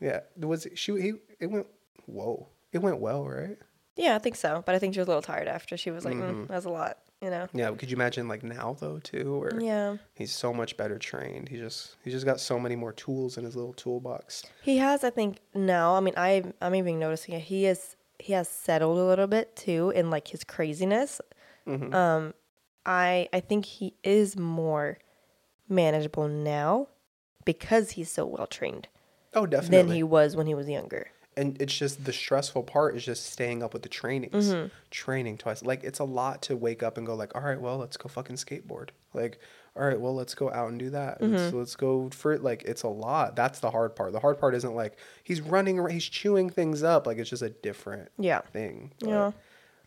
Yeah. 0.00 0.20
Was 0.38 0.64
it, 0.64 0.78
she? 0.78 0.92
He. 1.00 1.12
It 1.38 1.48
went. 1.50 1.66
Whoa. 2.06 2.48
It 2.72 2.78
went 2.78 2.98
well, 2.98 3.28
right? 3.28 3.58
Yeah, 3.96 4.16
I 4.16 4.18
think 4.18 4.36
so. 4.36 4.62
But 4.66 4.74
I 4.74 4.78
think 4.78 4.94
she 4.94 5.00
was 5.00 5.06
a 5.06 5.10
little 5.10 5.22
tired 5.22 5.46
after. 5.48 5.76
She 5.76 5.90
was 5.90 6.04
like, 6.04 6.14
Mm-hmm. 6.14 6.42
mm, 6.44 6.48
that's 6.48 6.64
a 6.64 6.70
lot, 6.70 6.98
you 7.22 7.30
know? 7.30 7.46
Yeah. 7.54 7.70
Could 7.72 7.90
you 7.90 7.96
imagine 7.96 8.26
like 8.28 8.42
now 8.42 8.76
though 8.80 8.98
too? 8.98 9.40
Or 9.42 9.60
Yeah. 9.60 9.96
He's 10.14 10.32
so 10.32 10.52
much 10.52 10.76
better 10.76 10.98
trained. 10.98 11.48
He 11.48 11.56
just 11.58 11.96
he 12.04 12.10
just 12.10 12.24
got 12.26 12.40
so 12.40 12.58
many 12.58 12.74
more 12.76 12.92
tools 12.92 13.38
in 13.38 13.44
his 13.44 13.54
little 13.54 13.72
toolbox. 13.74 14.44
He 14.62 14.78
has, 14.78 15.04
I 15.04 15.10
think, 15.10 15.38
now. 15.54 15.94
I 15.94 16.00
mean, 16.00 16.14
I 16.16 16.42
I'm 16.60 16.74
even 16.74 16.98
noticing 16.98 17.34
it. 17.34 17.42
He 17.42 17.66
is 17.66 17.96
he 18.18 18.32
has 18.32 18.48
settled 18.48 18.98
a 18.98 19.04
little 19.04 19.26
bit 19.26 19.54
too 19.56 19.90
in 19.94 20.10
like 20.10 20.28
his 20.28 20.42
craziness. 20.44 21.20
Mm-hmm. 21.66 21.94
Um, 21.94 22.34
I 22.86 23.28
I 23.32 23.40
think 23.40 23.64
he 23.64 23.94
is 24.02 24.36
more 24.36 24.98
manageable 25.68 26.28
now 26.28 26.88
because 27.44 27.92
he's 27.92 28.10
so 28.10 28.26
well 28.26 28.46
trained 28.46 28.88
Oh, 29.34 29.46
definitely. 29.46 29.78
than 29.78 29.88
he 29.96 30.02
was 30.02 30.36
when 30.36 30.46
he 30.46 30.54
was 30.54 30.68
younger. 30.68 31.08
And 31.36 31.60
it's 31.60 31.76
just 31.76 32.04
the 32.04 32.12
stressful 32.12 32.62
part 32.64 32.96
is 32.96 33.04
just 33.04 33.26
staying 33.26 33.62
up 33.62 33.72
with 33.72 33.82
the 33.82 33.88
trainings, 33.88 34.48
Mm-hmm. 34.52 34.68
training 34.90 35.38
twice. 35.38 35.62
Like 35.62 35.82
it's 35.84 35.98
a 35.98 36.04
lot 36.04 36.42
to 36.42 36.56
wake 36.56 36.82
up 36.82 36.96
and 36.98 37.06
go 37.06 37.14
like, 37.14 37.34
all 37.34 37.42
right, 37.42 37.60
well, 37.60 37.78
let's 37.78 37.96
go 37.96 38.08
fucking 38.08 38.36
skateboard. 38.36 38.90
Like, 39.12 39.38
all 39.76 39.84
right, 39.84 40.00
well, 40.00 40.14
let's 40.14 40.34
go 40.34 40.50
out 40.52 40.68
and 40.70 40.78
do 40.78 40.90
that. 40.90 41.20
Mm-hmm. 41.20 41.34
Let's, 41.34 41.52
let's 41.54 41.76
go 41.76 42.08
for 42.10 42.32
it. 42.32 42.42
Like 42.42 42.62
it's 42.64 42.82
a 42.84 42.88
lot. 42.88 43.34
That's 43.36 43.58
the 43.60 43.70
hard 43.70 43.96
part. 43.96 44.12
The 44.12 44.20
hard 44.20 44.38
part 44.38 44.54
isn't 44.54 44.74
like 44.74 44.96
he's 45.24 45.40
running, 45.40 45.78
around, 45.78 45.90
he's 45.92 46.04
chewing 46.08 46.50
things 46.50 46.82
up. 46.82 47.06
Like 47.06 47.18
it's 47.18 47.30
just 47.30 47.42
a 47.42 47.50
different 47.50 48.10
Yeah. 48.18 48.40
thing. 48.42 48.92
But 49.00 49.08
Yeah. 49.08 49.30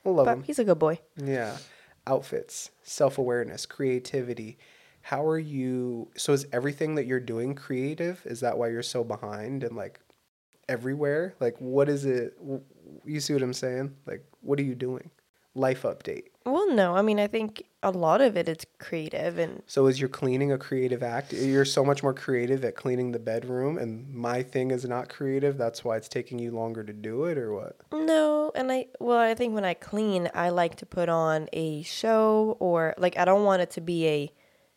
I 0.05 0.09
love 0.09 0.25
But 0.25 0.37
him. 0.37 0.43
he's 0.43 0.59
a 0.59 0.63
good 0.65 0.79
boy. 0.79 0.99
Yeah. 1.15 1.57
Outfits, 2.05 2.71
self 2.83 3.17
awareness, 3.17 3.65
creativity. 3.65 4.57
How 5.01 5.25
are 5.25 5.39
you? 5.39 6.09
So, 6.17 6.33
is 6.33 6.45
everything 6.51 6.95
that 6.95 7.05
you're 7.05 7.19
doing 7.21 7.55
creative? 7.55 8.21
Is 8.25 8.41
that 8.41 8.57
why 8.57 8.69
you're 8.69 8.83
so 8.83 9.03
behind 9.05 9.63
and 9.63 9.75
like 9.75 9.99
everywhere? 10.69 11.35
Like, 11.39 11.55
what 11.59 11.89
is 11.89 12.05
it? 12.05 12.37
You 13.05 13.19
see 13.19 13.33
what 13.33 13.43
I'm 13.43 13.53
saying? 13.53 13.95
Like, 14.05 14.25
what 14.41 14.59
are 14.59 14.63
you 14.63 14.75
doing? 14.75 15.09
Life 15.55 15.83
update. 15.83 16.25
Well, 16.45 16.71
no, 16.73 16.95
I 16.95 17.01
mean, 17.01 17.19
I 17.19 17.27
think 17.27 17.63
a 17.83 17.91
lot 17.91 18.21
of 18.21 18.37
it, 18.37 18.47
it 18.47 18.59
is 18.59 18.65
creative 18.79 19.37
and 19.37 19.63
So, 19.65 19.87
is 19.87 19.99
your 19.99 20.07
cleaning 20.07 20.51
a 20.51 20.57
creative 20.57 21.01
act? 21.01 21.33
You're 21.33 21.65
so 21.65 21.83
much 21.83 22.03
more 22.03 22.13
creative 22.13 22.63
at 22.63 22.75
cleaning 22.75 23.11
the 23.11 23.19
bedroom, 23.19 23.77
and 23.77 24.13
my 24.13 24.43
thing 24.43 24.71
is 24.71 24.85
not 24.85 25.09
creative. 25.09 25.57
That's 25.57 25.83
why 25.83 25.97
it's 25.97 26.07
taking 26.07 26.37
you 26.39 26.51
longer 26.51 26.83
to 26.83 26.93
do 26.93 27.25
it, 27.25 27.37
or 27.37 27.53
what? 27.53 27.75
No, 27.91 28.51
and 28.55 28.71
I 28.71 28.85
well, 28.99 29.17
I 29.17 29.33
think 29.33 29.55
when 29.55 29.65
I 29.65 29.73
clean, 29.73 30.29
I 30.33 30.49
like 30.49 30.75
to 30.75 30.85
put 30.85 31.09
on 31.09 31.49
a 31.53 31.81
show 31.81 32.55
or 32.59 32.93
like 32.97 33.17
I 33.17 33.25
don't 33.25 33.43
want 33.43 33.61
it 33.61 33.71
to 33.71 33.81
be 33.81 34.07
a 34.07 34.31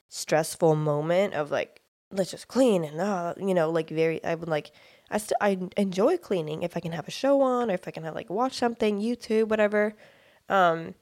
stressful 0.08 0.74
moment 0.74 1.34
of 1.34 1.50
like 1.50 1.82
let's 2.10 2.30
just 2.32 2.48
clean 2.48 2.84
and 2.84 3.00
uh, 3.00 3.34
you 3.36 3.54
know, 3.54 3.70
like 3.70 3.90
very 3.90 4.24
I 4.24 4.34
would 4.34 4.48
like 4.48 4.72
I 5.10 5.18
st- 5.18 5.38
I 5.40 5.58
enjoy 5.76 6.16
cleaning 6.18 6.62
if 6.62 6.76
I 6.76 6.80
can 6.80 6.92
have 6.92 7.08
a 7.08 7.10
show 7.10 7.40
on 7.42 7.70
or 7.70 7.74
if 7.74 7.88
I 7.88 7.90
can 7.90 8.04
have 8.04 8.14
like 8.14 8.30
watch 8.30 8.54
something, 8.54 9.00
YouTube, 9.00 9.48
whatever. 9.48 9.94
Um 10.48 10.94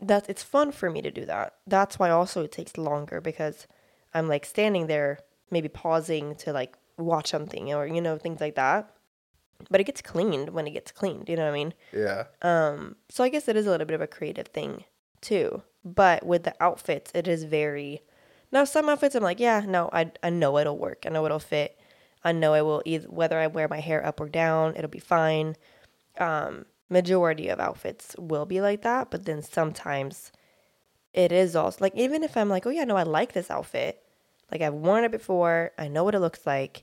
that's 0.00 0.28
it's 0.28 0.42
fun 0.42 0.72
for 0.72 0.90
me 0.90 1.00
to 1.02 1.10
do 1.10 1.24
that. 1.24 1.54
That's 1.66 1.98
why 1.98 2.10
also 2.10 2.42
it 2.44 2.52
takes 2.52 2.76
longer 2.76 3.20
because 3.20 3.66
I'm 4.12 4.28
like 4.28 4.44
standing 4.44 4.86
there 4.86 5.18
maybe 5.50 5.68
pausing 5.68 6.34
to 6.36 6.52
like 6.52 6.76
watch 6.98 7.28
something 7.28 7.72
or 7.72 7.86
you 7.86 8.00
know 8.00 8.18
things 8.18 8.40
like 8.40 8.54
that. 8.56 8.90
But 9.70 9.80
it 9.80 9.84
gets 9.84 10.02
cleaned 10.02 10.50
when 10.50 10.66
it 10.66 10.72
gets 10.72 10.92
cleaned, 10.92 11.30
you 11.30 11.36
know 11.36 11.44
what 11.44 11.50
I 11.50 11.54
mean? 11.54 11.74
Yeah. 11.90 12.24
Um, 12.42 12.96
so 13.08 13.24
I 13.24 13.30
guess 13.30 13.48
it 13.48 13.56
is 13.56 13.66
a 13.66 13.70
little 13.70 13.86
bit 13.86 13.94
of 13.94 14.02
a 14.02 14.06
creative 14.06 14.48
thing 14.48 14.84
too. 15.22 15.62
But 15.82 16.26
with 16.26 16.42
the 16.42 16.54
outfits, 16.60 17.10
it 17.14 17.26
is 17.26 17.44
very 17.44 18.02
now 18.52 18.64
some 18.64 18.88
outfits 18.88 19.14
I'm 19.14 19.22
like, 19.22 19.40
yeah, 19.40 19.64
no, 19.66 19.88
I 19.92 20.12
I 20.22 20.28
know 20.30 20.58
it'll 20.58 20.78
work. 20.78 21.04
I 21.06 21.08
know 21.08 21.24
it'll 21.24 21.38
fit. 21.38 21.78
I 22.26 22.32
know 22.32 22.54
I 22.54 22.62
will 22.62 22.82
either 22.84 23.08
whether 23.08 23.38
I 23.38 23.46
wear 23.46 23.68
my 23.68 23.78
hair 23.78 24.04
up 24.04 24.20
or 24.20 24.28
down, 24.28 24.74
it'll 24.74 24.90
be 24.90 24.98
fine. 24.98 25.54
Um, 26.18 26.66
majority 26.90 27.46
of 27.46 27.60
outfits 27.60 28.16
will 28.18 28.46
be 28.46 28.60
like 28.60 28.82
that, 28.82 29.12
but 29.12 29.26
then 29.26 29.42
sometimes 29.42 30.32
it 31.12 31.30
is 31.30 31.54
also 31.54 31.78
like 31.80 31.94
even 31.94 32.24
if 32.24 32.36
I'm 32.36 32.48
like, 32.48 32.66
oh 32.66 32.70
yeah, 32.70 32.82
no, 32.82 32.96
I 32.96 33.04
like 33.04 33.32
this 33.32 33.48
outfit. 33.48 34.02
Like 34.50 34.60
I've 34.60 34.74
worn 34.74 35.04
it 35.04 35.12
before, 35.12 35.70
I 35.78 35.86
know 35.86 36.02
what 36.02 36.16
it 36.16 36.20
looks 36.20 36.44
like. 36.44 36.82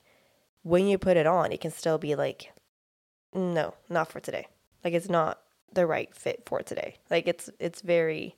When 0.62 0.88
you 0.88 0.97
put 0.97 1.17
it 1.17 1.27
on, 1.27 1.51
it 1.51 1.60
can 1.60 1.71
still 1.71 1.97
be 1.97 2.15
like, 2.15 2.53
no, 3.34 3.73
not 3.89 4.10
for 4.10 4.21
today. 4.21 4.47
Like 4.82 4.93
it's 4.93 5.10
not 5.10 5.41
the 5.73 5.86
right 5.86 6.15
fit 6.15 6.43
for 6.45 6.62
today. 6.62 6.95
Like 7.10 7.27
it's 7.27 7.49
it's 7.60 7.82
very 7.82 8.38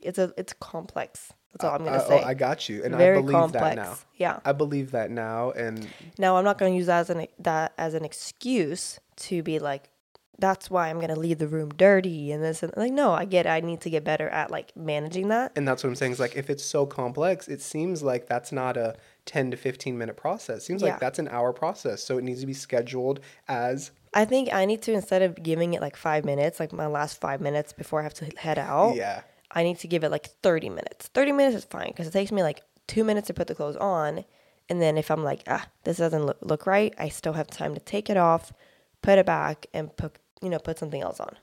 it's 0.00 0.18
a 0.18 0.32
it's 0.38 0.54
complex. 0.54 1.34
That's 1.58 1.64
all 1.70 1.78
I'm 1.78 1.84
gonna 1.84 1.98
I, 1.98 2.04
oh, 2.04 2.08
say. 2.08 2.20
oh, 2.22 2.26
I 2.26 2.34
got 2.34 2.68
you, 2.68 2.84
and 2.84 2.94
very 2.94 3.18
I 3.18 3.20
believe 3.20 3.32
complex. 3.34 3.64
that 3.64 3.76
now. 3.76 3.96
Yeah. 4.16 4.40
I 4.44 4.52
believe 4.52 4.90
that 4.92 5.10
now, 5.10 5.50
and 5.52 5.86
Now 6.18 6.36
I'm 6.36 6.44
not 6.44 6.58
gonna 6.58 6.74
use 6.74 6.86
that 6.86 7.00
as 7.00 7.10
an 7.10 7.26
that 7.40 7.72
as 7.78 7.94
an 7.94 8.04
excuse 8.04 8.98
to 9.16 9.42
be 9.42 9.58
like, 9.58 9.90
that's 10.38 10.68
why 10.70 10.90
I'm 10.90 11.00
gonna 11.00 11.16
leave 11.16 11.38
the 11.38 11.48
room 11.48 11.70
dirty 11.70 12.30
and 12.30 12.42
this 12.44 12.62
and 12.62 12.70
like 12.76 12.92
no, 12.92 13.12
I 13.12 13.24
get 13.24 13.46
it. 13.46 13.48
I 13.48 13.60
need 13.60 13.80
to 13.82 13.90
get 13.90 14.04
better 14.04 14.28
at 14.28 14.50
like 14.50 14.76
managing 14.76 15.28
that. 15.28 15.52
and 15.56 15.66
that's 15.66 15.82
what 15.82 15.88
I'm 15.88 15.96
saying. 15.96 16.12
Is 16.12 16.20
like 16.20 16.36
if 16.36 16.50
it's 16.50 16.64
so 16.64 16.84
complex, 16.84 17.48
it 17.48 17.62
seems 17.62 18.02
like 18.02 18.26
that's 18.26 18.52
not 18.52 18.76
a 18.76 18.96
10 19.24 19.50
to 19.52 19.56
15 19.56 19.96
minute 19.96 20.16
process. 20.16 20.64
seems 20.64 20.82
Yeah. 20.82 20.90
like 20.90 21.00
that's 21.00 21.18
an 21.18 21.28
hour 21.28 21.52
process, 21.54 22.02
so 22.04 22.18
it 22.18 22.24
needs 22.24 22.40
to 22.42 22.46
be 22.46 22.52
scheduled 22.54 23.20
as 23.48 23.90
I 24.14 24.24
think 24.24 24.52
I 24.52 24.64
need 24.66 24.82
to 24.82 24.92
instead 24.92 25.22
of 25.22 25.42
giving 25.42 25.74
it 25.74 25.80
like 25.80 25.96
five 25.96 26.24
minutes, 26.24 26.60
like 26.60 26.72
my 26.72 26.86
last 26.86 27.20
five 27.20 27.40
minutes 27.40 27.72
before 27.72 28.00
I 28.00 28.02
have 28.04 28.14
to 28.14 28.26
head 28.36 28.58
out. 28.58 28.94
yeah. 28.96 29.22
I 29.56 29.62
need 29.64 29.78
to 29.78 29.88
give 29.88 30.04
it 30.04 30.10
like 30.10 30.26
30 30.42 30.68
minutes. 30.68 31.08
30 31.08 31.32
minutes 31.32 31.56
is 31.56 31.64
fine 31.64 31.88
because 31.88 32.06
it 32.06 32.12
takes 32.12 32.30
me 32.30 32.42
like 32.42 32.62
two 32.86 33.04
minutes 33.04 33.28
to 33.28 33.34
put 33.34 33.46
the 33.46 33.54
clothes 33.54 33.76
on. 33.76 34.24
And 34.68 34.82
then 34.82 34.98
if 34.98 35.10
I'm 35.10 35.24
like, 35.24 35.42
ah, 35.48 35.66
this 35.84 35.96
doesn't 35.96 36.26
look, 36.26 36.36
look 36.42 36.66
right, 36.66 36.94
I 36.98 37.08
still 37.08 37.32
have 37.32 37.46
time 37.46 37.72
to 37.74 37.80
take 37.80 38.10
it 38.10 38.18
off, 38.18 38.52
put 39.00 39.18
it 39.18 39.24
back, 39.24 39.66
and 39.72 39.96
put, 39.96 40.16
you 40.42 40.50
know, 40.50 40.58
put 40.58 40.78
something 40.78 41.00
else 41.00 41.20
on. 41.20 41.36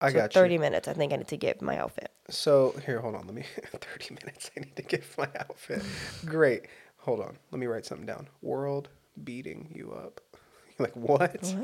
I 0.00 0.10
so 0.10 0.18
got 0.18 0.32
30 0.32 0.54
you. 0.54 0.60
minutes, 0.60 0.88
I 0.88 0.94
think 0.94 1.12
I 1.12 1.16
need 1.16 1.28
to 1.28 1.36
give 1.36 1.62
my 1.62 1.78
outfit. 1.78 2.10
So 2.28 2.74
here, 2.84 3.00
hold 3.00 3.14
on. 3.14 3.26
Let 3.26 3.34
me 3.34 3.44
30 3.72 4.14
minutes. 4.14 4.50
I 4.56 4.60
need 4.60 4.74
to 4.74 4.82
give 4.82 5.16
my 5.16 5.28
outfit. 5.38 5.82
Great. 6.26 6.66
Hold 6.98 7.20
on. 7.20 7.38
Let 7.52 7.60
me 7.60 7.66
write 7.66 7.86
something 7.86 8.06
down. 8.06 8.28
World 8.40 8.88
beating 9.22 9.70
you 9.72 9.92
up. 9.92 10.20
You're 10.78 10.88
like 10.88 10.96
what? 10.96 11.54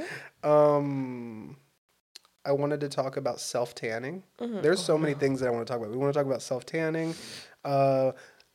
Um, 0.44 1.56
I 2.48 2.52
wanted 2.52 2.80
to 2.80 2.88
talk 2.88 3.18
about 3.18 3.40
self 3.40 3.74
tanning. 3.74 4.22
There's 4.38 4.82
so 4.82 4.96
many 4.96 5.12
things 5.14 5.40
that 5.40 5.48
I 5.48 5.50
want 5.50 5.66
to 5.66 5.70
talk 5.70 5.80
about. 5.80 5.90
We 5.92 5.98
want 5.98 6.12
to 6.14 6.18
talk 6.18 6.26
about 6.26 6.40
self 6.40 6.64
tanning, 6.64 7.14
uh, 7.64 8.12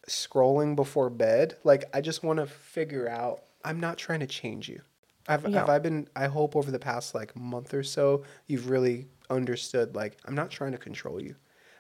scrolling 0.10 0.76
before 0.76 1.12
bed. 1.12 1.58
Like 1.64 1.86
I 1.94 2.02
just 2.02 2.24
want 2.24 2.40
to 2.40 2.48
figure 2.48 3.08
out. 3.08 3.44
I'm 3.64 3.80
not 3.80 3.98
trying 3.98 4.20
to 4.22 4.28
change 4.28 4.68
you. 4.68 4.82
I've, 5.28 5.48
Yeah. 5.48 5.60
have 5.60 5.70
I 5.70 5.78
been? 5.80 6.10
I 6.16 6.26
hope 6.26 6.56
over 6.56 6.72
the 6.72 6.80
past 6.80 7.14
like 7.14 7.36
month 7.36 7.74
or 7.74 7.84
so, 7.84 8.24
you've 8.48 8.68
really 8.70 9.08
understood. 9.30 9.96
Like 9.96 10.18
I'm 10.26 10.36
not 10.36 10.50
trying 10.50 10.72
to 10.72 10.78
control 10.80 11.22
you. 11.22 11.36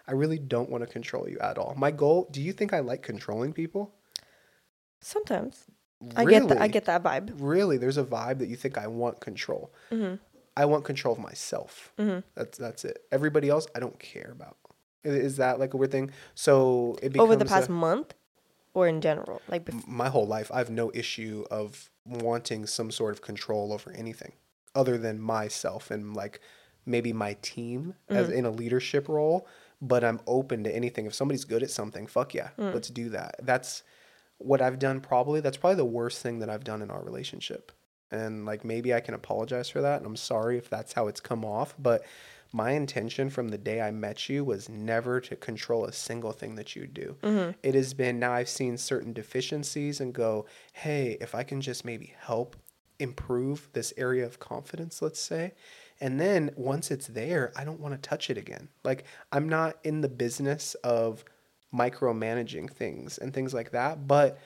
I 0.08 0.12
really 0.12 0.38
don't 0.38 0.70
want 0.70 0.84
to 0.84 0.90
control 0.90 1.28
you 1.28 1.40
at 1.40 1.58
all. 1.58 1.74
My 1.76 1.90
goal. 1.92 2.30
Do 2.32 2.42
you 2.42 2.54
think 2.54 2.74
I 2.74 2.80
like 2.82 3.02
controlling 3.02 3.54
people? 3.54 3.96
Sometimes. 5.02 5.66
I 6.16 6.26
get 6.26 6.48
that. 6.50 6.62
I 6.62 6.68
get 6.68 6.86
that 6.86 7.02
vibe. 7.02 7.34
really 7.38 7.78
there's 7.78 7.98
a 7.98 8.04
vibe 8.04 8.40
that 8.40 8.50
you 8.50 8.56
think 8.56 8.78
I 8.78 8.88
want 8.88 9.20
control. 9.20 9.74
I 10.56 10.66
want 10.66 10.84
control 10.86 11.14
of 11.14 11.20
myself. 11.20 11.94
Mm-hmm. 11.98 12.20
That's 12.36 12.58
that's 12.58 12.86
it. 12.86 13.04
Everybody 13.12 13.50
else 13.50 13.68
I 13.76 13.80
don't 13.80 13.98
care 14.00 14.30
about. 14.32 14.58
Is 15.04 15.38
that 15.38 15.60
like 15.60 15.74
a 15.74 15.78
weird 15.78 15.92
thing? 15.92 16.12
So 16.36 16.98
it 17.02 17.12
becomes 17.14 17.30
Over 17.30 17.36
the 17.36 17.46
past 17.46 17.70
a- 17.70 17.72
month 17.72 18.14
or 18.74 18.88
in 18.88 19.02
general? 19.02 19.42
Like, 19.48 19.66
bef- 19.66 19.88
my 19.88 20.10
whole 20.10 20.28
life 20.28 20.52
I 20.54 20.58
have 20.60 20.70
no 20.70 20.92
issue 20.94 21.46
of 21.52 21.90
wanting 22.06 22.66
some 22.66 22.92
sort 22.92 23.14
of 23.14 23.22
control 23.22 23.74
over 23.74 23.92
anything 23.92 24.34
other 24.76 24.98
than 24.98 25.20
myself 25.20 25.92
and 25.92 26.16
like 26.16 26.40
maybe 26.86 27.14
my 27.14 27.38
team 27.42 27.96
as 28.10 28.28
mm-hmm. 28.28 28.38
in 28.38 28.46
a 28.46 28.52
leadership 28.52 29.08
role, 29.08 29.48
but 29.82 30.04
I'm 30.04 30.20
open 30.28 30.64
to 30.64 30.76
anything. 30.76 31.06
If 31.06 31.14
somebody's 31.14 31.46
good 31.46 31.64
at 31.64 31.70
something, 31.70 32.08
fuck 32.08 32.34
yeah, 32.34 32.50
mm. 32.58 32.74
let's 32.74 32.90
do 32.90 33.10
that. 33.10 33.36
That's 33.42 33.84
what 34.38 34.62
I've 34.62 34.80
done 34.80 35.00
probably 35.00 35.40
that's 35.40 35.58
probably 35.58 35.78
the 35.78 35.86
worst 35.86 36.22
thing 36.22 36.40
that 36.40 36.50
I've 36.50 36.64
done 36.64 36.82
in 36.82 36.92
our 36.92 37.04
relationship. 37.04 37.72
And 38.14 38.46
like 38.46 38.64
maybe 38.64 38.94
I 38.94 39.00
can 39.00 39.14
apologize 39.14 39.70
for 39.70 39.82
that 39.82 39.98
and 39.98 40.06
I'm 40.06 40.16
sorry 40.16 40.58
if 40.58 40.70
that's 40.70 40.94
how 40.94 41.08
it's 41.08 41.20
come 41.20 41.44
off, 41.44 41.76
but 41.80 42.04
my 42.56 42.72
intention 42.72 43.32
from 43.32 43.50
the 43.50 43.58
day 43.58 43.82
I 43.82 43.90
met 43.90 44.30
you 44.30 44.46
was 44.46 44.70
never 44.70 45.20
to 45.22 45.36
control 45.36 45.86
a 45.86 45.92
single 45.92 46.32
thing 46.32 46.56
that 46.56 46.76
you 46.76 46.86
do. 46.86 47.18
Mm-hmm. 47.24 47.52
It 47.64 47.74
has 47.74 47.96
been 47.96 48.20
now 48.20 48.34
I've 48.34 48.48
seen 48.48 48.78
certain 48.78 49.12
deficiencies 49.12 50.00
and 50.00 50.14
go, 50.14 50.46
hey, 50.74 51.18
if 51.20 51.34
I 51.34 51.42
can 51.44 51.62
just 51.62 51.84
maybe 51.84 52.14
help 52.20 52.56
improve 53.00 53.70
this 53.74 53.92
area 53.98 54.24
of 54.24 54.40
confidence, 54.40 55.02
let's 55.02 55.20
say. 55.20 55.54
And 56.00 56.20
then 56.20 56.52
once 56.56 56.92
it's 56.92 57.08
there, 57.08 57.52
I 57.56 57.64
don't 57.64 57.80
want 57.80 57.96
to 57.96 58.10
touch 58.10 58.30
it 58.30 58.38
again. 58.38 58.70
Like 58.84 59.06
I'm 59.32 59.50
not 59.50 59.78
in 59.84 60.02
the 60.02 60.10
business 60.10 60.76
of 60.84 61.26
micromanaging 61.74 62.70
things 62.70 63.18
and 63.18 63.34
things 63.34 63.54
like 63.54 63.72
that, 63.72 64.08
but 64.08 64.38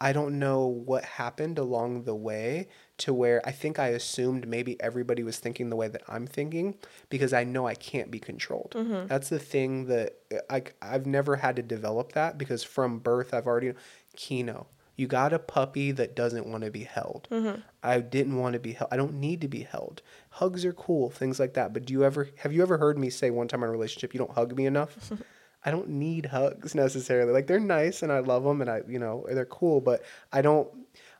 I 0.00 0.12
don't 0.12 0.40
know 0.40 0.66
what 0.66 1.04
happened 1.04 1.58
along 1.58 2.02
the 2.02 2.14
way 2.14 2.66
to 2.98 3.12
where 3.14 3.40
I 3.46 3.52
think 3.52 3.78
I 3.78 3.88
assumed 3.88 4.46
maybe 4.46 4.80
everybody 4.80 5.22
was 5.22 5.38
thinking 5.38 5.70
the 5.70 5.76
way 5.76 5.88
that 5.88 6.02
I'm 6.08 6.26
thinking 6.26 6.76
because 7.08 7.32
I 7.32 7.44
know 7.44 7.66
I 7.66 7.74
can't 7.74 8.10
be 8.10 8.18
controlled. 8.18 8.74
Mm-hmm. 8.76 9.06
That's 9.06 9.28
the 9.28 9.38
thing 9.38 9.86
that 9.86 10.18
uh, 10.32 10.38
I, 10.50 10.62
I've 10.80 11.06
never 11.06 11.36
had 11.36 11.56
to 11.56 11.62
develop 11.62 12.12
that 12.12 12.38
because 12.38 12.62
from 12.62 12.98
birth 12.98 13.34
I've 13.34 13.46
already 13.46 13.72
Kino. 14.16 14.66
You 14.94 15.06
got 15.06 15.32
a 15.32 15.38
puppy 15.38 15.90
that 15.92 16.14
doesn't 16.14 16.46
want 16.46 16.64
to 16.64 16.70
be 16.70 16.84
held. 16.84 17.26
Mm-hmm. 17.30 17.60
I 17.82 18.00
didn't 18.00 18.36
want 18.36 18.52
to 18.52 18.60
be 18.60 18.72
held. 18.72 18.88
I 18.92 18.96
don't 18.96 19.14
need 19.14 19.40
to 19.40 19.48
be 19.48 19.62
held. 19.62 20.02
Hugs 20.30 20.64
are 20.66 20.74
cool, 20.74 21.08
things 21.08 21.40
like 21.40 21.54
that. 21.54 21.72
But 21.72 21.86
do 21.86 21.94
you 21.94 22.04
ever 22.04 22.28
have 22.36 22.52
you 22.52 22.62
ever 22.62 22.76
heard 22.76 22.98
me 22.98 23.08
say 23.08 23.30
one 23.30 23.48
time 23.48 23.62
in 23.62 23.68
a 23.68 23.72
relationship 23.72 24.12
you 24.12 24.18
don't 24.18 24.32
hug 24.32 24.54
me 24.54 24.66
enough? 24.66 25.12
I 25.64 25.70
don't 25.70 25.88
need 25.88 26.26
hugs 26.26 26.74
necessarily. 26.74 27.32
Like 27.32 27.46
they're 27.46 27.60
nice 27.60 28.02
and 28.02 28.12
I 28.12 28.18
love 28.18 28.44
them 28.44 28.60
and 28.60 28.70
I, 28.70 28.82
you 28.86 28.98
know, 28.98 29.26
they're 29.30 29.46
cool, 29.46 29.80
but 29.80 30.04
I 30.32 30.42
don't 30.42 30.68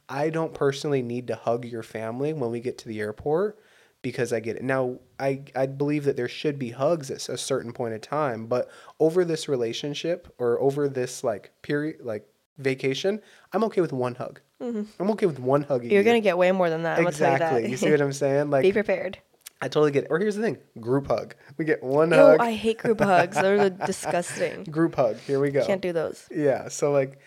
I 0.08 0.30
don't 0.30 0.54
personally 0.54 1.02
need 1.02 1.26
to 1.28 1.34
hug 1.36 1.64
your 1.64 1.82
family 1.82 2.32
when 2.32 2.50
we 2.50 2.60
get 2.60 2.78
to 2.78 2.88
the 2.88 3.00
airport 3.00 3.58
because 4.02 4.32
I 4.32 4.40
get 4.40 4.56
it. 4.56 4.62
Now, 4.62 4.98
I 5.18 5.44
I 5.54 5.66
believe 5.66 6.04
that 6.04 6.16
there 6.16 6.28
should 6.28 6.58
be 6.58 6.70
hugs 6.70 7.10
at 7.10 7.28
a 7.28 7.38
certain 7.38 7.72
point 7.72 7.94
of 7.94 8.00
time, 8.00 8.46
but 8.46 8.68
over 9.00 9.24
this 9.24 9.48
relationship 9.48 10.32
or 10.38 10.60
over 10.60 10.88
this 10.88 11.24
like 11.24 11.52
period 11.62 12.00
like 12.02 12.26
vacation, 12.58 13.20
I'm 13.52 13.64
okay 13.64 13.80
with 13.80 13.92
one 13.92 14.16
hug. 14.16 14.40
Mm-hmm. 14.60 14.82
I'm 15.00 15.10
okay 15.12 15.26
with 15.26 15.38
one 15.40 15.62
hug. 15.62 15.84
you're 15.84 16.04
to 16.04 16.20
get 16.20 16.38
way 16.38 16.52
more 16.52 16.70
than 16.70 16.82
that. 16.84 17.00
Exactly. 17.00 17.56
you 17.56 17.62
that. 17.62 17.70
You 17.70 17.76
see 17.76 17.90
what 17.90 18.00
I'm 18.00 18.12
saying? 18.12 18.50
Like 18.50 18.62
Be 18.62 18.72
prepared. 18.72 19.18
I 19.60 19.68
totally 19.68 19.92
get 19.92 20.04
it. 20.04 20.08
Or 20.10 20.18
here's 20.18 20.34
the 20.34 20.42
thing: 20.42 20.58
group 20.80 21.06
hug. 21.06 21.36
We 21.56 21.64
get 21.64 21.82
one 21.82 22.10
Ew, 22.10 22.16
hug. 22.16 22.40
I 22.40 22.52
hate 22.52 22.78
group 22.78 23.00
hugs. 23.00 23.36
They're 23.36 23.70
disgusting. 23.86 24.64
Group 24.64 24.96
hug. 24.96 25.16
Here 25.18 25.40
we 25.40 25.50
go. 25.50 25.64
Can't 25.64 25.80
do 25.80 25.92
those. 25.92 26.26
Yeah. 26.30 26.68
So 26.68 26.90
like, 26.90 27.20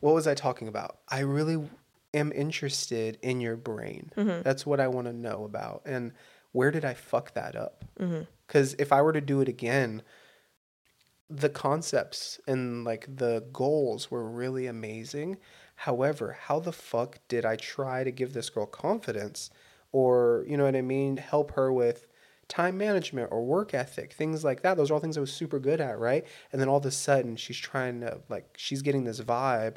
what 0.00 0.14
was 0.14 0.26
I 0.26 0.34
talking 0.34 0.68
about? 0.68 0.98
I 1.08 1.20
really 1.20 1.66
am 2.14 2.32
interested 2.32 3.18
in 3.22 3.40
your 3.40 3.56
brain. 3.56 4.10
Mm-hmm. 4.16 4.42
That's 4.42 4.66
what 4.66 4.80
I 4.80 4.88
want 4.88 5.06
to 5.06 5.12
know 5.12 5.44
about. 5.44 5.82
And 5.84 6.12
where 6.52 6.70
did 6.70 6.84
I 6.84 6.94
fuck 6.94 7.34
that 7.34 7.54
up? 7.56 7.84
Mm-hmm. 8.00 8.22
Because 8.46 8.74
if 8.78 8.92
I 8.92 9.02
were 9.02 9.12
to 9.12 9.20
do 9.20 9.40
it 9.40 9.48
again, 9.48 10.02
the 11.30 11.50
concepts 11.50 12.40
and 12.46 12.84
like 12.84 13.06
the 13.16 13.44
goals 13.52 14.10
were 14.10 14.24
really 14.24 14.66
amazing. 14.66 15.36
However, 15.76 16.38
how 16.40 16.58
the 16.58 16.72
fuck 16.72 17.18
did 17.28 17.44
I 17.44 17.56
try 17.56 18.02
to 18.02 18.10
give 18.10 18.32
this 18.32 18.48
girl 18.48 18.66
confidence 18.66 19.50
or, 19.92 20.44
you 20.48 20.56
know 20.56 20.64
what 20.64 20.74
I 20.76 20.82
mean, 20.82 21.18
help 21.18 21.52
her 21.52 21.72
with 21.72 22.06
time 22.48 22.78
management 22.78 23.28
or 23.30 23.44
work 23.44 23.74
ethic, 23.74 24.14
things 24.14 24.42
like 24.42 24.62
that? 24.62 24.78
Those 24.78 24.90
are 24.90 24.94
all 24.94 25.00
things 25.00 25.18
I 25.18 25.20
was 25.20 25.32
super 25.32 25.58
good 25.58 25.82
at, 25.82 25.98
right? 25.98 26.26
And 26.50 26.60
then 26.60 26.68
all 26.68 26.78
of 26.78 26.86
a 26.86 26.90
sudden 26.90 27.36
she's 27.36 27.58
trying 27.58 28.00
to, 28.00 28.20
like, 28.30 28.48
she's 28.56 28.80
getting 28.80 29.04
this 29.04 29.20
vibe 29.20 29.76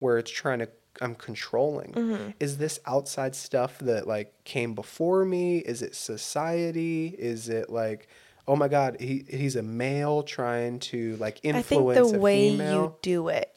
where 0.00 0.18
it's 0.18 0.30
trying 0.30 0.58
to, 0.58 0.68
I'm 1.00 1.14
controlling. 1.14 1.92
Mm-hmm. 1.92 2.30
Is 2.40 2.58
this 2.58 2.80
outside 2.86 3.34
stuff 3.34 3.78
that, 3.80 4.06
like, 4.06 4.32
came 4.44 4.74
before 4.74 5.24
me? 5.24 5.58
Is 5.58 5.82
it 5.82 5.94
society? 5.94 7.14
Is 7.18 7.48
it 7.48 7.70
like, 7.70 8.08
oh 8.46 8.56
my 8.56 8.68
God, 8.68 8.96
he, 9.00 9.24
he's 9.28 9.56
a 9.56 9.62
male 9.62 10.22
trying 10.22 10.80
to, 10.80 11.16
like, 11.16 11.40
influence 11.42 11.66
I 11.66 12.00
think 12.02 12.12
the 12.12 12.18
way 12.18 12.50
female? 12.50 12.72
you 12.72 12.94
do 13.02 13.28
it 13.28 13.54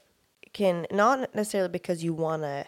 can 0.53 0.85
not 0.91 1.33
necessarily 1.33 1.69
because 1.69 2.03
you 2.03 2.13
want 2.13 2.43
to 2.43 2.65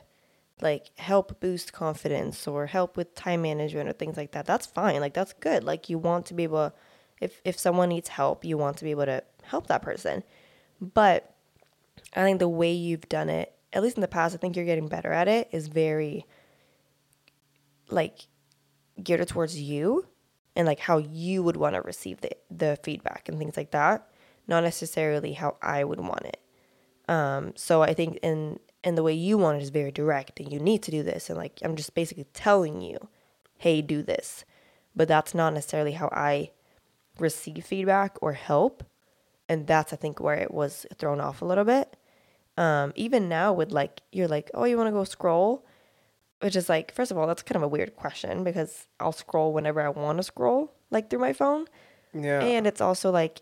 like 0.62 0.92
help 0.98 1.40
boost 1.40 1.74
confidence 1.74 2.48
or 2.48 2.68
help 2.68 2.96
with 2.96 3.14
time 3.16 3.42
management 3.42 3.90
or 3.90 3.94
things 3.94 4.16
like 4.16 4.32
that. 4.32 4.46
That's 4.46 4.66
fine. 4.66 5.02
Like 5.02 5.14
that's 5.14 5.34
good. 5.34 5.64
Like 5.64 5.90
you 5.90 5.98
want 5.98 6.26
to 6.28 6.34
be 6.34 6.44
able 6.44 6.74
if 7.20 7.42
if 7.44 7.60
someone 7.60 7.90
needs 7.90 8.10
help, 8.10 8.46
you 8.46 8.58
want 8.58 8.78
to 8.78 8.84
be 8.84 8.92
able 8.92 9.06
to 9.06 9.24
help 9.44 9.68
that 9.68 9.82
person. 9.82 10.24
But 10.82 11.34
I 12.16 12.24
think 12.24 12.40
the 12.40 12.50
way 12.50 12.72
you've 12.72 13.10
done 13.10 13.30
it, 13.30 13.53
at 13.74 13.82
least 13.82 13.98
in 13.98 14.02
the 14.02 14.08
past, 14.08 14.36
I 14.36 14.38
think 14.38 14.56
you're 14.56 14.66
getting 14.66 14.88
better 14.88 15.12
at 15.12 15.28
it 15.28 15.50
is 15.52 15.68
very 15.68 16.26
like 17.90 18.28
geared 19.02 19.28
towards 19.28 19.60
you 19.60 20.08
and 20.56 20.68
like 20.68 20.80
how 20.80 21.00
you 21.00 21.42
would 21.44 21.58
want 21.58 21.76
to 21.76 21.82
receive 21.82 22.22
the 22.22 22.32
the 22.52 22.78
feedback 22.84 23.28
and 23.28 23.38
things 23.38 23.58
like 23.58 23.72
that, 23.72 24.08
not 24.48 24.64
necessarily 24.64 25.34
how 25.34 25.58
I 25.62 25.84
would 25.84 26.00
want 26.00 26.26
it. 26.26 26.40
Um, 27.10 27.54
so 27.56 27.82
I 27.82 27.94
think 27.94 28.20
in 28.22 28.60
in 28.84 28.96
the 28.96 29.04
way 29.04 29.14
you 29.14 29.38
want 29.38 29.58
it 29.58 29.64
is 29.64 29.70
very 29.70 29.92
direct 29.92 30.40
and 30.40 30.52
you 30.52 30.60
need 30.60 30.84
to 30.84 30.92
do 30.92 31.04
this 31.04 31.30
and 31.30 31.38
like 31.38 31.60
I'm 31.64 31.76
just 31.76 31.96
basically 31.96 32.26
telling 32.34 32.82
you, 32.82 33.10
hey, 33.58 33.82
do 33.82 34.04
this. 34.04 34.46
But 34.96 35.08
that's 35.08 35.34
not 35.34 35.54
necessarily 35.54 35.94
how 35.94 36.10
I 36.10 36.52
receive 37.18 37.66
feedback 37.66 38.18
or 38.22 38.34
help. 38.34 38.84
And 39.50 39.66
that's 39.66 39.92
I 39.92 39.96
think 39.96 40.20
where 40.20 40.36
it 40.36 40.54
was 40.54 40.86
thrown 40.96 41.20
off 41.20 41.42
a 41.42 41.46
little 41.46 41.66
bit. 41.66 41.98
Um, 42.58 42.94
even 42.96 43.30
now 43.30 43.54
with 43.54 43.72
like 43.72 44.02
you're 44.12 44.28
like, 44.28 44.52
oh, 44.54 44.66
you 44.66 44.78
want 44.78 44.88
to 44.88 44.92
go 44.92 45.04
scroll? 45.04 45.66
Which 46.42 46.56
is 46.56 46.68
like, 46.68 46.94
first 46.94 47.10
of 47.10 47.18
all, 47.18 47.26
that's 47.26 47.42
kind 47.42 47.56
of 47.56 47.64
a 47.64 47.68
weird 47.68 47.96
question 47.96 48.44
because 48.44 48.88
I'll 49.00 49.14
scroll 49.14 49.54
whenever 49.54 49.82
I 49.82 49.90
want 49.90 50.18
to 50.18 50.24
scroll, 50.24 50.74
like 50.92 51.10
through 51.10 51.20
my 51.20 51.34
phone. 51.34 51.68
Yeah. 52.14 52.42
And 52.42 52.68
it's 52.68 52.82
also 52.82 53.12
like 53.12 53.42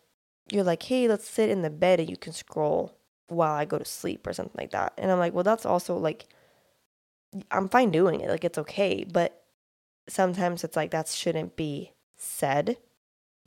you're 0.52 0.64
like, 0.64 0.84
hey, 0.84 1.08
let's 1.08 1.28
sit 1.28 1.50
in 1.50 1.62
the 1.62 1.70
bed 1.70 2.00
and 2.00 2.10
you 2.10 2.18
can 2.18 2.34
scroll 2.34 2.98
while 3.28 3.54
I 3.54 3.66
go 3.66 3.78
to 3.78 3.86
sleep 3.86 4.28
or 4.28 4.34
something 4.34 4.56
like 4.58 4.72
that. 4.72 4.94
And 4.98 5.10
I'm 5.12 5.20
like, 5.20 5.34
well, 5.34 5.44
that's 5.44 5.66
also 5.66 5.98
like, 5.98 6.26
I'm 7.50 7.70
fine 7.70 7.92
doing 7.92 8.20
it. 8.20 8.30
Like, 8.30 8.44
it's 8.44 8.58
okay. 8.58 9.06
But 9.10 9.44
sometimes 10.10 10.64
it's 10.64 10.76
like, 10.76 10.92
that 10.92 11.08
shouldn't 11.08 11.56
be 11.56 11.94
said. 12.18 12.78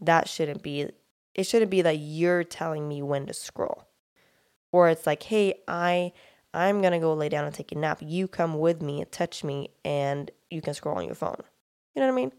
That 0.00 0.28
shouldn't 0.28 0.62
be, 0.62 0.88
it 1.34 1.44
shouldn't 1.44 1.70
be 1.70 1.82
that 1.82 1.98
you're 1.98 2.44
telling 2.44 2.88
me 2.88 3.02
when 3.02 3.26
to 3.26 3.34
scroll. 3.34 3.86
Or 4.74 4.88
it's 4.88 5.06
like, 5.06 5.22
hey, 5.22 5.54
I, 5.68 6.12
I'm 6.52 6.82
to 6.82 6.98
go 6.98 7.14
lay 7.14 7.28
down 7.28 7.44
and 7.44 7.54
take 7.54 7.70
a 7.70 7.76
nap. 7.76 8.00
You 8.04 8.26
come 8.26 8.58
with 8.58 8.82
me, 8.82 9.02
and 9.02 9.12
touch 9.12 9.44
me, 9.44 9.68
and 9.84 10.32
you 10.50 10.60
can 10.60 10.74
scroll 10.74 10.98
on 10.98 11.04
your 11.04 11.14
phone. 11.14 11.40
You 11.94 12.00
know 12.00 12.08
what 12.08 12.12
I 12.12 12.16
mean? 12.16 12.32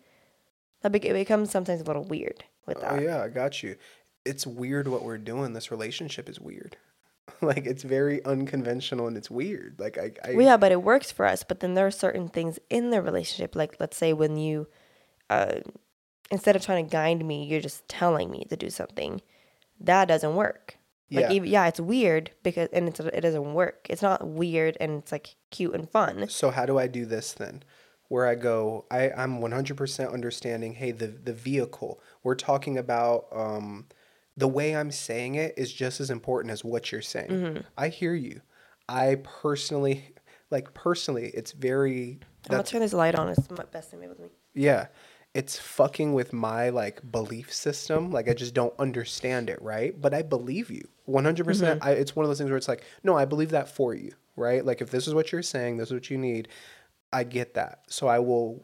That 0.82 0.92
bec- 0.92 1.06
it 1.06 1.14
becomes 1.14 1.50
sometimes 1.50 1.80
a 1.80 1.86
little 1.86 2.04
weird 2.04 2.44
with 2.66 2.82
that. 2.82 2.92
Oh 2.92 3.00
yeah, 3.00 3.22
I 3.22 3.30
got 3.30 3.64
you. 3.64 3.78
It's 4.26 4.46
weird 4.46 4.90
what 4.90 5.04
we're 5.04 5.18
doing. 5.18 5.54
This 5.54 5.72
relationship 5.72 6.28
is 6.28 6.38
weird. 6.38 6.76
like 7.42 7.66
it's 7.66 7.84
very 7.84 8.22
unconventional 8.26 9.08
and 9.08 9.16
it's 9.16 9.32
weird. 9.32 9.80
Like 9.80 9.98
I, 9.98 10.12
I 10.22 10.34
Well, 10.34 10.46
yeah, 10.46 10.58
but 10.58 10.74
it 10.74 10.84
works 10.84 11.14
for 11.14 11.26
us. 11.26 11.44
But 11.44 11.62
then 11.62 11.74
there 11.74 11.88
are 11.88 11.92
certain 11.92 12.28
things 12.28 12.60
in 12.70 12.90
the 12.90 13.02
relationship, 13.02 13.56
like 13.56 13.78
let's 13.80 13.96
say 13.96 14.12
when 14.12 14.36
you, 14.36 14.68
uh, 15.30 15.62
instead 16.30 16.58
of 16.58 16.66
trying 16.66 16.86
to 16.86 16.92
guide 16.92 17.26
me, 17.26 17.46
you're 17.46 17.62
just 17.62 17.88
telling 17.88 18.30
me 18.30 18.46
to 18.50 18.58
do 18.58 18.70
something. 18.70 19.22
That 19.80 20.10
doesn't 20.10 20.36
work. 20.36 20.80
Like 21.12 21.26
Yeah. 21.26 21.32
even, 21.32 21.50
yeah, 21.50 21.68
it's 21.68 21.80
weird 21.80 22.32
because 22.44 22.70
and 22.74 22.88
it's, 22.88 23.00
it 23.00 23.22
doesn't 23.22 23.54
work. 23.54 23.88
It's 23.90 24.02
not 24.02 24.28
weird 24.28 24.76
and 24.80 25.00
it's 25.00 25.12
like 25.12 25.36
cute 25.52 25.74
and 25.76 25.90
fun. 25.90 26.28
So 26.30 26.50
how 26.52 26.66
do 26.66 26.80
I 26.80 26.88
do 26.88 27.06
this 27.06 27.34
then? 27.34 27.64
Where 28.08 28.28
I 28.28 28.36
go, 28.36 28.86
I, 28.92 29.10
I'm 29.12 29.40
100% 29.40 30.14
understanding, 30.14 30.74
hey, 30.76 30.92
the, 30.92 31.08
the 31.08 31.34
vehicle, 31.34 32.00
we're 32.24 32.36
talking 32.36 32.78
about 32.78 33.26
um, 33.32 33.88
the 34.38 34.48
way 34.48 34.76
I'm 34.76 34.92
saying 34.92 35.36
it 35.36 35.56
is 35.58 35.74
just 35.74 36.00
as 36.00 36.12
important 36.12 36.52
as 36.52 36.64
what 36.64 36.92
you're 36.92 37.02
saying. 37.02 37.30
Mm-hmm. 37.30 37.62
I 37.78 37.88
hear 37.88 38.14
you. 38.14 38.42
I 38.88 39.18
personally, 39.24 40.14
like 40.52 40.74
personally, 40.76 41.32
it's 41.34 41.52
very, 41.52 42.20
I'm 42.48 42.52
gonna 42.52 42.64
turn 42.64 42.82
this 42.82 42.94
light 42.94 43.16
on. 43.16 43.30
It's 43.30 43.50
my 43.50 43.64
best 43.66 43.90
thing 43.90 44.08
with 44.08 44.20
me. 44.20 44.30
yeah, 44.54 44.88
it's 45.36 45.60
fucking 45.60 46.14
with 46.14 46.32
my 46.32 46.70
like 46.70 47.12
belief 47.12 47.54
system. 47.54 48.10
Like 48.10 48.30
I 48.30 48.34
just 48.34 48.54
don't 48.54 48.74
understand 48.80 49.50
it, 49.50 49.62
right? 49.62 50.00
But 50.00 50.14
I 50.14 50.22
believe 50.22 50.72
you 50.72 50.88
100%. 51.10 51.44
percent 51.44 51.82
mm-hmm. 51.82 51.90
I, 51.90 51.92
it's 51.92 52.16
one 52.16 52.24
of 52.24 52.30
those 52.30 52.38
things 52.38 52.50
where 52.50 52.58
it's 52.58 52.70
like, 52.70 52.86
no, 53.04 53.18
I 53.18 53.26
believe 53.26 53.50
that 53.50 53.68
for 53.68 53.94
you, 53.94 54.14
right? 54.38 54.66
Like 54.66 54.82
if 54.82 54.92
this 54.92 55.08
is 55.08 55.14
what 55.14 55.34
you're 55.34 55.42
saying, 55.42 55.76
this 55.76 55.90
is 55.90 55.94
what 55.94 56.10
you 56.10 56.18
need. 56.18 56.48
I 57.12 57.26
get 57.26 57.54
that. 57.56 57.82
So 57.90 58.08
I 58.08 58.20
will 58.20 58.64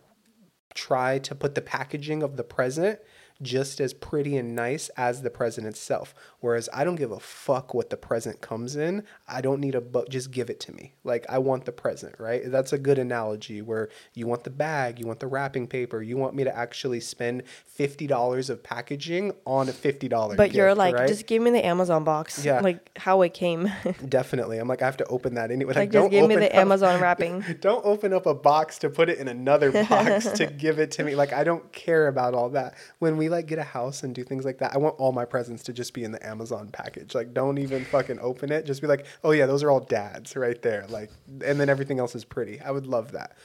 try 0.73 1.19
to 1.19 1.35
put 1.35 1.55
the 1.55 1.61
packaging 1.61 2.23
of 2.23 2.37
the 2.37 2.43
present 2.45 2.99
just 3.41 3.79
as 3.81 3.93
pretty 3.93 4.37
and 4.37 4.55
nice 4.55 4.89
as 4.89 5.21
the 5.21 5.29
present 5.29 5.67
itself. 5.67 6.13
Whereas 6.39 6.69
I 6.73 6.83
don't 6.83 6.95
give 6.95 7.11
a 7.11 7.19
fuck 7.19 7.73
what 7.73 7.89
the 7.89 7.97
present 7.97 8.41
comes 8.41 8.75
in. 8.75 9.03
I 9.27 9.41
don't 9.41 9.59
need 9.59 9.75
a 9.75 9.81
book. 9.81 10.09
Just 10.09 10.31
give 10.31 10.49
it 10.49 10.59
to 10.61 10.73
me. 10.73 10.93
Like 11.03 11.25
I 11.29 11.37
want 11.37 11.65
the 11.65 11.71
present, 11.71 12.15
right? 12.19 12.41
That's 12.45 12.73
a 12.73 12.77
good 12.77 12.99
analogy 12.99 13.61
where 13.61 13.89
you 14.13 14.27
want 14.27 14.43
the 14.43 14.49
bag, 14.49 14.99
you 14.99 15.07
want 15.07 15.19
the 15.19 15.27
wrapping 15.27 15.67
paper, 15.67 16.01
you 16.01 16.17
want 16.17 16.35
me 16.35 16.43
to 16.43 16.55
actually 16.55 16.99
spend 16.99 17.43
fifty 17.65 18.07
dollars 18.07 18.49
of 18.49 18.63
packaging 18.63 19.33
on 19.45 19.69
a 19.69 19.73
fifty 19.73 20.07
dollar. 20.07 20.35
But 20.35 20.53
you're 20.53 20.75
like, 20.75 20.95
right? 20.95 21.07
just 21.07 21.27
give 21.27 21.41
me 21.41 21.51
the 21.51 21.65
Amazon 21.65 22.03
box. 22.03 22.43
Yeah. 22.43 22.61
Like 22.61 22.97
how 22.97 23.21
it 23.21 23.33
came. 23.33 23.71
definitely. 24.09 24.57
I'm 24.57 24.67
like 24.67 24.81
I 24.81 24.85
have 24.85 24.97
to 24.97 25.05
open 25.05 25.35
that 25.35 25.51
anyway. 25.51 25.73
like 25.73 25.91
don't 25.91 26.11
just 26.11 26.11
give 26.11 26.27
me 26.27 26.35
the 26.35 26.49
up- 26.51 26.61
Amazon 26.61 27.01
wrapping. 27.01 27.43
Don't 27.61 27.85
open 27.85 28.13
up 28.13 28.25
a 28.25 28.33
box 28.33 28.79
to 28.79 28.89
put 28.89 29.09
it 29.09 29.19
in 29.19 29.27
another 29.27 29.71
box 29.71 30.25
to 30.31 30.47
give 30.47 30.79
it 30.79 30.91
to 30.91 31.03
me. 31.03 31.15
Like 31.15 31.33
I 31.33 31.43
don't 31.43 31.71
care 31.71 32.07
about 32.07 32.33
all 32.33 32.49
that. 32.49 32.75
When 32.99 33.17
we 33.17 33.29
like 33.31 33.47
get 33.47 33.59
a 33.59 33.63
house 33.63 34.03
and 34.03 34.13
do 34.13 34.23
things 34.23 34.45
like 34.45 34.59
that, 34.59 34.73
I 34.73 34.77
want 34.77 34.95
all 34.97 35.11
my 35.11 35.25
presents 35.25 35.63
to 35.63 35.73
just 35.73 35.93
be 35.93 36.03
in 36.03 36.11
the 36.11 36.25
Amazon 36.25 36.69
package. 36.71 37.15
Like 37.15 37.33
don't 37.33 37.57
even 37.57 37.85
fucking 37.85 38.19
open 38.19 38.51
it. 38.51 38.65
Just 38.65 38.81
be 38.81 38.87
like, 38.87 39.05
"Oh 39.23 39.31
yeah, 39.31 39.45
those 39.45 39.63
are 39.63 39.71
all 39.71 39.79
dad's 39.79 40.35
right 40.35 40.61
there." 40.61 40.85
Like 40.89 41.09
and 41.43 41.59
then 41.59 41.69
everything 41.69 41.99
else 41.99 42.15
is 42.15 42.25
pretty. 42.25 42.59
I 42.61 42.71
would 42.71 42.87
love 42.87 43.11
that. 43.13 43.35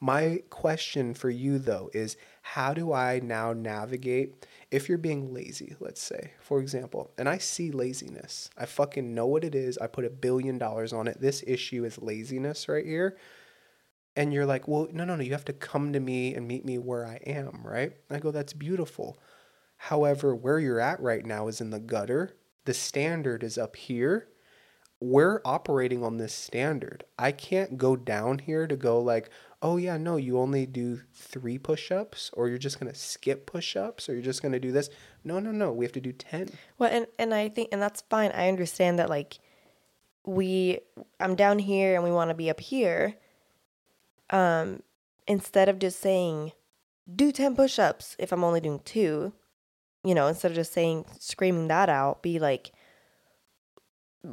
My 0.00 0.42
question 0.50 1.14
for 1.14 1.30
you 1.30 1.58
though 1.58 1.90
is 1.92 2.16
how 2.42 2.74
do 2.74 2.92
I 2.92 3.20
now 3.20 3.52
navigate 3.52 4.46
if 4.70 4.88
you're 4.88 4.98
being 4.98 5.32
lazy, 5.32 5.76
let's 5.80 6.02
say, 6.02 6.32
for 6.40 6.60
example, 6.60 7.10
and 7.16 7.28
I 7.28 7.38
see 7.38 7.70
laziness. 7.70 8.50
I 8.58 8.66
fucking 8.66 9.14
know 9.14 9.26
what 9.26 9.44
it 9.44 9.54
is. 9.54 9.78
I 9.78 9.86
put 9.86 10.04
a 10.04 10.10
billion 10.10 10.58
dollars 10.58 10.92
on 10.92 11.08
it. 11.08 11.20
This 11.20 11.44
issue 11.46 11.84
is 11.84 12.02
laziness 12.02 12.68
right 12.68 12.84
here 12.84 13.16
and 14.16 14.32
you're 14.32 14.46
like, 14.46 14.68
well, 14.68 14.88
no, 14.92 15.04
no, 15.04 15.16
no, 15.16 15.22
you 15.22 15.32
have 15.32 15.44
to 15.46 15.52
come 15.52 15.92
to 15.92 16.00
me 16.00 16.34
and 16.34 16.46
meet 16.46 16.64
me 16.64 16.78
where 16.78 17.06
I 17.06 17.16
am, 17.26 17.60
right? 17.64 17.92
I 18.10 18.18
go, 18.18 18.30
that's 18.30 18.52
beautiful. 18.52 19.18
However, 19.76 20.34
where 20.34 20.58
you're 20.58 20.80
at 20.80 21.00
right 21.00 21.24
now 21.24 21.48
is 21.48 21.60
in 21.60 21.70
the 21.70 21.80
gutter. 21.80 22.36
The 22.64 22.74
standard 22.74 23.42
is 23.42 23.58
up 23.58 23.76
here. 23.76 24.28
We're 25.00 25.42
operating 25.44 26.02
on 26.02 26.16
this 26.16 26.32
standard. 26.32 27.04
I 27.18 27.32
can't 27.32 27.76
go 27.76 27.96
down 27.96 28.38
here 28.38 28.66
to 28.66 28.76
go 28.76 29.00
like, 29.00 29.28
oh 29.60 29.76
yeah, 29.76 29.96
no, 29.96 30.16
you 30.16 30.38
only 30.38 30.64
do 30.64 31.00
three 31.12 31.58
push-ups, 31.58 32.30
or 32.32 32.48
you're 32.48 32.58
just 32.58 32.78
gonna 32.78 32.94
skip 32.94 33.46
push-ups, 33.46 34.08
or 34.08 34.14
you're 34.14 34.22
just 34.22 34.42
gonna 34.42 34.60
do 34.60 34.72
this. 34.72 34.88
No, 35.24 35.40
no, 35.40 35.50
no, 35.50 35.72
we 35.72 35.84
have 35.84 35.92
to 35.92 36.00
do 36.00 36.12
ten. 36.12 36.48
Well, 36.78 36.90
and 36.90 37.06
and 37.18 37.34
I 37.34 37.48
think 37.48 37.70
and 37.72 37.82
that's 37.82 38.02
fine. 38.02 38.30
I 38.32 38.48
understand 38.48 38.98
that 38.98 39.10
like 39.10 39.38
we 40.24 40.80
I'm 41.20 41.34
down 41.34 41.58
here 41.58 41.94
and 41.94 42.04
we 42.04 42.10
want 42.12 42.30
to 42.30 42.34
be 42.34 42.48
up 42.48 42.60
here. 42.60 43.14
Um 44.34 44.82
instead 45.26 45.68
of 45.68 45.78
just 45.78 46.00
saying 46.00 46.52
do 47.14 47.32
10 47.32 47.54
push-ups 47.56 48.16
if 48.18 48.32
I'm 48.32 48.44
only 48.44 48.60
doing 48.60 48.80
2, 48.84 49.32
you 50.04 50.14
know, 50.14 50.26
instead 50.26 50.50
of 50.50 50.56
just 50.56 50.72
saying 50.72 51.04
screaming 51.18 51.68
that 51.68 51.88
out, 51.88 52.22
be 52.22 52.38
like 52.38 52.72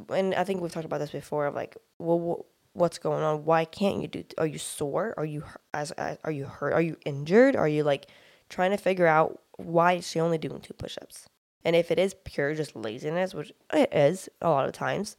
and 0.08 0.34
I 0.34 0.44
think 0.44 0.60
we've 0.60 0.72
talked 0.72 0.86
about 0.86 1.00
this 1.00 1.10
before 1.10 1.46
of 1.46 1.54
like, 1.54 1.76
well, 1.98 2.46
what's 2.72 2.98
going 2.98 3.22
on? 3.22 3.44
Why 3.44 3.64
can't 3.64 4.00
you 4.00 4.08
do? 4.08 4.24
Are 4.38 4.46
you 4.46 4.58
sore? 4.58 5.14
Are 5.16 5.24
you 5.24 5.44
as, 5.74 5.90
as 5.92 6.18
are 6.24 6.30
you 6.30 6.46
hurt? 6.46 6.72
Are 6.72 6.80
you 6.80 6.96
injured? 7.04 7.56
Are 7.56 7.68
you 7.68 7.84
like 7.84 8.06
trying 8.48 8.70
to 8.70 8.76
figure 8.78 9.06
out 9.06 9.40
why 9.58 9.94
is 9.94 10.08
she 10.08 10.18
only 10.20 10.38
doing 10.38 10.60
two 10.60 10.74
push-ups? 10.74 11.26
And 11.64 11.76
if 11.76 11.90
it 11.90 11.98
is 11.98 12.14
pure 12.24 12.54
just 12.54 12.74
laziness, 12.74 13.34
which 13.34 13.52
it 13.72 13.92
is 13.92 14.28
a 14.40 14.48
lot 14.48 14.66
of 14.66 14.72
times, 14.72 15.16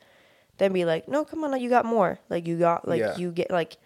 then 0.57 0.73
be 0.73 0.85
like, 0.85 1.07
no, 1.07 1.23
come 1.23 1.43
on, 1.43 1.59
you 1.61 1.69
got 1.69 1.85
more. 1.85 2.19
Like 2.29 2.47
you 2.47 2.57
got 2.57 2.87
like 2.87 2.99
Yeah. 2.99 3.15
you 3.17 3.31
get 3.31 3.51
like, 3.51 3.77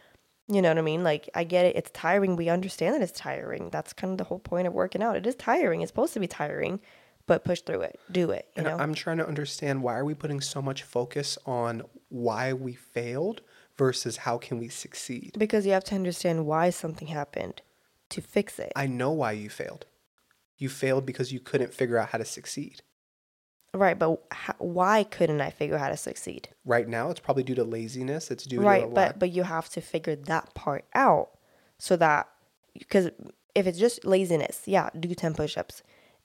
you 0.48 0.62
know 0.62 0.70
what 0.70 0.78
I 0.78 0.82
mean? 0.82 1.04
Like 1.04 1.30
I 1.34 1.44
get 1.44 1.66
it. 1.66 1.76
It's 1.76 1.92
tiring. 1.92 2.36
We 2.36 2.50
understand 2.50 2.96
that 2.96 3.02
it's 3.02 3.18
tiring. 3.18 3.70
That's 3.70 3.94
kind 3.94 4.12
of 4.12 4.18
the 4.18 4.24
whole 4.24 4.40
point 4.40 4.68
of 4.68 4.74
working 4.74 5.02
out. 5.04 5.16
It 5.18 5.28
is 5.28 5.36
tiring. 5.36 5.82
It's 5.82 5.90
supposed 5.90 6.14
to 6.14 6.20
be 6.20 6.28
tiring, 6.28 6.80
but 7.26 7.44
push 7.44 7.62
through 7.62 7.82
it. 7.82 8.00
Do 8.12 8.32
it. 8.32 8.48
You 8.56 8.64
And 8.64 8.68
know. 8.68 8.78
I'm 8.78 8.94
trying 8.94 9.18
to 9.18 9.28
understand 9.28 9.84
why 9.84 9.96
are 9.96 10.06
we 10.06 10.14
putting 10.14 10.42
so 10.42 10.62
much 10.62 10.84
focus 10.84 11.38
on 11.46 11.84
why 12.10 12.54
we 12.54 12.74
failed 12.74 13.42
versus 13.78 14.18
how 14.18 14.38
can 14.38 14.58
we 14.58 14.70
succeed? 14.70 15.36
Because 15.38 15.66
you 15.66 15.74
have 15.74 15.84
to 15.86 15.96
understand 15.96 16.46
why 16.46 16.70
something 16.70 17.10
happened 17.10 17.62
to 18.10 18.22
fix 18.22 18.58
it. 18.58 18.72
I 18.76 18.88
know 18.88 19.12
why 19.12 19.34
you 19.34 19.50
failed. 19.50 19.86
You 20.58 20.70
failed 20.70 21.06
because 21.06 21.32
you 21.32 21.40
couldn't 21.40 21.74
figure 21.74 21.98
out 21.98 22.10
how 22.10 22.18
to 22.18 22.26
succeed. 22.26 22.82
Right, 23.78 23.98
but 23.98 24.20
h- 24.34 24.56
why 24.60 25.04
couldn't 25.04 25.42
I 25.42 25.50
figure 25.50 25.76
out 25.76 25.82
how 25.82 25.90
to 25.90 25.98
succeed? 25.98 26.50
Right 26.66 26.88
now, 26.88 27.10
it's 27.10 27.20
probably 27.20 27.44
due 27.44 27.56
to 27.56 27.64
laziness. 27.64 28.30
It's 28.32 28.44
due 28.46 28.58
to 28.58 28.62
a 28.64 28.66
Right, 28.66 28.84
lack- 28.84 28.94
but 29.14 29.20
but 29.20 29.30
you 29.32 29.44
have 29.44 29.70
to 29.70 29.82
figure 29.82 30.16
that 30.16 30.54
part 30.54 30.86
out 30.94 31.30
so 31.78 31.96
that 31.98 32.28
because 32.74 33.10
if 33.56 33.66
it's 33.68 33.80
just 33.80 34.06
laziness, 34.06 34.62
yeah, 34.66 34.90
do 35.00 35.14
10 35.16 35.34
push-ups. 35.34 35.82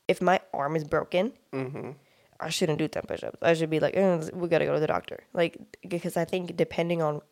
If 0.09 0.21
my 0.21 0.41
arm 0.53 0.77
is 0.77 0.85
broken, 0.85 1.33
Mhm. 1.53 1.95
I 2.41 2.49
shouldn't 2.51 2.79
do 2.79 2.89
10 2.89 3.05
push-ups. 3.07 3.39
I 3.41 3.55
should 3.55 3.71
be 3.71 3.79
like, 3.81 3.97
"Eh, 3.97 4.29
we 4.35 4.49
got 4.49 4.59
to 4.59 4.67
go 4.67 4.75
to 4.75 4.81
the 4.81 4.87
doctor. 4.87 5.21
Like 5.33 5.59
because 5.89 6.17
I 6.17 6.25
think 6.25 6.57
depending 6.57 7.01
on 7.01 7.23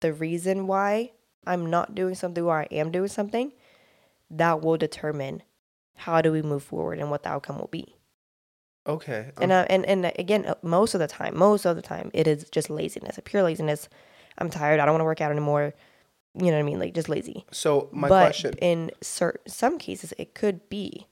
the 0.00 0.12
reason 0.12 0.66
why 0.66 1.12
I'm 1.46 1.66
not 1.70 1.94
doing 1.94 2.14
something 2.14 2.44
or 2.44 2.60
I 2.60 2.68
am 2.70 2.90
doing 2.92 3.08
something, 3.08 3.52
that 4.30 4.60
will 4.62 4.76
determine 4.76 5.42
how 5.94 6.22
do 6.22 6.32
we 6.32 6.40
move 6.42 6.62
forward 6.62 6.98
and 6.98 7.10
what 7.10 7.22
the 7.24 7.28
outcome 7.30 7.58
will 7.58 7.68
be. 7.68 7.96
Okay. 8.86 9.30
um, 9.36 9.42
And 9.42 9.52
uh, 9.52 9.66
and 9.68 9.86
and 9.86 10.12
again, 10.18 10.46
uh, 10.46 10.54
most 10.62 10.94
of 10.94 11.00
the 11.00 11.06
time, 11.06 11.36
most 11.36 11.64
of 11.64 11.76
the 11.76 11.82
time, 11.82 12.10
it 12.12 12.26
is 12.26 12.48
just 12.50 12.70
laziness, 12.70 13.18
a 13.18 13.22
pure 13.22 13.42
laziness. 13.42 13.88
I'm 14.38 14.50
tired. 14.50 14.80
I 14.80 14.86
don't 14.86 14.94
want 14.94 15.00
to 15.00 15.06
work 15.06 15.20
out 15.20 15.30
anymore. 15.30 15.74
You 16.34 16.46
know 16.46 16.52
what 16.52 16.60
I 16.60 16.62
mean? 16.62 16.78
Like 16.78 16.94
just 16.94 17.08
lazy. 17.08 17.44
so 17.50 17.88
my 17.92 18.08
but 18.08 18.24
question. 18.24 18.54
in 18.60 18.90
certain 19.02 19.46
some 19.46 19.78
cases, 19.78 20.14
it 20.18 20.34
could 20.34 20.68
be, 20.68 21.06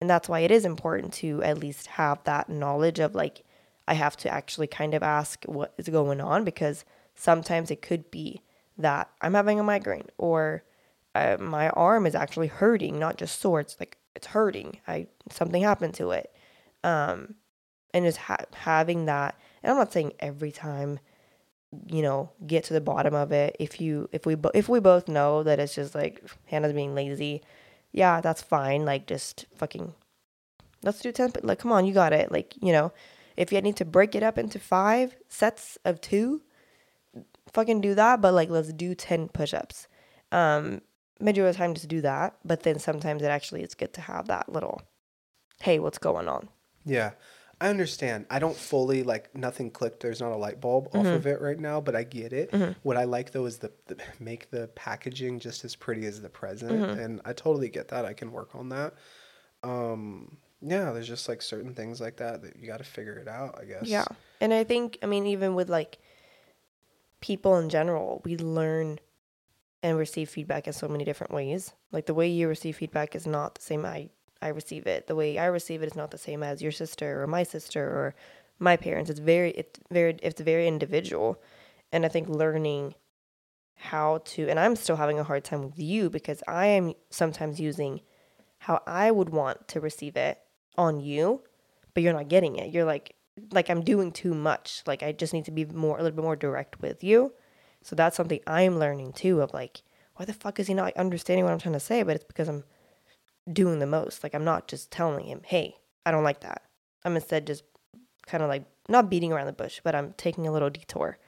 and 0.00 0.10
that's 0.10 0.28
why 0.28 0.40
it 0.40 0.50
is 0.50 0.64
important 0.64 1.12
to 1.14 1.42
at 1.42 1.58
least 1.58 1.86
have 1.86 2.22
that 2.24 2.50
knowledge 2.50 2.98
of 2.98 3.14
like, 3.14 3.42
I 3.88 3.94
have 3.94 4.16
to 4.18 4.28
actually 4.28 4.66
kind 4.66 4.92
of 4.92 5.02
ask 5.02 5.44
what 5.44 5.72
is 5.78 5.88
going 5.88 6.20
on 6.20 6.44
because 6.44 6.84
sometimes 7.14 7.70
it 7.70 7.80
could 7.80 8.10
be 8.10 8.42
that 8.76 9.08
I'm 9.22 9.32
having 9.32 9.58
a 9.58 9.62
migraine 9.62 10.08
or 10.18 10.62
uh, 11.14 11.38
my 11.40 11.70
arm 11.70 12.04
is 12.04 12.14
actually 12.14 12.48
hurting, 12.48 12.98
not 12.98 13.16
just 13.16 13.40
sore. 13.40 13.60
It's 13.60 13.80
like 13.80 13.96
it's 14.14 14.26
hurting. 14.26 14.80
I 14.86 15.06
something 15.30 15.62
happened 15.62 15.94
to 15.94 16.10
it 16.10 16.30
um, 16.86 17.34
and 17.92 18.04
just 18.04 18.18
ha- 18.18 18.46
having 18.54 19.06
that 19.06 19.34
and 19.62 19.72
i'm 19.72 19.76
not 19.76 19.92
saying 19.92 20.12
every 20.20 20.52
time 20.52 20.98
you 21.88 22.00
know 22.00 22.30
get 22.46 22.64
to 22.64 22.72
the 22.72 22.80
bottom 22.80 23.14
of 23.14 23.32
it 23.32 23.56
if 23.58 23.80
you 23.80 24.08
if 24.12 24.24
we 24.24 24.34
bo- 24.34 24.52
if 24.54 24.68
we 24.68 24.78
both 24.80 25.08
know 25.08 25.42
that 25.42 25.58
it's 25.58 25.74
just 25.74 25.94
like 25.94 26.22
hanna's 26.46 26.72
being 26.72 26.94
lazy 26.94 27.42
yeah 27.92 28.20
that's 28.20 28.40
fine 28.40 28.84
like 28.84 29.06
just 29.06 29.46
fucking 29.56 29.92
let's 30.82 31.00
do 31.00 31.10
10 31.10 31.32
pu- 31.32 31.40
like 31.42 31.58
come 31.58 31.72
on 31.72 31.84
you 31.84 31.92
got 31.92 32.12
it 32.12 32.30
like 32.30 32.54
you 32.62 32.72
know 32.72 32.92
if 33.36 33.52
you 33.52 33.60
need 33.60 33.76
to 33.76 33.84
break 33.84 34.14
it 34.14 34.22
up 34.22 34.38
into 34.38 34.58
five 34.58 35.16
sets 35.28 35.76
of 35.84 36.00
two 36.00 36.40
fucking 37.52 37.80
do 37.80 37.94
that 37.94 38.20
but 38.20 38.32
like 38.32 38.48
let's 38.48 38.72
do 38.72 38.94
10 38.94 39.28
push-ups. 39.28 39.88
Um 40.30 40.82
majority 41.18 41.48
of 41.50 41.54
the 41.54 41.58
time 41.58 41.74
just 41.74 41.88
do 41.88 42.00
that 42.02 42.36
but 42.44 42.62
then 42.62 42.78
sometimes 42.78 43.22
it 43.22 43.26
actually 43.26 43.62
is 43.62 43.74
good 43.74 43.92
to 43.94 44.02
have 44.02 44.28
that 44.28 44.52
little 44.52 44.82
hey 45.62 45.78
what's 45.78 45.98
going 45.98 46.28
on 46.28 46.48
Yeah. 46.86 47.10
I 47.60 47.68
understand. 47.68 48.26
I 48.28 48.38
don't 48.38 48.56
fully 48.56 49.02
like 49.02 49.34
nothing 49.34 49.70
clicked. 49.70 50.00
There's 50.00 50.20
not 50.20 50.32
a 50.32 50.36
light 50.36 50.60
bulb 50.60 50.88
off 50.88 51.04
mm-hmm. 51.04 51.06
of 51.08 51.26
it 51.26 51.40
right 51.40 51.58
now, 51.58 51.80
but 51.80 51.96
I 51.96 52.02
get 52.02 52.32
it. 52.32 52.52
Mm-hmm. 52.52 52.72
What 52.82 52.98
I 52.98 53.04
like 53.04 53.32
though 53.32 53.46
is 53.46 53.58
the, 53.58 53.72
the 53.86 53.96
make 54.20 54.50
the 54.50 54.68
packaging 54.74 55.40
just 55.40 55.64
as 55.64 55.74
pretty 55.74 56.04
as 56.04 56.20
the 56.20 56.28
present, 56.28 56.72
mm-hmm. 56.72 57.00
and 57.00 57.20
I 57.24 57.32
totally 57.32 57.70
get 57.70 57.88
that. 57.88 58.04
I 58.04 58.12
can 58.12 58.30
work 58.30 58.54
on 58.54 58.68
that. 58.70 58.94
Um, 59.62 60.36
yeah, 60.60 60.92
there's 60.92 61.08
just 61.08 61.28
like 61.28 61.40
certain 61.40 61.74
things 61.74 62.00
like 62.00 62.16
that 62.16 62.42
that 62.42 62.56
you 62.56 62.66
got 62.66 62.78
to 62.78 62.84
figure 62.84 63.16
it 63.16 63.28
out. 63.28 63.58
I 63.58 63.64
guess. 63.64 63.84
Yeah. 63.84 64.04
And 64.40 64.52
I 64.52 64.64
think, 64.64 64.98
I 65.02 65.06
mean, 65.06 65.26
even 65.26 65.54
with 65.54 65.70
like 65.70 65.98
people 67.20 67.56
in 67.56 67.70
general, 67.70 68.20
we 68.24 68.36
learn 68.36 68.98
and 69.82 69.96
receive 69.96 70.28
feedback 70.28 70.66
in 70.66 70.74
so 70.74 70.88
many 70.88 71.04
different 71.04 71.32
ways. 71.32 71.72
Like 71.90 72.04
the 72.04 72.14
way 72.14 72.28
you 72.28 72.48
receive 72.48 72.76
feedback 72.76 73.14
is 73.14 73.26
not 73.26 73.54
the 73.54 73.62
same 73.62 73.86
I 73.86 74.10
I 74.42 74.48
receive 74.48 74.86
it. 74.86 75.06
The 75.06 75.14
way 75.14 75.38
I 75.38 75.46
receive 75.46 75.82
it 75.82 75.86
is 75.86 75.96
not 75.96 76.10
the 76.10 76.18
same 76.18 76.42
as 76.42 76.62
your 76.62 76.72
sister 76.72 77.22
or 77.22 77.26
my 77.26 77.42
sister 77.42 77.82
or 77.82 78.14
my 78.58 78.76
parents. 78.76 79.10
It's 79.10 79.20
very 79.20 79.50
it's 79.52 79.80
very 79.90 80.16
it's 80.22 80.40
very 80.40 80.68
individual. 80.68 81.40
And 81.92 82.04
I 82.04 82.08
think 82.08 82.28
learning 82.28 82.94
how 83.76 84.18
to 84.24 84.48
and 84.48 84.58
I'm 84.58 84.76
still 84.76 84.96
having 84.96 85.18
a 85.18 85.24
hard 85.24 85.44
time 85.44 85.62
with 85.62 85.78
you 85.78 86.10
because 86.10 86.42
I 86.48 86.66
am 86.66 86.94
sometimes 87.10 87.60
using 87.60 88.00
how 88.58 88.82
I 88.86 89.10
would 89.10 89.30
want 89.30 89.68
to 89.68 89.80
receive 89.80 90.16
it 90.16 90.38
on 90.78 91.00
you, 91.00 91.42
but 91.94 92.02
you're 92.02 92.12
not 92.12 92.28
getting 92.28 92.56
it. 92.56 92.72
You're 92.72 92.84
like 92.84 93.14
like 93.52 93.68
I'm 93.70 93.82
doing 93.82 94.12
too 94.12 94.34
much. 94.34 94.82
Like 94.86 95.02
I 95.02 95.12
just 95.12 95.32
need 95.32 95.44
to 95.46 95.50
be 95.50 95.64
more 95.64 95.98
a 95.98 96.02
little 96.02 96.16
bit 96.16 96.24
more 96.24 96.36
direct 96.36 96.80
with 96.80 97.04
you. 97.04 97.32
So 97.82 97.94
that's 97.94 98.16
something 98.16 98.40
I'm 98.46 98.78
learning 98.78 99.12
too 99.12 99.42
of 99.42 99.52
like 99.52 99.82
why 100.16 100.24
the 100.24 100.32
fuck 100.32 100.58
is 100.58 100.66
he 100.66 100.74
not 100.74 100.96
understanding 100.96 101.44
what 101.44 101.52
I'm 101.52 101.58
trying 101.58 101.74
to 101.74 101.80
say? 101.80 102.02
But 102.02 102.16
it's 102.16 102.24
because 102.24 102.48
I'm 102.48 102.64
doing 103.52 103.78
the 103.78 103.86
most. 103.86 104.22
Like 104.22 104.34
I'm 104.34 104.44
not 104.44 104.68
just 104.68 104.90
telling 104.90 105.26
him, 105.26 105.42
"Hey, 105.44 105.76
I 106.04 106.10
don't 106.10 106.24
like 106.24 106.40
that." 106.40 106.62
I'm 107.04 107.14
instead 107.14 107.46
just 107.46 107.64
kind 108.26 108.42
of 108.42 108.48
like 108.48 108.64
not 108.88 109.10
beating 109.10 109.32
around 109.32 109.46
the 109.46 109.52
bush, 109.52 109.80
but 109.82 109.94
I'm 109.94 110.14
taking 110.16 110.46
a 110.46 110.52
little 110.52 110.70
detour 110.70 111.18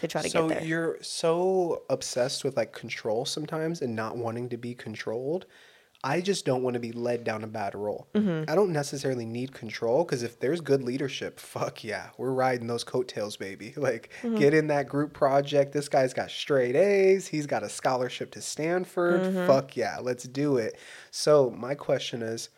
to 0.00 0.08
try 0.08 0.22
to 0.22 0.28
so 0.28 0.48
get 0.48 0.58
there. 0.58 0.66
you're 0.66 0.98
so 1.02 1.82
obsessed 1.90 2.44
with 2.44 2.56
like 2.56 2.72
control 2.72 3.24
sometimes 3.24 3.82
and 3.82 3.94
not 3.94 4.16
wanting 4.16 4.48
to 4.48 4.56
be 4.56 4.74
controlled. 4.74 5.46
I 6.02 6.22
just 6.22 6.46
don't 6.46 6.62
want 6.62 6.74
to 6.74 6.80
be 6.80 6.92
led 6.92 7.24
down 7.24 7.44
a 7.44 7.46
bad 7.46 7.74
role. 7.74 8.08
Mm-hmm. 8.14 8.50
I 8.50 8.54
don't 8.54 8.72
necessarily 8.72 9.26
need 9.26 9.52
control 9.52 10.02
because 10.04 10.22
if 10.22 10.40
there's 10.40 10.62
good 10.62 10.82
leadership, 10.82 11.38
fuck 11.38 11.84
yeah, 11.84 12.08
we're 12.16 12.32
riding 12.32 12.66
those 12.66 12.84
coattails, 12.84 13.36
baby. 13.36 13.74
Like, 13.76 14.10
Mm-hmm. 14.22 14.36
get 14.36 14.54
in 14.54 14.68
that 14.68 14.88
group 14.88 15.12
project. 15.12 15.72
This 15.72 15.88
guy's 15.88 16.14
got 16.14 16.30
straight 16.30 16.74
A's. 16.74 17.26
He's 17.26 17.46
got 17.46 17.62
a 17.62 17.68
scholarship 17.68 18.30
to 18.32 18.40
Stanford. 18.40 19.20
Mm-hmm. 19.20 19.46
Fuck 19.46 19.76
yeah, 19.76 19.98
let's 20.00 20.24
do 20.24 20.56
it. 20.56 20.78
So, 21.10 21.50
my 21.50 21.74
question 21.74 22.22
is 22.22 22.48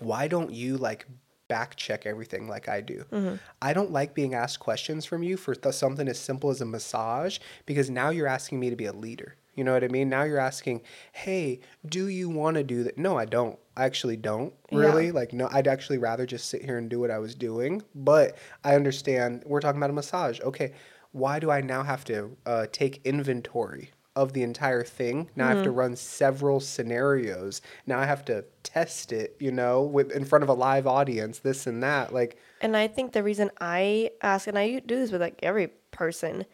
why 0.00 0.28
don't 0.28 0.50
you 0.52 0.76
like 0.76 1.06
back 1.48 1.76
check 1.76 2.04
everything 2.06 2.48
like 2.48 2.68
I 2.68 2.80
do? 2.80 3.04
Mm-hmm. 3.12 3.36
I 3.62 3.72
don't 3.72 3.90
like 3.90 4.14
being 4.14 4.34
asked 4.34 4.60
questions 4.60 5.04
from 5.04 5.22
you 5.22 5.36
for 5.36 5.54
th- 5.54 5.74
something 5.74 6.08
as 6.08 6.18
simple 6.18 6.50
as 6.50 6.60
a 6.60 6.64
massage 6.66 7.38
because 7.66 7.88
now 7.90 8.10
you're 8.10 8.26
asking 8.26 8.60
me 8.60 8.70
to 8.70 8.76
be 8.76 8.86
a 8.86 8.92
leader. 8.92 9.34
You 9.58 9.64
know 9.64 9.72
what 9.72 9.82
I 9.82 9.88
mean? 9.88 10.08
Now 10.08 10.22
you're 10.22 10.38
asking, 10.38 10.82
"Hey, 11.10 11.58
do 11.84 12.06
you 12.06 12.28
want 12.28 12.54
to 12.56 12.62
do 12.62 12.84
that?" 12.84 12.96
No, 12.96 13.18
I 13.18 13.24
don't. 13.24 13.58
I 13.76 13.84
actually 13.86 14.16
don't 14.16 14.54
really. 14.70 15.06
Yeah. 15.06 15.12
Like 15.12 15.32
no, 15.32 15.48
I'd 15.50 15.66
actually 15.66 15.98
rather 15.98 16.26
just 16.26 16.48
sit 16.48 16.62
here 16.64 16.78
and 16.78 16.88
do 16.88 17.00
what 17.00 17.10
I 17.10 17.18
was 17.18 17.34
doing, 17.34 17.82
but 17.94 18.36
I 18.62 18.76
understand 18.76 19.42
we're 19.46 19.60
talking 19.60 19.78
about 19.80 19.90
a 19.90 19.94
massage. 19.94 20.38
Okay, 20.40 20.74
why 21.10 21.40
do 21.40 21.50
I 21.50 21.60
now 21.60 21.82
have 21.82 22.04
to 22.04 22.36
uh, 22.46 22.66
take 22.70 23.04
inventory 23.04 23.90
of 24.14 24.32
the 24.32 24.44
entire 24.44 24.84
thing? 24.84 25.28
Now 25.34 25.46
I 25.46 25.48
have 25.48 25.62
to 25.62 25.70
Mm-hmm. 25.70 25.78
run 25.78 25.96
several 25.96 26.60
scenarios. 26.60 27.60
Now 27.84 27.98
I 27.98 28.06
have 28.06 28.24
to 28.26 28.44
test 28.62 29.12
it, 29.12 29.36
you 29.40 29.50
know, 29.50 29.82
with 29.82 30.12
in 30.12 30.24
front 30.24 30.44
of 30.44 30.48
a 30.48 30.54
live 30.54 30.86
audience, 30.86 31.40
this 31.40 31.66
and 31.66 31.82
that. 31.82 32.12
Like 32.14 32.38
And 32.60 32.76
I 32.76 32.88
think 32.88 33.12
the 33.12 33.22
reason 33.22 33.50
I 33.60 34.10
ask, 34.22 34.46
and 34.46 34.58
I 34.58 34.78
do 34.80 34.96
this 34.96 35.12
with 35.12 35.20
like 35.20 35.38
every 35.42 35.68
person, 35.90 36.44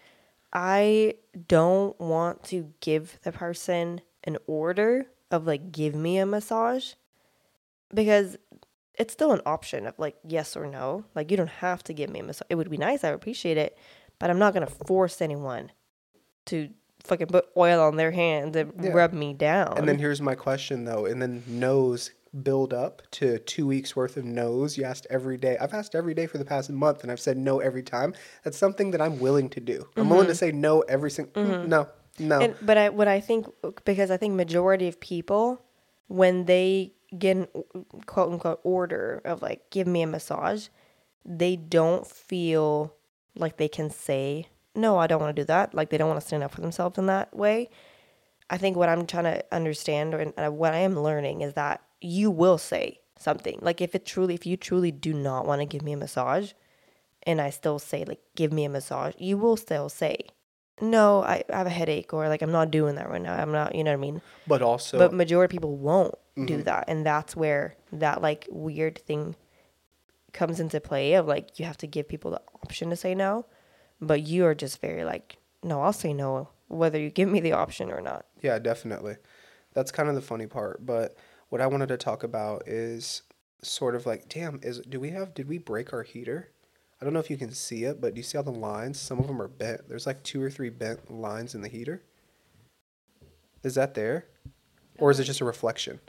I 0.55 1.15
don't 1.49 1.99
want 2.01 2.45
to 2.45 2.73
give 2.81 3.19
the 3.23 3.33
person 3.33 4.01
an 4.23 4.39
order 4.47 5.07
of 5.31 5.47
like, 5.47 5.73
give 5.73 5.95
me 5.95 6.19
a 6.19 6.27
massage 6.27 6.93
because 7.93 8.37
it's 8.97 9.13
still 9.13 9.33
an 9.33 9.41
option 9.45 9.87
of 9.87 9.95
like, 9.99 10.17
yes 10.27 10.57
or 10.57 10.67
no. 10.67 11.05
Like, 11.15 11.31
you 11.31 11.37
don't 11.37 11.49
have 11.49 11.83
to 11.85 11.93
give 11.93 12.09
me 12.11 12.21
a 12.21 12.23
massage. 12.23 12.47
It 12.49 12.55
would 12.55 12.71
be 12.71 12.77
nice. 12.77 13.03
I 13.03 13.09
would 13.11 13.17
appreciate 13.17 13.57
it. 13.57 13.77
But 14.21 14.31
I'm 14.31 14.39
not 14.39 14.55
going 14.55 14.65
to 14.67 14.73
force 14.73 15.21
anyone 15.21 15.73
to 16.47 16.69
fucking 17.03 17.27
put 17.27 17.47
oil 17.57 17.81
on 17.83 17.97
their 17.97 18.13
hands 18.13 18.55
and 18.57 18.73
Yeah. 18.81 18.93
rub 18.93 19.13
me 19.13 19.35
down. 19.35 19.77
And 19.77 19.89
then 19.89 19.99
here's 19.99 20.21
my 20.23 20.37
question 20.37 20.85
though, 20.85 21.05
and 21.05 21.21
then 21.21 21.43
no's 21.49 22.13
build 22.43 22.73
up 22.73 23.03
to 23.13 23.39
two 23.41 23.67
weeks 23.67 23.95
worth 23.95 24.17
of 24.17 24.25
no's. 24.25 24.77
You 24.77 24.85
asked 24.85 25.07
every 25.11 25.37
day. 25.37 25.57
I've 25.61 25.75
asked 25.75 25.95
every 25.95 26.15
day 26.15 26.27
for 26.27 26.39
the 26.39 26.45
past 26.45 26.71
month, 26.71 27.03
and 27.03 27.13
I've 27.13 27.21
said 27.21 27.37
no 27.37 27.61
every 27.61 27.83
time. 27.83 28.15
That's 28.43 28.59
something 28.59 28.91
that 28.91 29.01
I'm 29.01 29.19
willing 29.19 29.49
to 29.51 29.61
do. 29.61 29.87
I'm 29.97 30.09
willing 30.09 30.27
to 30.27 30.35
say 30.35 30.53
no 30.53 30.81
every 30.83 31.11
single. 31.11 31.67
No, 31.67 31.89
no. 32.19 32.41
And, 32.41 32.55
but 32.63 32.77
I, 32.77 32.89
what 32.89 33.09
I 33.09 33.21
think, 33.21 33.47
because 33.85 34.11
I 34.11 34.17
think 34.17 34.35
majority 34.35 34.89
of 34.89 35.01
people, 35.01 35.63
when 36.09 36.45
they 36.47 36.93
get 37.17 37.37
an 37.37 37.49
quote 38.07 38.33
unquote 38.33 38.61
order 38.65 39.23
of 39.25 39.43
like, 39.43 39.71
give 39.71 39.87
me 39.87 40.03
a 40.03 40.07
massage, 40.07 40.69
they 41.25 41.57
don't 41.57 42.07
feel 42.07 42.95
like 43.37 43.57
they 43.57 43.69
can 43.69 43.91
say, 43.91 44.49
no, 44.75 44.99
I 44.99 45.07
don't 45.07 45.21
want 45.21 45.35
to 45.35 45.43
do 45.43 45.47
that. 45.47 45.75
Like 45.75 45.91
they 45.91 45.99
don't 45.99 46.09
want 46.09 46.21
to 46.21 46.27
stand 46.27 46.43
up 46.43 46.53
for 46.53 46.61
themselves 46.61 46.99
in 46.99 47.07
that 47.07 47.35
way. 47.37 47.71
I 48.51 48.59
think 48.59 48.77
what 48.77 48.89
I'm 48.89 49.07
trying 49.07 49.25
to 49.25 49.45
understand 49.53 50.15
or 50.15 50.33
uh, 50.37 50.51
what 50.51 50.75
I 50.75 50.79
am 50.79 50.99
learning 50.99 51.41
is 51.41 51.55
that 51.55 51.83
you 52.05 52.31
will 52.31 52.59
say 52.59 53.01
something. 53.19 53.59
Like 53.63 53.81
if 53.81 53.95
it 53.95 54.05
truly, 54.05 54.35
if 54.35 54.47
you 54.47 54.57
truly 54.57 54.91
do 54.91 55.13
not 55.15 55.47
want 55.47 55.61
to 55.61 55.67
give 55.67 55.83
me 55.83 55.93
a 55.93 55.97
massage, 55.97 56.53
and 57.25 57.41
I 57.41 57.51
still 57.51 57.79
say 57.79 58.05
like, 58.05 58.21
give 58.37 58.53
me 58.53 58.65
a 58.65 58.69
massage, 58.69 59.15
you 59.19 59.39
will 59.39 59.57
still 59.57 59.89
say, 59.89 60.19
no, 60.81 61.23
I, 61.23 61.43
I 61.53 61.57
have 61.59 61.67
a 61.67 61.71
headache 61.71 62.13
or 62.13 62.29
like 62.29 62.43
I'm 62.43 62.53
not 62.53 62.71
doing 62.71 62.97
that 62.97 63.09
right 63.09 63.23
now. 63.23 63.35
I'm 63.35 63.53
not, 63.53 63.75
you 63.75 63.83
know 63.85 63.93
what 63.93 63.99
I 63.99 64.01
mean? 64.01 64.21
but 64.47 64.61
also, 64.63 64.99
but 64.99 65.13
majority 65.13 65.57
of 65.57 65.61
people 65.61 65.77
won't 65.77 66.15
do 66.37 66.57
Mm-hmm. 66.57 66.63
that, 66.65 66.85
and 66.89 67.07
that's 67.07 67.37
where 67.37 67.77
that 67.93 68.21
like 68.21 68.49
weird 68.51 68.99
thing 68.99 69.37
comes 70.33 70.59
into 70.59 70.81
play 70.81 71.15
of 71.15 71.27
like 71.29 71.59
you 71.61 71.65
have 71.65 71.77
to 71.79 71.87
give 71.87 72.09
people 72.09 72.33
the 72.33 72.43
option 72.65 72.91
to 72.91 72.97
say 72.97 73.15
no, 73.15 73.47
but 74.01 74.23
you 74.23 74.45
are 74.45 74.55
just 74.55 74.81
very 74.81 75.05
like, 75.05 75.37
no, 75.63 75.81
I'll 75.81 75.93
say 75.93 76.13
no 76.13 76.49
whether 76.69 76.99
you 76.99 77.09
give 77.11 77.29
me 77.29 77.39
the 77.41 77.53
option 77.53 77.91
or 77.91 78.01
not. 78.01 78.27
yeah, 78.43 78.59
definitely. 78.59 79.17
That's 79.75 79.93
kind 79.93 80.09
of 80.09 80.15
the 80.17 80.21
funny 80.21 80.47
part. 80.47 80.85
But 80.85 81.17
what 81.55 81.61
I 81.61 81.69
wanted 81.69 81.87
to 81.87 81.97
talk 81.97 82.25
about 82.25 82.67
is 82.67 83.23
sort 83.63 83.95
of 83.95 84.07
like, 84.07 84.29
damn, 84.29 84.59
is 84.65 84.81
do 84.81 84.99
we 84.99 85.11
have? 85.11 85.35
Did 85.35 85.47
we 85.47 85.57
break 85.59 85.93
our 85.93 86.03
heater? 86.03 86.49
I 87.01 87.05
don't 87.05 87.15
know 87.15 87.21
if 87.21 87.31
you 87.31 87.37
can 87.37 87.53
see 87.53 87.85
it, 87.85 88.01
but 88.01 88.13
do 88.15 88.19
you 88.19 88.25
see 88.25 88.37
all 88.37 88.43
the 88.43 88.51
lines? 88.51 88.99
Some 88.99 89.21
of 89.21 89.29
them 89.29 89.41
are 89.41 89.47
bent. 89.47 89.89
There's 89.89 90.05
like 90.05 90.21
two 90.25 90.43
or 90.43 90.51
three 90.51 90.69
bent 90.69 91.13
lines 91.13 91.55
in 91.55 91.61
the 91.63 91.69
heater. 91.69 92.03
Is 93.63 93.77
that 93.77 93.95
there? 93.95 94.27
Or 94.99 95.13
is 95.13 95.21
it 95.21 95.25
just 95.25 95.41
a 95.41 95.45
reflection? 95.45 96.01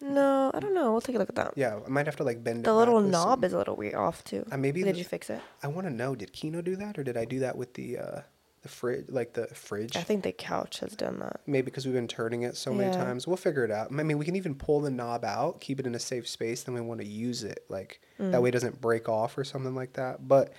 No, 0.00 0.52
I 0.54 0.60
don't 0.60 0.72
know. 0.72 0.92
We'll 0.92 1.00
take 1.00 1.16
a 1.16 1.18
look 1.18 1.30
at 1.30 1.34
that. 1.34 1.54
Yeah, 1.56 1.80
I 1.84 1.88
might 1.88 2.06
have 2.06 2.14
to 2.16 2.24
like 2.24 2.44
bend 2.44 2.62
The 2.64 2.70
it. 2.70 2.74
little 2.74 3.00
knob 3.00 3.38
some- 3.40 3.44
is 3.44 3.54
a 3.54 3.58
little 3.58 3.74
weird 3.74 3.94
off 3.96 4.22
too. 4.22 4.46
Uh, 4.52 4.56
maybe 4.56 4.84
Did 4.84 4.94
the- 4.94 4.98
you 4.98 5.04
fix 5.04 5.30
it? 5.30 5.40
I 5.64 5.66
want 5.66 5.88
to 5.88 5.92
know. 5.92 6.14
Did 6.14 6.32
Kino 6.32 6.62
do 6.62 6.76
that, 6.76 6.96
or 6.96 7.02
did 7.02 7.16
I 7.16 7.24
do 7.24 7.40
that 7.40 7.56
with 7.58 7.74
the 7.74 7.98
uh, 7.98 8.20
the 8.64 8.68
fridge, 8.68 9.04
like 9.08 9.34
the 9.34 9.46
fridge? 9.48 9.94
I 9.96 10.02
think 10.02 10.24
the 10.24 10.32
couch 10.32 10.80
has 10.80 10.96
done 10.96 11.20
that. 11.20 11.40
Maybe 11.46 11.66
because 11.66 11.84
we've 11.86 11.94
been 11.94 12.08
turning 12.08 12.42
it 12.42 12.56
so 12.56 12.74
many 12.74 12.90
Yeah. 12.90 13.04
times. 13.04 13.26
We'll 13.28 13.36
figure 13.36 13.64
it 13.64 13.70
out. 13.70 13.92
I 13.92 14.02
mean, 14.02 14.18
we 14.18 14.24
can 14.24 14.34
even 14.34 14.56
pull 14.56 14.80
the 14.80 14.90
knob 14.90 15.24
out, 15.24 15.60
keep 15.60 15.78
it 15.78 15.86
in 15.86 15.94
a 15.94 15.98
safe 16.00 16.26
space. 16.28 16.64
Then 16.64 16.74
we 16.74 16.80
want 16.80 17.00
to 17.00 17.06
use 17.06 17.44
it, 17.44 17.64
like 17.68 18.00
Mm. 18.18 18.32
that 18.32 18.42
way 18.42 18.48
it 18.48 18.52
doesn't 18.52 18.80
break 18.80 19.08
off 19.08 19.38
or 19.38 19.44
something 19.44 19.74
like 19.76 19.92
that. 19.92 20.26
But 20.26 20.52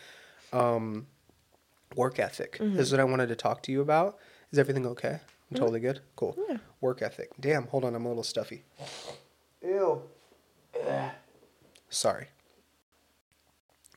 um, 0.54 1.08
work 1.96 2.18
ethic 2.20 2.60
Mm-hmm. 2.60 2.80
is 2.80 2.92
what 2.92 3.02
I 3.02 3.04
wanted 3.04 3.28
to 3.28 3.36
talk 3.36 3.62
to 3.64 3.72
you 3.74 3.82
about. 3.82 4.18
Is 4.52 4.60
everything 4.60 4.86
okay? 4.86 5.20
I'm 5.52 5.58
totally 5.58 5.80
good. 5.82 6.00
Cool. 6.16 6.38
Yeah. 6.50 6.58
Work 6.82 7.02
ethic. 7.02 7.32
Damn. 7.40 7.68
Hold 7.68 7.84
on. 7.86 7.94
I'm 7.96 8.06
a 8.06 8.08
little 8.08 8.24
stuffy. 8.24 8.64
Ew. 9.64 10.02
Sorry. 11.90 12.28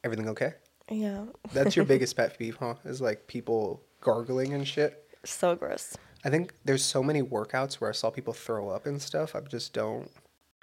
Everything 0.05 0.29
okay? 0.29 0.55
Yeah. 0.91 1.25
That's 1.53 1.77
your 1.77 1.85
biggest 1.93 2.17
pet 2.17 2.39
peeve, 2.39 2.57
huh? 2.57 2.75
Is 2.85 3.01
like 3.01 3.27
people 3.27 3.83
gargling 4.01 4.53
and 4.53 4.67
shit. 4.67 5.05
So 5.25 5.55
gross. 5.57 5.97
I 6.25 6.31
think 6.31 6.55
there's 6.65 6.85
so 6.85 7.03
many 7.03 7.23
workouts 7.23 7.75
where 7.75 7.91
I 7.91 7.93
saw 7.93 8.11
people 8.11 8.33
throw 8.33 8.69
up 8.69 8.87
and 8.87 9.01
stuff. 9.01 9.35
I 9.35 9.41
just 9.41 9.73
don't. 9.73 10.11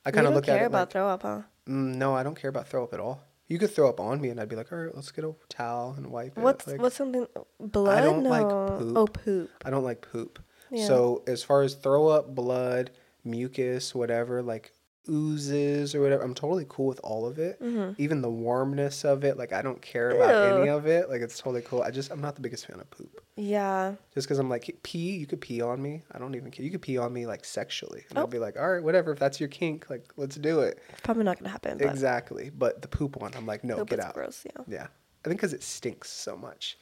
I 0.05 0.11
kind 0.11 0.27
of 0.27 0.33
look 0.33 0.45
care 0.45 0.57
at 0.57 0.63
it 0.63 0.65
about 0.65 0.87
like, 0.87 0.91
throw 0.91 1.07
up, 1.07 1.21
huh? 1.23 1.41
mm, 1.67 1.95
no, 1.95 2.13
I 2.13 2.23
don't 2.23 2.39
care 2.39 2.49
about 2.49 2.67
throw 2.67 2.83
up 2.83 2.93
at 2.93 2.99
all. 2.99 3.21
You 3.47 3.59
could 3.59 3.71
throw 3.71 3.87
up 3.87 3.99
on 3.99 4.19
me, 4.21 4.29
and 4.29 4.39
I'd 4.39 4.49
be 4.49 4.55
like, 4.55 4.71
all 4.71 4.77
right, 4.79 4.95
let's 4.95 5.11
get 5.11 5.23
a 5.23 5.33
towel 5.49 5.93
and 5.97 6.07
wipe 6.07 6.37
What's 6.37 6.67
it. 6.67 6.71
Like, 6.71 6.81
what's 6.81 6.95
something 6.95 7.27
blood? 7.59 8.03
don't 8.03 8.23
no. 8.23 8.29
like 8.29 8.79
poop. 8.79 8.97
Oh, 8.97 9.07
poop. 9.07 9.49
I 9.63 9.69
don't 9.69 9.83
like 9.83 10.01
poop. 10.01 10.39
Yeah. 10.71 10.85
So 10.87 11.23
as 11.27 11.43
far 11.43 11.61
as 11.61 11.75
throw 11.75 12.07
up, 12.07 12.33
blood, 12.33 12.91
mucus, 13.23 13.93
whatever, 13.93 14.41
like 14.41 14.73
oozes 15.09 15.93
or 15.95 16.01
whatever. 16.01 16.23
I'm 16.23 16.33
totally 16.33 16.65
cool 16.69 16.87
with 16.87 16.99
all 17.03 17.25
of 17.25 17.39
it. 17.39 17.61
Mm-hmm. 17.61 17.93
Even 18.01 18.21
the 18.21 18.29
warmness 18.29 19.03
of 19.05 19.23
it. 19.23 19.37
Like 19.37 19.53
I 19.53 19.61
don't 19.61 19.81
care 19.81 20.11
about 20.11 20.59
any 20.59 20.69
of 20.69 20.85
it. 20.87 21.09
Like 21.09 21.21
it's 21.21 21.37
totally 21.37 21.61
cool. 21.61 21.81
I 21.81 21.91
just 21.91 22.11
I'm 22.11 22.21
not 22.21 22.35
the 22.35 22.41
biggest 22.41 22.67
fan 22.67 22.79
of 22.79 22.89
poop. 22.91 23.21
Yeah. 23.35 23.95
Just 24.13 24.27
because 24.27 24.39
I'm 24.39 24.49
like 24.49 24.77
pee, 24.83 25.15
you 25.17 25.25
could 25.25 25.41
pee 25.41 25.61
on 25.61 25.81
me. 25.81 26.03
I 26.11 26.19
don't 26.19 26.35
even 26.35 26.51
care. 26.51 26.63
You 26.65 26.71
could 26.71 26.81
pee 26.81 26.97
on 26.97 27.11
me 27.13 27.25
like 27.25 27.45
sexually, 27.45 28.03
and 28.09 28.17
Oh. 28.17 28.21
I'll 28.21 28.27
be 28.27 28.39
like, 28.39 28.57
all 28.57 28.71
right, 28.71 28.83
whatever. 28.83 29.11
If 29.11 29.19
that's 29.19 29.39
your 29.39 29.49
kink, 29.49 29.89
like 29.89 30.05
let's 30.17 30.35
do 30.35 30.59
it. 30.61 30.79
Probably 31.03 31.23
not 31.23 31.37
gonna 31.39 31.49
happen. 31.49 31.77
But 31.77 31.87
Exactly. 31.89 32.49
But 32.55 32.81
the 32.81 32.87
poop 32.87 33.15
one, 33.17 33.31
I'm 33.35 33.45
like, 33.45 33.63
no, 33.63 33.83
get 33.85 33.99
out. 33.99 34.13
gross, 34.13 34.45
yeah. 34.45 34.63
Yeah. 34.67 34.87
I 35.23 35.27
think 35.27 35.39
because 35.39 35.53
it 35.53 35.63
stinks 35.63 36.09
so 36.11 36.37
much. 36.37 36.77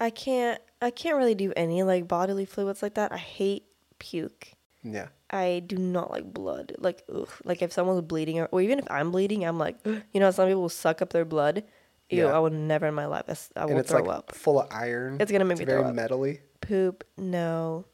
I 0.00 0.10
can't. 0.10 0.60
I 0.82 0.90
can't 0.90 1.16
really 1.16 1.34
do 1.34 1.52
any 1.56 1.82
like 1.82 2.08
bodily 2.08 2.44
fluids 2.46 2.82
like 2.82 2.94
that. 2.94 3.12
I 3.12 3.16
hate 3.18 3.64
puke. 3.98 4.48
Yeah. 4.84 5.08
I 5.30 5.62
do 5.66 5.76
not 5.76 6.10
like 6.10 6.32
blood. 6.32 6.74
Like, 6.78 7.02
ugh. 7.12 7.28
Like 7.44 7.62
if 7.62 7.72
someone's 7.72 8.02
bleeding, 8.02 8.38
or, 8.40 8.46
or 8.52 8.60
even 8.60 8.78
if 8.78 8.86
I'm 8.90 9.10
bleeding, 9.10 9.44
I'm 9.44 9.58
like, 9.58 9.76
you 9.84 10.20
know, 10.20 10.30
some 10.30 10.46
people 10.46 10.62
will 10.62 10.68
suck 10.68 11.00
up 11.02 11.10
their 11.10 11.24
blood. 11.24 11.64
Ew, 12.10 12.24
Yeah. 12.26 12.36
I 12.36 12.38
would 12.38 12.52
never 12.52 12.86
in 12.86 12.94
my 12.94 13.06
life. 13.06 13.24
that's- 13.26 13.50
I 13.56 13.62
and 13.62 13.70
will 13.72 13.78
it's 13.80 13.90
throw 13.90 14.02
like 14.02 14.10
up. 14.18 14.34
full 14.34 14.60
of 14.60 14.68
iron. 14.70 15.16
It's 15.20 15.32
gonna 15.32 15.44
make 15.46 15.58
me 15.58 15.64
very 15.64 15.80
throw 15.82 15.88
up. 15.90 15.96
metally. 15.96 16.40
Poop, 16.60 17.02
no. 17.16 17.86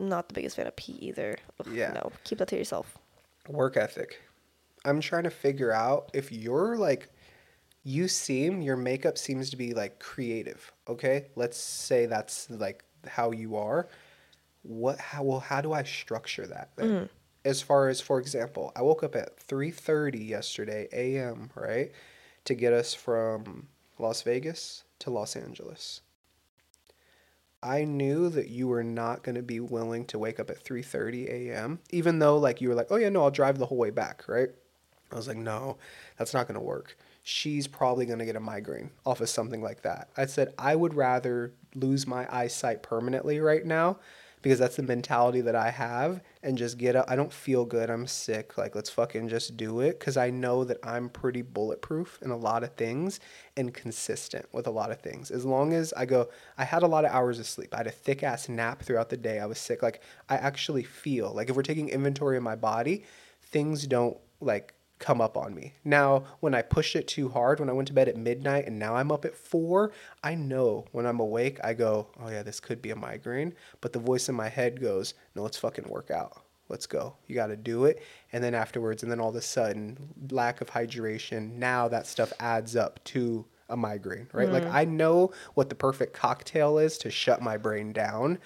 Not 0.00 0.28
the 0.28 0.34
biggest 0.34 0.56
fan 0.56 0.66
of 0.66 0.74
pee 0.76 0.92
either. 1.00 1.36
Ugh, 1.60 1.68
Yeah. 1.72 1.92
No, 1.92 2.10
keep 2.24 2.38
that 2.38 2.48
to 2.48 2.56
yourself. 2.56 2.96
Work 3.48 3.76
ethic. 3.76 4.20
I'm 4.84 5.00
trying 5.00 5.24
to 5.24 5.30
figure 5.30 5.72
out 5.72 6.10
if 6.14 6.32
you're 6.32 6.76
like, 6.76 7.08
you 7.84 8.08
seem, 8.08 8.62
your 8.62 8.76
makeup 8.76 9.16
seems 9.18 9.50
to 9.50 9.56
be 9.56 9.72
like 9.74 9.98
creative. 10.00 10.72
Okay. 10.88 11.26
Let's 11.36 11.56
say 11.58 12.06
that's 12.06 12.50
like 12.50 12.84
how 13.06 13.30
you 13.32 13.56
are. 13.56 13.88
What, 14.66 14.98
how, 14.98 15.22
well, 15.22 15.40
how 15.40 15.60
do 15.60 15.72
I 15.72 15.82
structure 15.82 16.46
that 16.46 16.70
then? 16.76 16.88
Mm. 16.88 17.08
As 17.44 17.62
far 17.62 17.88
as, 17.88 18.00
for 18.00 18.18
example, 18.18 18.72
I 18.74 18.82
woke 18.82 19.04
up 19.04 19.14
at 19.14 19.38
3.30 19.38 20.28
yesterday 20.28 20.88
a.m., 20.92 21.50
right? 21.54 21.92
To 22.46 22.54
get 22.54 22.72
us 22.72 22.92
from 22.92 23.68
Las 23.98 24.22
Vegas 24.22 24.84
to 25.00 25.10
Los 25.10 25.36
Angeles. 25.36 26.00
I 27.62 27.84
knew 27.84 28.28
that 28.28 28.48
you 28.48 28.68
were 28.68 28.84
not 28.84 29.22
going 29.22 29.34
to 29.34 29.42
be 29.42 29.60
willing 29.60 30.04
to 30.06 30.18
wake 30.18 30.38
up 30.38 30.50
at 30.50 30.62
3:30 30.62 31.28
a.m. 31.28 31.80
even 31.90 32.18
though 32.18 32.36
like 32.38 32.60
you 32.60 32.68
were 32.68 32.74
like, 32.74 32.88
"Oh 32.90 32.96
yeah, 32.96 33.08
no, 33.08 33.24
I'll 33.24 33.30
drive 33.30 33.58
the 33.58 33.66
whole 33.66 33.78
way 33.78 33.90
back," 33.90 34.24
right? 34.28 34.50
I 35.10 35.16
was 35.16 35.26
like, 35.26 35.36
"No, 35.36 35.78
that's 36.16 36.34
not 36.34 36.46
going 36.46 36.58
to 36.58 36.64
work. 36.64 36.96
She's 37.22 37.66
probably 37.66 38.06
going 38.06 38.18
to 38.18 38.24
get 38.24 38.36
a 38.36 38.40
migraine 38.40 38.90
off 39.04 39.20
of 39.20 39.28
something 39.28 39.62
like 39.62 39.82
that." 39.82 40.10
I 40.16 40.26
said, 40.26 40.54
"I 40.58 40.76
would 40.76 40.94
rather 40.94 41.54
lose 41.74 42.06
my 42.06 42.28
eyesight 42.30 42.82
permanently 42.82 43.40
right 43.40 43.64
now 43.64 43.98
because 44.42 44.58
that's 44.58 44.76
the 44.76 44.82
mentality 44.82 45.40
that 45.40 45.56
I 45.56 45.70
have 45.70 46.22
and 46.42 46.56
just 46.56 46.78
get 46.78 46.94
up. 46.94 47.06
I 47.08 47.16
don't 47.16 47.32
feel 47.32 47.64
good. 47.64 47.90
I'm 47.90 48.06
sick. 48.06 48.56
Like, 48.56 48.74
let's 48.74 48.90
fucking 48.90 49.28
just 49.28 49.56
do 49.56 49.80
it 49.80 49.98
because 49.98 50.16
I 50.16 50.30
know 50.30 50.64
that 50.64 50.78
I'm 50.82 51.08
pretty 51.08 51.42
bulletproof 51.42 52.18
in 52.22 52.30
a 52.30 52.36
lot 52.36 52.62
of 52.62 52.74
things 52.74 53.18
and 53.56 53.74
consistent 53.74 54.46
with 54.52 54.66
a 54.66 54.70
lot 54.70 54.90
of 54.90 55.00
things. 55.00 55.30
As 55.30 55.44
long 55.44 55.72
as 55.72 55.92
I 55.96 56.06
go, 56.06 56.28
I 56.58 56.64
had 56.64 56.82
a 56.82 56.86
lot 56.86 57.04
of 57.04 57.10
hours 57.10 57.38
of 57.38 57.46
sleep. 57.46 57.74
I 57.74 57.78
had 57.78 57.86
a 57.86 57.92
thick 57.92 58.22
ass 58.22 58.48
nap 58.48 58.82
throughout 58.82 59.08
the 59.08 59.16
day. 59.16 59.40
I 59.40 59.46
was 59.46 59.58
sick. 59.58 59.82
Like, 59.82 60.02
I 60.28 60.36
actually 60.36 60.84
feel 60.84 61.32
like 61.34 61.50
if 61.50 61.56
we're 61.56 61.62
taking 61.62 61.88
inventory 61.88 62.36
of 62.36 62.42
my 62.42 62.56
body, 62.56 63.04
things 63.42 63.86
don't 63.86 64.16
like 64.40 64.74
come 64.98 65.20
up 65.20 65.36
on 65.36 65.54
me. 65.54 65.74
Now, 65.84 66.24
when 66.40 66.54
I 66.54 66.62
pushed 66.62 66.96
it 66.96 67.06
too 67.06 67.28
hard, 67.28 67.60
when 67.60 67.68
I 67.68 67.72
went 67.72 67.88
to 67.88 67.94
bed 67.94 68.08
at 68.08 68.16
midnight 68.16 68.66
and 68.66 68.78
now 68.78 68.96
I'm 68.96 69.12
up 69.12 69.24
at 69.24 69.36
four, 69.36 69.92
I 70.22 70.34
know 70.34 70.86
when 70.92 71.06
I'm 71.06 71.20
awake, 71.20 71.58
I 71.62 71.74
go, 71.74 72.08
oh 72.20 72.30
yeah, 72.30 72.42
this 72.42 72.60
could 72.60 72.80
be 72.80 72.90
a 72.90 72.96
migraine. 72.96 73.54
But 73.80 73.92
the 73.92 73.98
voice 73.98 74.28
in 74.28 74.34
my 74.34 74.48
head 74.48 74.80
goes, 74.80 75.14
no, 75.34 75.42
let's 75.42 75.58
fucking 75.58 75.88
work 75.88 76.10
out. 76.10 76.42
Let's 76.68 76.86
go. 76.86 77.14
You 77.26 77.34
got 77.34 77.48
to 77.48 77.56
do 77.56 77.84
it. 77.84 78.02
And 78.32 78.42
then 78.42 78.54
afterwards, 78.54 79.02
and 79.02 79.12
then 79.12 79.20
all 79.20 79.28
of 79.28 79.36
a 79.36 79.40
sudden, 79.40 80.14
lack 80.30 80.60
of 80.60 80.68
hydration, 80.68 81.52
now 81.54 81.88
that 81.88 82.06
stuff 82.06 82.32
adds 82.40 82.74
up 82.74 83.02
to 83.04 83.44
a 83.68 83.76
migraine, 83.76 84.28
right? 84.32 84.50
Like 84.50 84.64
mm. 84.64 84.72
I 84.72 84.84
know 84.84 85.32
what 85.54 85.68
the 85.68 85.74
perfect 85.74 86.12
cocktail 86.12 86.78
is 86.78 86.98
to 86.98 87.10
shut 87.10 87.42
my 87.42 87.56
brain 87.56 87.92
down. 87.92 88.38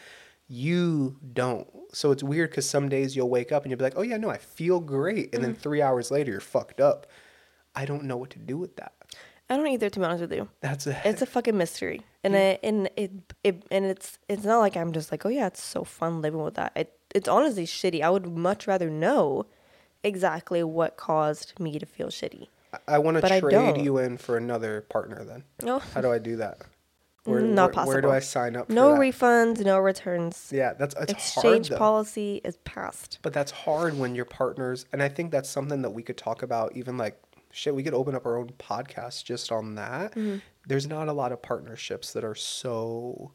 You 0.48 1.16
don't. 1.32 1.68
So 1.93 2.12
it's 2.12 2.22
weird 2.22 2.51
because 2.51 2.68
some 2.68 2.88
days 2.88 3.16
you'll 3.16 3.28
wake 3.28 3.53
up 3.53 3.64
and 3.64 3.70
you'll 3.70 3.78
be 3.78 3.84
like, 3.84 3.95
oh 3.97 4.03
yeah, 4.03 4.16
no, 4.16 4.30
I 4.30 4.38
feel 4.38 4.80
great. 4.80 5.34
And 5.34 5.43
then 5.43 5.55
mm. 5.55 5.59
three 5.59 5.82
hours 5.82 6.11
later, 6.11 6.30
you're 6.32 6.41
fucked 6.41 6.80
up. 6.80 7.07
I 7.74 7.84
don't 7.84 8.05
know 8.05 8.16
what 8.16 8.30
to 8.30 8.38
do 8.38 8.57
with 8.57 8.76
that. 8.76 8.93
I 9.49 9.57
don't 9.57 9.66
either, 9.66 9.91
to 9.91 9.99
be 9.99 10.05
honest 10.05 10.20
with 10.20 10.32
you. 10.32 10.49
That's 10.61 10.86
a, 10.86 11.01
It's 11.05 11.22
a 11.22 11.26
fucking 11.34 11.57
mystery, 11.57 12.03
and 12.22 12.36
it, 12.36 12.61
and 12.62 12.88
it, 12.97 13.11
it 13.43 13.64
and 13.72 13.84
it's 13.84 14.18
it's 14.28 14.45
not 14.45 14.59
like 14.61 14.76
I'm 14.76 14.93
just 14.93 15.11
like, 15.11 15.26
oh 15.26 15.28
yeah, 15.28 15.49
it's 15.49 15.61
so 15.61 15.82
fun 15.82 16.22
living 16.22 16.41
with 16.41 16.55
that. 16.55 16.72
It 16.76 16.97
it's 17.12 17.28
honestly 17.28 17.66
shitty. 17.66 18.01
I 18.01 18.11
would 18.11 18.26
much 18.26 18.68
rather 18.68 18.88
know 18.88 19.47
exactly 20.05 20.62
what 20.62 20.97
caused 20.97 21.59
me 21.59 21.80
to 21.80 21.86
feel 21.86 22.09
shitty. 22.09 22.47
I 22.86 22.99
want 22.99 23.20
to 23.20 23.41
trade 23.41 23.84
you 23.84 23.99
in 23.99 24.16
for 24.16 24.36
another 24.36 24.82
partner 24.82 25.24
then. 25.24 25.43
No. 25.62 25.80
How 25.80 26.01
do 26.01 26.12
I 26.12 26.18
do 26.18 26.36
that? 26.36 26.59
Where, 27.25 27.41
Not 27.41 27.75
where, 27.77 27.87
Where 27.87 28.01
do. 28.01 28.11
I 28.11 28.21
sign 28.21 28.57
up 28.57 28.71
No 28.71 28.91
refunds, 28.93 29.62
no 29.64 29.79
returns. 29.79 30.51
Yeah, 30.53 30.73
that's 30.73 30.95
it's 31.01 31.12
Exchange 31.12 31.68
hard 31.68 31.79
policy 31.79 32.41
is 32.45 32.57
passed. 32.59 33.18
But 33.23 33.33
that's 33.35 33.51
hard 33.51 33.99
when 33.99 34.14
your 34.14 34.25
partners, 34.25 34.87
and 34.93 35.03
I 35.03 35.09
think 35.09 35.31
that's 35.31 35.49
something 35.49 35.83
that 35.83 35.91
we 35.91 36.03
could 36.03 36.16
talk 36.16 36.43
about. 36.43 36.77
Even 36.77 36.97
like 36.97 37.21
shit, 37.53 37.75
we 37.75 37.83
could 37.83 37.95
open 37.95 38.14
up 38.14 38.25
our 38.25 38.39
own 38.39 38.49
podcast 38.59 39.25
just 39.25 39.53
on 39.53 39.75
that. 39.75 40.12
Mm-hmm. 40.12 40.37
There's 40.66 40.87
not 40.87 41.09
a 41.09 41.12
lot 41.12 41.33
of 41.33 41.43
partnerships 41.43 42.12
that 42.14 42.25
are 42.25 42.35
so 42.35 43.33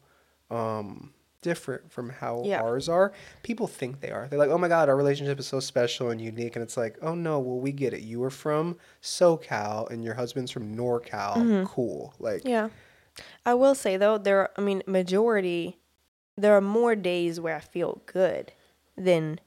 um, 0.50 1.12
different 1.42 1.92
from 1.92 2.08
how 2.10 2.42
Yeah. 2.44 2.62
ours 2.62 2.88
are. 2.88 3.12
People 3.42 3.66
think 3.68 4.00
they 4.00 4.10
are. 4.10 4.26
They're 4.26 4.38
like, 4.38 4.50
oh 4.50 4.58
my 4.58 4.68
god, 4.68 4.88
our 4.88 4.96
relationship 4.96 5.38
is 5.38 5.46
so 5.46 5.60
special 5.60 6.10
and 6.10 6.20
unique, 6.20 6.56
and 6.56 6.62
it's 6.62 6.76
like, 6.76 6.96
oh 7.02 7.14
no, 7.14 7.38
well 7.38 7.60
we 7.60 7.72
get 7.72 7.92
it. 7.94 8.00
You 8.02 8.18
were 8.20 8.30
from 8.30 8.76
SoCal 9.02 9.90
and 9.90 10.02
your 10.04 10.14
husband's 10.14 10.50
from 10.50 10.74
NorCal. 10.74 11.66
Cool, 11.66 12.14
like 12.18 12.38
Mm-hmm. 12.40 12.48
Yeah. 12.48 12.68
I 13.44 13.54
will 13.54 13.74
say 13.74 13.96
though, 13.96 14.18
there 14.18 14.40
are, 14.40 14.50
I 14.56 14.60
mean, 14.60 14.82
majority, 14.86 15.78
there 16.36 16.56
are 16.56 16.60
more 16.60 16.94
days 16.94 17.40
where 17.40 17.56
I 17.56 17.60
feel 17.60 18.02
good 18.06 18.52
than 18.96 19.40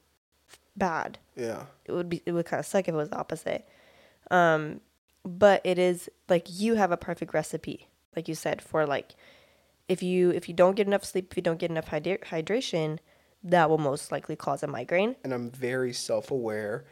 bad. 0.76 1.18
yeah. 1.36 1.66
It 1.84 1.92
would 1.92 2.08
be, 2.08 2.22
it 2.26 2.32
would 2.32 2.46
kind 2.46 2.60
of 2.60 2.66
suck 2.66 2.88
if 2.88 2.94
it 2.94 2.96
was 2.96 3.08
the 3.10 3.16
opposite. 3.18 3.68
Um, 4.30 4.80
but 5.24 5.60
it 5.64 5.78
is 5.78 6.08
like 6.28 6.46
you 6.48 6.74
have 6.76 6.92
a 6.92 6.96
perfect 6.96 7.34
recipe, 7.34 7.88
like 8.16 8.28
you 8.28 8.34
said, 8.34 8.62
for 8.62 8.86
like, 8.86 9.14
if 9.88 10.02
you, 10.02 10.30
if 10.30 10.48
you 10.48 10.54
don't 10.54 10.76
get 10.76 10.86
enough 10.86 11.04
sleep, 11.04 11.28
if 11.30 11.36
you 11.36 11.42
don't 11.42 11.58
get 11.58 11.70
enough 11.70 11.88
hydra- 11.88 12.18
hydration, 12.18 12.98
that 13.42 13.68
will 13.68 13.78
most 13.78 14.12
likely 14.12 14.36
cause 14.36 14.62
a 14.62 14.66
migraine. 14.66 15.16
and 15.24 15.32
I'm 15.32 15.50
very 15.50 15.92
self 15.92 16.30
aware 16.30 16.84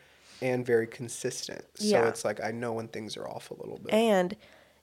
and 0.42 0.64
very 0.66 0.86
consistent. 0.86 1.64
So 1.74 1.86
Yeah. 1.86 2.08
it's 2.08 2.24
like 2.24 2.42
I 2.42 2.50
know 2.50 2.72
when 2.72 2.88
things 2.88 3.16
are 3.16 3.28
off 3.28 3.50
a 3.50 3.54
little 3.54 3.78
bit. 3.78 3.92
And 3.94 4.36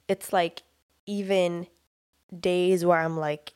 it's 0.08 0.32
like 0.34 0.64
even 1.06 1.68
days 2.42 2.86
where 2.86 3.00
I'm 3.00 3.18
like, 3.18 3.54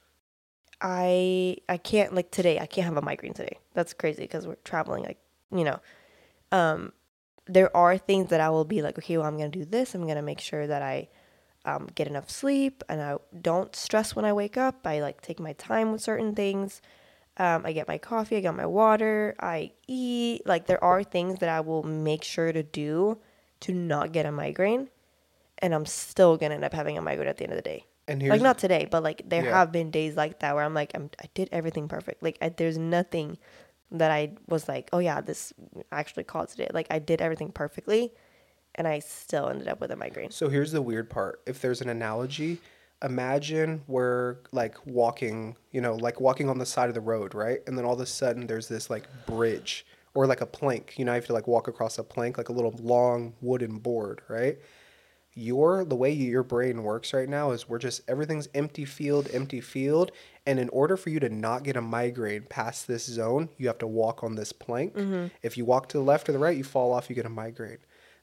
I 0.82 1.58
I 1.68 1.78
can't 1.78 2.14
like 2.14 2.32
today. 2.32 2.60
I 2.60 2.66
can't 2.66 2.86
have 2.86 2.98
a 2.98 3.02
migraine 3.02 3.34
today. 3.34 3.58
That's 3.74 3.94
crazy 3.94 4.24
because 4.24 4.48
we're 4.48 4.56
traveling. 4.64 5.04
Like 5.04 5.20
you 5.52 5.64
know, 5.64 5.80
um, 6.52 6.94
there 7.48 7.76
are 7.76 7.98
things 7.98 8.30
that 8.30 8.40
I 8.40 8.50
will 8.50 8.66
be 8.66 8.82
like, 8.82 8.98
okay, 8.98 9.18
well, 9.18 9.28
I'm 9.28 9.38
gonna 9.38 9.50
do 9.50 9.66
this. 9.66 9.94
I'm 9.96 10.08
gonna 10.08 10.22
make 10.22 10.40
sure 10.40 10.68
that 10.68 10.82
I 10.82 11.10
um, 11.66 11.88
get 11.96 12.08
enough 12.08 12.30
sleep 12.30 12.84
and 12.88 13.02
I 13.02 13.18
don't 13.42 13.76
stress 13.76 14.16
when 14.16 14.26
I 14.26 14.34
wake 14.34 14.58
up. 14.58 14.86
I 14.86 15.02
like 15.02 15.22
take 15.22 15.40
my 15.40 15.54
time 15.54 15.92
with 15.92 16.02
certain 16.02 16.34
things. 16.36 16.82
Um, 17.38 17.66
I 17.66 17.72
get 17.72 17.88
my 17.88 17.98
coffee. 17.98 18.38
I 18.38 18.42
get 18.42 18.56
my 18.56 18.66
water. 18.66 19.36
I 19.40 19.72
eat. 19.88 20.46
Like 20.46 20.68
there 20.68 20.84
are 20.84 21.04
things 21.04 21.40
that 21.40 21.50
I 21.50 21.60
will 21.62 21.84
make 21.84 22.24
sure 22.24 22.52
to 22.52 22.64
do 22.64 23.18
to 23.62 23.74
not 23.74 24.14
get 24.14 24.26
a 24.26 24.32
migraine 24.32 24.90
and 25.62 25.76
I'm 25.76 25.86
still 25.86 26.38
gonna 26.38 26.56
end 26.56 26.64
up 26.64 26.74
having 26.74 26.98
a 26.98 27.02
migraine 27.02 27.28
at 27.28 27.38
the 27.38 27.44
end 27.44 27.54
of 27.54 27.58
the 27.58 27.62
day. 27.62 27.86
And 28.10 28.22
like 28.28 28.42
not 28.42 28.58
today, 28.58 28.88
but 28.90 29.04
like 29.04 29.22
there 29.28 29.44
Yeah. 29.44 29.52
have 29.52 29.72
been 29.72 29.92
days 29.92 30.16
like 30.16 30.40
that 30.40 30.56
where 30.56 30.64
I'm 30.64 30.74
like, 30.74 30.92
I'm, 30.96 31.10
I 31.22 31.30
did 31.34 31.50
everything 31.52 31.88
perfect. 31.88 32.24
Like 32.24 32.38
I, 32.42 32.50
there's 32.50 32.78
nothing 32.78 33.38
that 33.92 34.12
I 34.12 34.34
was 34.48 34.68
like, 34.68 34.90
oh 34.94 35.00
yeah, 35.00 35.22
this 35.22 35.54
actually 35.92 36.24
caused 36.24 36.60
it. 36.60 36.74
Like 36.74 36.88
I 36.90 37.00
did 37.00 37.22
everything 37.22 37.52
perfectly, 37.52 38.14
and 38.76 38.88
I 38.88 39.00
still 39.00 39.50
ended 39.50 39.68
up 39.68 39.80
with 39.80 39.92
a 39.92 39.96
migraine. 39.96 40.32
So 40.32 40.50
here's 40.50 40.72
the 40.72 40.82
weird 40.82 41.10
part. 41.10 41.42
If 41.46 41.62
there's 41.62 41.82
an 41.82 41.90
analogy, 41.90 42.60
imagine 43.04 43.82
we're 43.88 44.38
like 44.52 44.76
walking, 44.86 45.56
you 45.72 45.82
know, 45.82 45.96
like 45.96 46.20
walking 46.20 46.50
on 46.50 46.58
the 46.58 46.66
side 46.66 46.90
of 46.90 46.96
the 46.96 47.02
road, 47.02 47.34
right? 47.34 47.60
And 47.68 47.78
then 47.78 47.86
all 47.86 47.94
of 47.94 48.00
a 48.00 48.06
sudden 48.06 48.48
there's 48.48 48.68
this 48.68 48.90
like 48.90 49.08
bridge 49.26 49.86
or 50.14 50.28
like 50.28 50.42
a 50.42 50.46
plank. 50.46 50.96
You 50.98 51.06
know, 51.06 51.14
you 51.14 51.16
have 51.16 51.26
to 51.26 51.34
like 51.34 51.48
walk 51.48 51.68
across 51.68 51.98
a 51.98 52.04
plank, 52.04 52.38
like 52.38 52.50
a 52.50 52.54
little 52.54 52.74
long 52.82 53.34
wooden 53.42 53.78
board, 53.78 54.22
right? 54.28 54.58
Your 55.40 55.86
the 55.86 55.96
way 55.96 56.12
your 56.12 56.44
brain 56.44 56.84
works 56.84 57.14
right 57.14 57.30
now 57.30 57.52
is 57.52 57.70
we're 57.70 57.80
just 57.80 58.02
everything's 58.08 58.50
empty 58.54 58.86
field, 58.86 59.30
empty 59.32 59.62
field, 59.62 60.12
and 60.46 60.60
in 60.60 60.70
order 60.70 60.98
for 60.98 61.10
you 61.10 61.20
to 61.22 61.30
not 61.30 61.64
get 61.64 61.78
a 61.78 61.82
migraine 61.82 62.44
past 62.50 62.88
this 62.88 63.06
zone, 63.06 63.50
you 63.58 63.68
have 63.68 63.78
to 63.80 63.88
walk 63.88 64.24
on 64.24 64.36
this 64.36 64.52
plank. 64.52 64.96
Mm-hmm. 64.96 65.28
If 65.42 65.58
you 65.58 65.66
walk 65.66 65.90
to 65.90 65.98
the 65.98 66.04
left 66.04 66.28
or 66.28 66.34
the 66.34 66.40
right, 66.40 66.58
you 66.58 66.64
fall 66.64 66.94
off, 66.94 67.10
you 67.10 67.16
get 67.16 67.26
a 67.26 67.30
migraine 67.30 67.80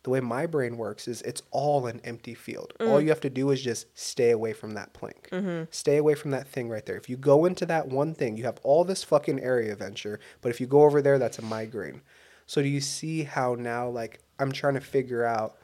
the 0.07 0.11
way 0.11 0.21
my 0.21 0.47
brain 0.47 0.77
works 0.77 1.09
is 1.09 1.21
it's 1.23 1.43
all 1.51 1.89
an 1.89 2.01
empty 2.05 2.33
field. 2.33 2.73
Mm. 2.79 2.89
All 2.89 3.01
you 3.01 3.09
have 3.09 3.21
to 3.23 3.29
do 3.29 3.51
is 3.51 3.61
just 3.61 3.87
stay 3.99 4.31
away 4.31 4.53
from 4.53 4.75
that 4.75 4.93
plank. 4.93 5.29
Mm-hmm. 5.33 5.65
Stay 5.73 5.97
away 5.97 6.15
from 6.15 6.31
that 6.31 6.47
thing 6.47 6.69
right 6.69 6.87
there. 6.87 6.97
If 6.97 7.11
you 7.11 7.17
go 7.17 7.45
into 7.45 7.67
that 7.67 7.89
one 7.89 8.15
thing, 8.15 8.37
you 8.37 8.45
have 8.45 8.61
all 8.63 8.85
this 8.85 9.03
fucking 9.03 9.41
area 9.41 9.75
venture, 9.75 10.21
but 10.43 10.51
if 10.51 10.61
you 10.61 10.69
go 10.69 10.83
over 10.83 11.03
there, 11.03 11.19
that's 11.19 11.41
a 11.41 11.43
migraine. 11.43 12.03
So 12.47 12.63
do 12.63 12.69
you 12.69 12.81
see 12.81 13.25
how 13.25 13.57
now 13.57 13.89
like 13.89 14.21
I'm 14.39 14.53
trying 14.53 14.75
to 14.75 14.81
figure 14.81 15.25
out 15.25 15.57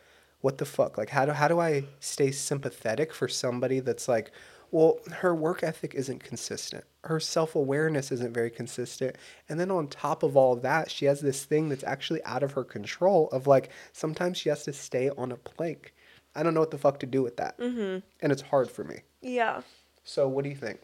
what 0.42 0.58
the 0.58 0.66
fuck? 0.66 0.98
Like 0.98 1.08
how 1.08 1.24
do 1.24 1.32
how 1.32 1.48
do 1.48 1.58
I 1.58 1.84
stay 1.98 2.30
sympathetic 2.30 3.14
for 3.14 3.26
somebody 3.28 3.80
that's 3.80 4.06
like, 4.06 4.30
well, 4.70 4.98
her 5.10 5.34
work 5.34 5.62
ethic 5.62 5.94
isn't 5.94 6.22
consistent. 6.22 6.84
Her 7.04 7.20
self-awareness 7.20 8.12
isn't 8.12 8.34
very 8.34 8.50
consistent. 8.50 9.16
And 9.48 9.58
then 9.58 9.70
on 9.70 9.86
top 9.86 10.22
of 10.22 10.36
all 10.36 10.56
that, 10.56 10.90
she 10.90 11.06
has 11.06 11.20
this 11.20 11.44
thing 11.44 11.68
that's 11.68 11.84
actually 11.84 12.22
out 12.24 12.42
of 12.42 12.52
her 12.52 12.64
control 12.64 13.28
of 13.30 13.46
like 13.46 13.70
sometimes 13.92 14.36
she 14.36 14.48
has 14.48 14.64
to 14.64 14.72
stay 14.72 15.10
on 15.10 15.32
a 15.32 15.36
plank. 15.36 15.94
I 16.34 16.42
don't 16.42 16.54
know 16.54 16.60
what 16.60 16.70
the 16.70 16.78
fuck 16.78 16.98
to 17.00 17.06
do 17.06 17.22
with 17.22 17.36
that. 17.36 17.58
Mm-hmm. 17.58 17.98
And 18.20 18.32
it's 18.32 18.42
hard 18.42 18.70
for 18.70 18.84
me. 18.84 19.00
Yeah. 19.20 19.62
So 20.04 20.26
what 20.26 20.44
do 20.44 20.50
you 20.50 20.56
think? 20.56 20.80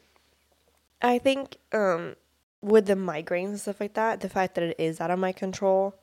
I 1.02 1.18
think 1.18 1.56
um 1.72 2.16
with 2.60 2.86
the 2.86 2.94
migraines 2.94 3.48
and 3.48 3.60
stuff 3.60 3.80
like 3.80 3.94
that, 3.94 4.20
the 4.20 4.28
fact 4.28 4.54
that 4.54 4.64
it 4.64 4.76
is 4.78 5.00
out 5.00 5.10
of 5.10 5.18
my 5.18 5.32
control, 5.32 5.94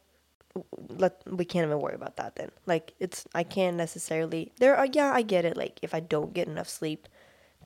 let 0.89 1.21
we 1.25 1.45
can't 1.45 1.65
even 1.65 1.79
worry 1.79 1.95
about 1.95 2.17
that 2.17 2.35
then. 2.35 2.51
Like 2.65 2.93
it's 2.99 3.25
I 3.33 3.43
can't 3.43 3.77
necessarily 3.77 4.51
there 4.57 4.75
are 4.75 4.85
yeah, 4.85 5.11
I 5.13 5.21
get 5.21 5.45
it. 5.45 5.57
Like 5.57 5.79
if 5.81 5.93
I 5.93 5.99
don't 5.99 6.33
get 6.33 6.47
enough 6.47 6.69
sleep, 6.69 7.07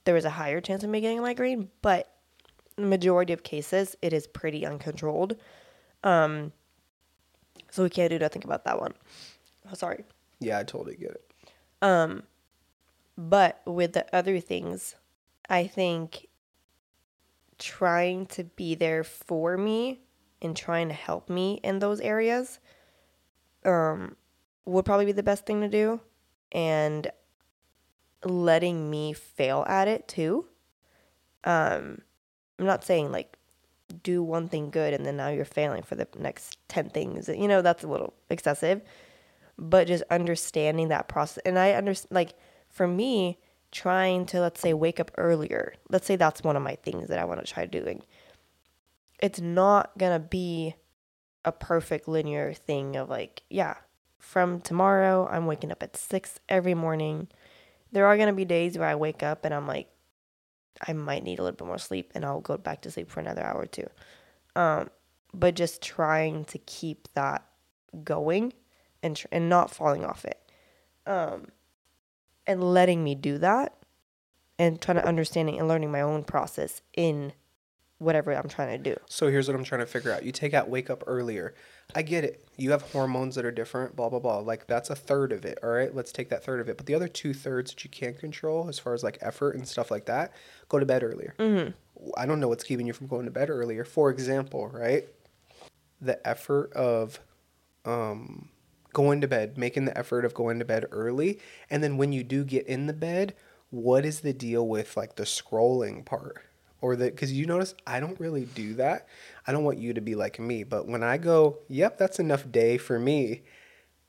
there 0.04 0.16
is 0.16 0.24
a 0.24 0.30
higher 0.30 0.60
chance 0.60 0.82
of 0.82 0.90
me 0.90 1.00
getting 1.00 1.18
a 1.18 1.22
migraine, 1.22 1.70
but 1.82 2.12
the 2.76 2.82
majority 2.82 3.32
of 3.32 3.42
cases 3.42 3.96
it 4.02 4.12
is 4.12 4.26
pretty 4.26 4.66
uncontrolled. 4.66 5.36
Um 6.02 6.52
so 7.70 7.82
we 7.82 7.90
can't 7.90 8.10
do 8.10 8.18
nothing 8.18 8.42
about 8.44 8.64
that 8.64 8.80
one. 8.80 8.94
Oh, 9.70 9.74
sorry. 9.74 10.04
Yeah, 10.40 10.58
I 10.58 10.64
totally 10.64 10.96
get 10.96 11.10
it. 11.10 11.30
Um, 11.82 12.24
but 13.16 13.60
with 13.64 13.92
the 13.92 14.14
other 14.14 14.40
things, 14.40 14.96
I 15.48 15.66
think 15.66 16.26
trying 17.58 18.26
to 18.26 18.44
be 18.44 18.74
there 18.74 19.04
for 19.04 19.56
me 19.56 20.00
and 20.42 20.56
trying 20.56 20.88
to 20.88 20.94
help 20.94 21.28
me 21.28 21.60
in 21.62 21.78
those 21.78 22.00
areas 22.00 22.58
um, 23.64 24.16
would 24.64 24.84
probably 24.84 25.06
be 25.06 25.12
the 25.12 25.22
best 25.22 25.46
thing 25.46 25.60
to 25.60 25.68
do. 25.68 26.00
And 26.52 27.10
letting 28.24 28.90
me 28.90 29.12
fail 29.12 29.64
at 29.68 29.88
it 29.88 30.06
too. 30.08 30.46
Um, 31.44 32.02
I'm 32.58 32.66
not 32.66 32.84
saying 32.84 33.10
like 33.12 33.36
do 34.02 34.22
one 34.22 34.48
thing 34.48 34.70
good 34.70 34.92
and 34.92 35.06
then 35.06 35.16
now 35.16 35.28
you're 35.28 35.44
failing 35.44 35.82
for 35.82 35.94
the 35.94 36.06
next 36.18 36.58
10 36.68 36.90
things. 36.90 37.28
You 37.28 37.48
know, 37.48 37.62
that's 37.62 37.82
a 37.82 37.88
little 37.88 38.12
excessive 38.28 38.82
but 39.60 39.86
just 39.86 40.02
understanding 40.10 40.88
that 40.88 41.06
process. 41.06 41.42
And 41.44 41.58
I 41.58 41.72
understand, 41.72 42.12
like, 42.12 42.34
for 42.70 42.88
me, 42.88 43.38
trying 43.70 44.24
to, 44.26 44.40
let's 44.40 44.60
say, 44.60 44.72
wake 44.72 44.98
up 44.98 45.10
earlier, 45.18 45.74
let's 45.90 46.06
say 46.06 46.16
that's 46.16 46.42
one 46.42 46.56
of 46.56 46.62
my 46.62 46.76
things 46.76 47.08
that 47.08 47.18
I 47.18 47.24
want 47.24 47.44
to 47.44 47.52
try 47.52 47.66
doing. 47.66 48.02
It's 49.22 49.40
not 49.40 49.96
going 49.98 50.12
to 50.12 50.26
be 50.26 50.74
a 51.44 51.52
perfect 51.52 52.08
linear 52.08 52.52
thing 52.52 52.96
of 52.96 53.08
like, 53.08 53.42
yeah, 53.50 53.74
from 54.18 54.60
tomorrow, 54.60 55.28
I'm 55.30 55.46
waking 55.46 55.72
up 55.72 55.82
at 55.82 55.96
six 55.96 56.38
every 56.48 56.74
morning. 56.74 57.28
There 57.92 58.06
are 58.06 58.16
going 58.16 58.28
to 58.28 58.34
be 58.34 58.44
days 58.44 58.76
where 58.78 58.88
I 58.88 58.94
wake 58.94 59.22
up 59.22 59.44
and 59.44 59.54
I'm 59.54 59.66
like, 59.66 59.88
I 60.86 60.92
might 60.92 61.24
need 61.24 61.38
a 61.38 61.42
little 61.42 61.56
bit 61.56 61.66
more 61.66 61.78
sleep 61.78 62.12
and 62.14 62.24
I'll 62.24 62.40
go 62.40 62.56
back 62.56 62.82
to 62.82 62.90
sleep 62.90 63.10
for 63.10 63.20
another 63.20 63.42
hour 63.42 63.60
or 63.62 63.66
two. 63.66 63.88
Um, 64.56 64.90
but 65.32 65.54
just 65.54 65.82
trying 65.82 66.44
to 66.46 66.58
keep 66.58 67.08
that 67.14 67.44
going 68.04 68.52
and 69.02 69.16
tr- 69.16 69.26
and 69.32 69.48
not 69.48 69.70
falling 69.70 70.04
off 70.04 70.24
it 70.24 70.40
um 71.06 71.46
and 72.46 72.62
letting 72.62 73.02
me 73.02 73.14
do 73.14 73.38
that 73.38 73.74
and 74.58 74.80
trying 74.80 74.96
to 74.96 75.06
understanding 75.06 75.58
and 75.58 75.68
learning 75.68 75.90
my 75.90 76.00
own 76.00 76.22
process 76.22 76.82
in 76.96 77.32
whatever 78.00 78.32
I'm 78.32 78.48
trying 78.48 78.82
to 78.82 78.94
do. 78.94 78.98
So 79.06 79.28
here's 79.28 79.46
what 79.46 79.54
I'm 79.54 79.62
trying 79.62 79.82
to 79.82 79.86
figure 79.86 80.10
out. 80.10 80.24
You 80.24 80.32
take 80.32 80.54
out 80.54 80.70
wake 80.70 80.88
up 80.88 81.04
earlier. 81.06 81.54
I 81.94 82.00
get 82.00 82.24
it. 82.24 82.48
You 82.56 82.70
have 82.70 82.82
hormones 82.82 83.34
that 83.34 83.44
are 83.44 83.50
different, 83.50 83.94
blah, 83.94 84.08
blah, 84.08 84.18
blah. 84.18 84.38
Like 84.38 84.66
that's 84.66 84.88
a 84.88 84.94
third 84.94 85.32
of 85.32 85.44
it. 85.44 85.58
All 85.62 85.68
right. 85.68 85.94
Let's 85.94 86.10
take 86.10 86.30
that 86.30 86.42
third 86.42 86.60
of 86.60 86.68
it. 86.68 86.78
But 86.78 86.86
the 86.86 86.94
other 86.94 87.08
two 87.08 87.34
thirds 87.34 87.72
that 87.72 87.84
you 87.84 87.90
can't 87.90 88.18
control, 88.18 88.68
as 88.68 88.78
far 88.78 88.94
as 88.94 89.04
like 89.04 89.18
effort 89.20 89.54
and 89.54 89.68
stuff 89.68 89.90
like 89.90 90.06
that, 90.06 90.32
go 90.68 90.78
to 90.78 90.86
bed 90.86 91.02
earlier. 91.02 91.34
Mm-hmm. 91.38 91.70
I 92.16 92.24
don't 92.24 92.40
know 92.40 92.48
what's 92.48 92.64
keeping 92.64 92.86
you 92.86 92.94
from 92.94 93.06
going 93.06 93.26
to 93.26 93.30
bed 93.30 93.50
earlier. 93.50 93.84
For 93.84 94.08
example, 94.10 94.68
right? 94.68 95.04
The 96.00 96.26
effort 96.26 96.72
of 96.72 97.20
um, 97.84 98.48
going 98.94 99.20
to 99.20 99.28
bed, 99.28 99.58
making 99.58 99.84
the 99.84 99.96
effort 99.98 100.24
of 100.24 100.32
going 100.32 100.58
to 100.58 100.64
bed 100.64 100.86
early. 100.90 101.38
And 101.68 101.84
then 101.84 101.98
when 101.98 102.12
you 102.12 102.24
do 102.24 102.44
get 102.44 102.66
in 102.66 102.86
the 102.86 102.94
bed, 102.94 103.34
what 103.68 104.06
is 104.06 104.20
the 104.20 104.32
deal 104.32 104.66
with 104.66 104.96
like 104.96 105.16
the 105.16 105.24
scrolling 105.24 106.02
part? 106.06 106.42
Or 106.80 106.96
the, 106.96 107.06
because 107.06 107.32
you 107.32 107.46
notice 107.46 107.74
I 107.86 108.00
don't 108.00 108.18
really 108.18 108.46
do 108.46 108.74
that. 108.74 109.06
I 109.46 109.52
don't 109.52 109.64
want 109.64 109.78
you 109.78 109.92
to 109.92 110.00
be 110.00 110.14
like 110.14 110.38
me, 110.38 110.64
but 110.64 110.88
when 110.88 111.02
I 111.02 111.18
go, 111.18 111.58
yep, 111.68 111.98
that's 111.98 112.18
enough 112.18 112.50
day 112.50 112.78
for 112.78 112.98
me, 112.98 113.42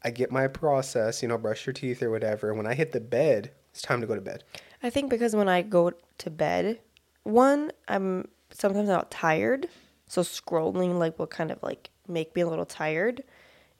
I 0.03 0.11
get 0.11 0.31
my 0.31 0.47
process, 0.47 1.21
you 1.21 1.27
know, 1.27 1.37
brush 1.37 1.65
your 1.65 1.73
teeth 1.73 2.01
or 2.01 2.09
whatever. 2.09 2.53
When 2.53 2.65
I 2.65 2.73
hit 2.73 2.91
the 2.91 3.01
bed, 3.01 3.51
it's 3.71 3.81
time 3.81 4.01
to 4.01 4.07
go 4.07 4.15
to 4.15 4.21
bed. 4.21 4.43
I 4.81 4.89
think 4.89 5.09
because 5.09 5.35
when 5.35 5.49
I 5.49 5.61
go 5.61 5.91
to 6.17 6.29
bed, 6.29 6.79
one, 7.23 7.71
I'm 7.87 8.27
sometimes 8.51 8.89
not 8.89 9.11
tired. 9.11 9.67
So 10.07 10.21
scrolling 10.21 10.97
like 10.97 11.19
will 11.19 11.27
kind 11.27 11.51
of 11.51 11.61
like 11.61 11.89
make 12.07 12.35
me 12.35 12.41
a 12.41 12.47
little 12.47 12.65
tired. 12.65 13.23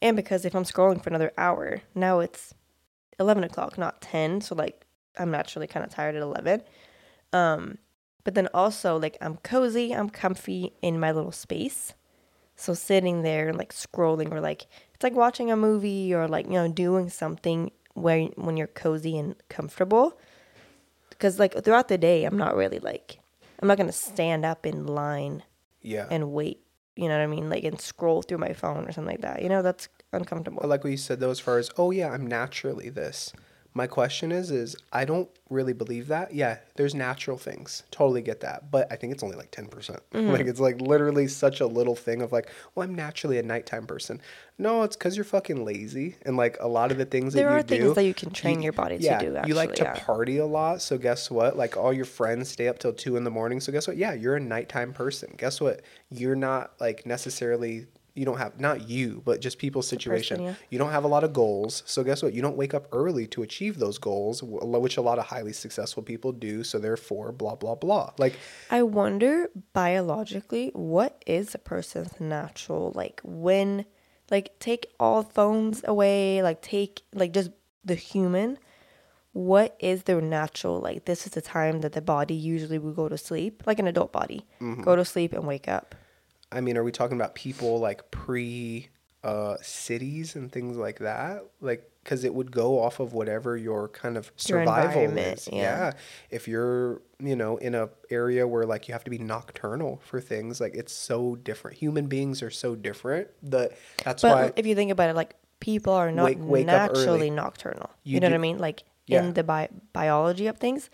And 0.02 0.16
because 0.16 0.46
if 0.46 0.56
I'm 0.56 0.64
scrolling 0.64 1.04
for 1.04 1.10
another 1.10 1.32
hour, 1.38 1.82
now 1.96 2.20
it's 2.20 2.54
11 3.20 3.44
o'clock, 3.44 3.78
not 3.78 4.02
10. 4.02 4.42
So 4.42 4.56
like 4.56 4.86
I'm 5.18 5.32
naturally 5.32 5.68
kind 5.68 5.86
of 5.86 5.92
tired 5.92 6.16
at 6.16 6.22
11. 6.22 6.64
Um, 7.34 7.78
but 8.24 8.36
then 8.36 8.48
also 8.54 8.98
like 9.00 9.18
I'm 9.22 9.38
cozy, 9.38 9.94
I'm 9.94 10.10
comfy 10.10 10.74
in 10.82 11.00
my 11.00 11.12
little 11.12 11.32
space. 11.32 11.94
So 12.56 12.74
sitting 12.74 13.24
there 13.24 13.50
and 13.50 13.58
like 13.58 13.74
scrolling 13.74 14.32
or 14.32 14.40
like 14.40 14.68
it's 14.94 15.04
like 15.04 15.14
watching 15.14 15.50
a 15.52 15.56
movie 15.58 16.14
or 16.14 16.28
like 16.28 16.46
you 16.46 16.54
know 16.54 16.68
doing 16.68 17.10
something 17.10 17.72
where 17.94 18.26
when 18.36 18.58
you're 18.58 18.68
cozy 18.68 19.18
and 19.18 19.36
comfortable. 19.50 20.18
Because 21.10 21.40
like 21.40 21.64
throughout 21.64 21.88
the 21.88 21.98
day, 21.98 22.24
I'm 22.26 22.38
not 22.38 22.56
really 22.56 22.80
like 22.80 23.20
I'm 23.62 23.68
not 23.68 23.78
gonna 23.78 23.92
stand 23.92 24.46
up 24.46 24.66
in 24.66 24.86
line 24.88 25.44
Yeah. 25.82 26.08
and 26.10 26.32
wait. 26.32 26.60
You 26.96 27.08
know 27.08 27.18
what 27.18 27.24
I 27.24 27.28
mean? 27.28 27.50
Like 27.50 27.64
and 27.64 27.80
scroll 27.80 28.22
through 28.22 28.40
my 28.40 28.54
phone 28.54 28.88
or 28.88 28.92
something 28.92 29.12
like 29.12 29.22
that. 29.22 29.42
You 29.42 29.50
know 29.50 29.62
that's 29.62 29.88
uncomfortable. 30.14 30.62
I 30.64 30.68
like 30.68 30.84
what 30.84 30.92
you 30.92 30.98
said 30.98 31.20
though, 31.20 31.32
as 31.32 31.40
far 31.40 31.58
as, 31.58 31.70
oh 31.78 31.92
yeah, 31.92 32.10
I'm 32.12 32.28
naturally 32.28 32.90
this. 32.90 33.34
My 33.74 33.88
question 33.88 34.34
is, 34.34 34.52
is 34.52 34.76
I 34.92 35.06
don't 35.06 35.30
really 35.50 35.72
believe 35.72 36.08
that. 36.08 36.34
Yeah, 36.34 36.58
there's 36.76 36.94
natural 36.94 37.38
things. 37.38 37.84
Totally 37.90 38.22
get 38.22 38.42
that. 38.42 38.70
But 38.70 38.92
I 38.92 38.98
think 38.98 39.14
it's 39.14 39.24
only 39.24 39.38
like 39.38 39.52
10%. 39.52 39.72
percent 39.72 40.00
mm-hmm. 40.14 40.30
Like 40.32 40.46
it's 40.46 40.60
like 40.60 40.82
literally 40.82 41.28
such 41.28 41.62
a 41.62 41.68
little 41.68 41.96
thing 41.96 42.22
of 42.22 42.34
like, 42.34 42.50
well, 42.76 42.88
I'm 42.88 42.96
naturally 42.96 43.38
a 43.38 43.44
nighttime 43.44 43.86
person. 43.86 44.20
No, 44.58 44.84
it's 44.84 44.98
because 44.98 45.16
you're 45.16 45.24
fucking 45.24 45.64
lazy. 45.64 46.18
And 46.24 46.36
like 46.36 46.58
a 46.60 46.68
lot 46.68 46.92
of 46.92 46.98
the 46.98 47.06
things 47.06 47.34
There 47.34 47.50
that 47.50 47.56
you 47.56 47.64
do. 47.64 47.68
There 47.68 47.78
are 47.78 47.86
things 47.86 47.96
that 47.96 48.06
you 48.06 48.14
can 48.14 48.32
train 48.32 48.62
your 48.62 48.74
body 48.74 48.98
to 48.98 49.04
do 49.20 49.32
that. 49.32 49.44
yeah, 49.44 49.48
you 49.48 49.54
like 49.54 49.76
to 49.76 49.84
yeah. 49.84 50.00
party 50.00 50.38
a 50.38 50.46
lot. 50.46 50.82
So 50.82 50.98
guess 50.98 51.32
what? 51.32 51.56
Like 51.56 51.78
all 51.78 51.94
your 51.94 52.06
friends 52.06 52.50
stay 52.50 52.68
up 52.68 52.78
till 52.78 52.94
two 52.94 53.16
in 53.16 53.24
the 53.24 53.32
morning. 53.32 53.62
So 53.62 53.72
guess 53.72 53.88
what? 53.88 53.96
Yeah, 53.96 54.14
you're 54.14 54.36
a 54.36 54.42
nighttime 54.42 54.92
person. 54.92 55.34
Guess 55.38 55.62
what? 55.62 55.82
You're 56.10 56.36
not 56.36 56.74
like 56.80 57.06
necessarily 57.06 57.88
you 58.14 58.26
don't 58.26 58.38
have 58.38 58.60
not 58.60 58.90
you, 58.90 59.22
but 59.24 59.40
just 59.40 59.58
people's 59.58 59.88
situation. 59.88 60.42
yeah. 60.42 60.56
You 60.70 60.78
don't 60.78 60.92
have 60.92 61.06
a 61.06 61.08
lot 61.08 61.24
of 61.24 61.32
goals. 61.32 61.84
So 61.86 62.04
guess 62.04 62.22
what? 62.22 62.34
You 62.34 62.42
don't 62.42 62.58
wake 62.58 62.74
up 62.74 62.88
early 62.92 63.26
to 63.28 63.42
achieve 63.42 63.80
those 63.80 63.98
goals, 63.98 64.44
which 64.44 64.98
a 64.98 65.02
lot 65.02 65.18
of 65.18 65.26
highly 65.26 65.54
successful 65.54 66.04
people 66.04 66.34
do. 66.34 66.64
So 66.64 66.78
therefore, 66.78 67.32
blah 67.32 67.56
blah 67.56 67.76
blah. 67.76 68.12
Like 68.18 68.38
I 68.70 68.84
wonder 68.84 69.50
biologically 69.74 70.72
what 70.74 71.24
is 71.26 71.56
a 71.56 71.60
person's 71.60 72.20
natural 72.20 72.92
like 72.96 73.22
when 73.24 73.86
like 74.30 74.60
take 74.60 74.88
all 75.00 75.24
phones 75.24 75.82
away, 75.86 76.44
like 76.44 76.62
take 76.62 77.04
like 77.14 77.32
just 77.34 77.52
the 77.86 77.96
human. 77.96 78.58
What 79.34 79.78
is 79.80 80.04
their 80.04 80.20
natural 80.20 80.82
like 80.82 81.06
this 81.06 81.26
is 81.26 81.32
the 81.32 81.42
time 81.42 81.80
that 81.82 81.94
the 81.94 82.02
body 82.02 82.34
usually 82.34 82.78
will 82.78 82.92
go 82.92 83.08
to 83.08 83.18
sleep, 83.18 83.64
like 83.66 83.80
an 83.80 83.88
adult 83.88 84.12
body. 84.12 84.46
Go 84.60 84.66
mm-hmm. 84.66 84.96
to 84.96 85.06
sleep 85.06 85.32
and 85.32 85.48
wake 85.48 85.70
up. 85.70 85.96
I 86.52 86.62
mean, 86.62 86.78
are 86.78 86.84
we 86.84 86.92
talking 86.92 87.18
about 87.18 87.36
people 87.36 87.80
like 87.80 88.12
pre 88.12 88.90
uh, 89.24 89.58
cities 89.62 90.36
and 90.36 90.52
things 90.52 90.78
like 90.78 91.00
that? 91.00 91.44
Like, 91.62 91.88
because 92.04 92.24
it 92.24 92.34
would 92.34 92.52
go 92.52 92.80
off 92.82 93.00
of 93.00 93.14
whatever 93.14 93.56
your 93.56 93.88
kind 93.88 94.18
of 94.18 94.32
survival 94.36 95.16
is. 95.18 95.48
yeah. 95.52 95.92
If 96.32 96.48
you're, 96.48 97.02
you 97.20 97.36
know, 97.36 97.58
in 97.58 97.76
a 97.76 97.90
area 98.10 98.48
where 98.48 98.66
like 98.66 98.88
you 98.88 98.94
have 98.94 99.04
to 99.04 99.12
be 99.12 99.20
nocturnal 99.20 100.02
for 100.04 100.20
things, 100.20 100.60
like 100.60 100.74
it's 100.76 100.92
so 100.94 101.36
different. 101.36 101.78
Human 101.78 102.08
beings 102.08 102.42
are 102.42 102.50
so 102.50 102.76
different 102.76 103.28
that 103.44 103.74
that's 104.04 104.24
But 104.24 104.36
why. 104.36 104.52
if 104.56 104.66
you 104.66 104.74
think 104.74 104.90
about 104.92 105.10
it, 105.12 105.16
like 105.16 105.36
people 105.60 105.94
are 105.94 106.12
not 106.12 106.26
Wake- 106.26 106.38
wake 106.42 106.66
naturally 106.66 107.30
nocturnal. 107.30 107.92
You, 108.04 108.16
You 108.16 108.20
know 108.20 108.30
do- 108.30 108.34
what 108.34 108.40
I 108.40 108.42
mean? 108.42 108.58
Like 108.58 108.84
Yeah. 109.06 109.20
Mm-hmm. 109.20 109.28
in 109.28 109.34
the 109.36 109.44
bi- 109.44 109.70
biology 109.94 110.48
of 110.48 110.58
things, 110.58 110.90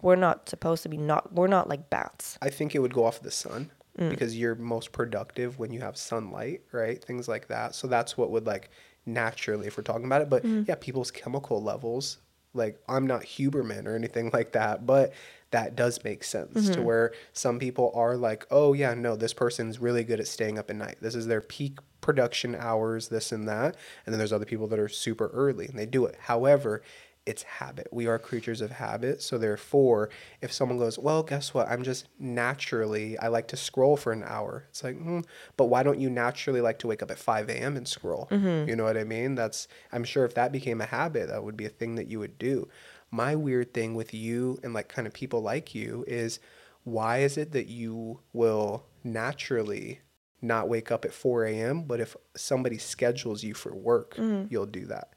we're 0.00 0.14
not 0.14 0.48
supposed 0.48 0.84
to 0.84 0.88
be 0.88 0.96
not. 0.96 1.34
We're 1.34 1.48
not 1.48 1.68
like 1.68 1.90
bats. 1.90 2.38
I 2.40 2.50
think 2.50 2.76
it 2.76 2.78
would 2.78 2.94
go 2.94 3.04
off 3.04 3.20
the 3.20 3.32
sun 3.32 3.72
Mm. 3.98 4.08
because 4.10 4.36
you're 4.38 4.54
most 4.54 4.90
productive 4.92 5.58
when 5.58 5.70
you 5.72 5.80
have 5.80 5.96
sunlight, 5.98 6.62
right? 6.72 7.02
Things 7.04 7.28
like 7.28 7.48
that. 7.48 7.74
So 7.74 7.86
that's 7.86 8.16
what 8.16 8.30
would 8.30 8.46
like 8.46 8.70
naturally, 9.04 9.66
if 9.66 9.76
we're 9.76 9.82
talking 9.82 10.06
about 10.06 10.22
it. 10.22 10.30
But 10.30 10.44
Mm-hmm. 10.44 10.62
yeah, 10.66 10.76
people's 10.76 11.10
chemical 11.10 11.62
levels, 11.62 12.18
like 12.54 12.80
I'm 12.88 13.06
not 13.06 13.22
Huberman 13.22 13.86
or 13.86 13.94
anything 13.94 14.30
like 14.32 14.52
that, 14.52 14.86
but 14.86 15.12
that 15.50 15.76
does 15.76 16.02
make 16.04 16.24
sense 16.24 16.54
Mm-hmm. 16.54 16.72
to 16.74 16.82
where 16.82 17.12
some 17.34 17.58
people 17.58 17.92
are 17.94 18.16
like, 18.16 18.46
oh 18.50 18.72
yeah, 18.72 18.94
no, 18.94 19.14
this 19.16 19.34
person's 19.34 19.78
really 19.78 20.04
good 20.04 20.20
at 20.20 20.26
staying 20.26 20.58
up 20.58 20.70
at 20.70 20.76
night. 20.76 20.96
This 21.02 21.14
is 21.14 21.26
their 21.26 21.42
peak 21.42 21.78
production 22.00 22.54
hours, 22.54 23.08
this 23.08 23.30
and 23.30 23.46
that. 23.48 23.76
And 24.06 24.12
then 24.12 24.18
there's 24.18 24.32
other 24.32 24.46
people 24.46 24.66
that 24.68 24.78
are 24.78 24.88
super 24.88 25.28
early 25.34 25.66
and 25.66 25.78
they 25.78 25.86
do 25.86 26.06
it. 26.06 26.16
However, 26.18 26.82
it's 27.24 27.44
habit. 27.44 27.86
We 27.92 28.06
are 28.06 28.18
creatures 28.18 28.60
of 28.60 28.72
habit. 28.72 29.22
So 29.22 29.38
therefore, 29.38 30.10
if 30.40 30.52
someone 30.52 30.78
goes, 30.78 30.98
well, 30.98 31.22
guess 31.22 31.54
what? 31.54 31.68
I'm 31.68 31.84
just 31.84 32.08
naturally, 32.18 33.16
I 33.18 33.28
like 33.28 33.48
to 33.48 33.56
scroll 33.56 33.96
for 33.96 34.12
an 34.12 34.24
hour. 34.26 34.64
It's 34.70 34.82
like, 34.82 34.98
mm, 34.98 35.24
but 35.56 35.66
why 35.66 35.82
don't 35.82 36.00
you 36.00 36.10
naturally 36.10 36.60
like 36.60 36.78
to 36.80 36.88
wake 36.88 37.02
up 37.02 37.10
at 37.10 37.18
5 37.18 37.48
a.m. 37.48 37.76
and 37.76 37.86
scroll? 37.86 38.26
You 38.68 38.74
know 38.74 38.84
what 38.84 38.96
I 38.96 39.04
mean? 39.04 39.34
That's, 39.36 39.68
I'm 39.92 40.04
sure 40.04 40.24
if 40.24 40.34
that 40.34 40.50
became 40.52 40.80
a 40.80 40.86
habit, 40.86 41.28
that 41.28 41.44
would 41.44 41.56
be 41.56 41.66
a 41.66 41.70
thing 41.70 41.94
that 41.94 42.08
you 42.08 42.18
would 42.18 42.38
do. 42.38 42.68
My 43.10 43.36
weird 43.36 43.72
thing 43.72 43.94
with 43.94 44.12
you 44.14 44.58
and 44.64 44.72
like 44.74 44.88
kind 44.88 45.06
of 45.06 45.12
people 45.12 45.42
like 45.42 45.74
you 45.74 46.04
is 46.08 46.40
why 46.84 47.18
is 47.18 47.36
it 47.36 47.52
that 47.52 47.68
you 47.68 48.20
will 48.32 48.86
naturally 49.04 50.00
not 50.40 50.68
wake 50.68 50.90
up 50.90 51.04
at 51.04 51.12
4 51.12 51.44
a.m., 51.44 51.84
but 51.84 52.00
if 52.00 52.16
somebody 52.34 52.78
schedules 52.78 53.44
you 53.44 53.54
for 53.54 53.72
work, 53.72 54.16
you'll 54.50 54.66
do 54.66 54.86
that? 54.86 55.12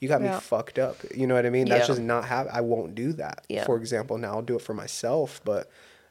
You 0.00 0.08
got 0.08 0.20
Yeah. 0.22 0.34
me 0.34 0.40
fucked 0.40 0.78
up. 0.78 0.96
You 1.14 1.26
know 1.26 1.34
what 1.34 1.46
I 1.46 1.50
mean? 1.50 1.66
That's 1.68 1.82
Yeah. 1.82 1.94
just 1.94 2.00
not 2.00 2.24
how 2.26 2.46
I 2.52 2.60
won't 2.60 2.94
do 2.94 3.12
that. 3.14 3.44
Yeah. 3.48 3.64
For 3.64 3.76
example, 3.76 4.18
now 4.18 4.34
I'll 4.34 4.42
do 4.42 4.56
it 4.56 4.62
for 4.62 4.74
myself, 4.74 5.40
but 5.44 5.70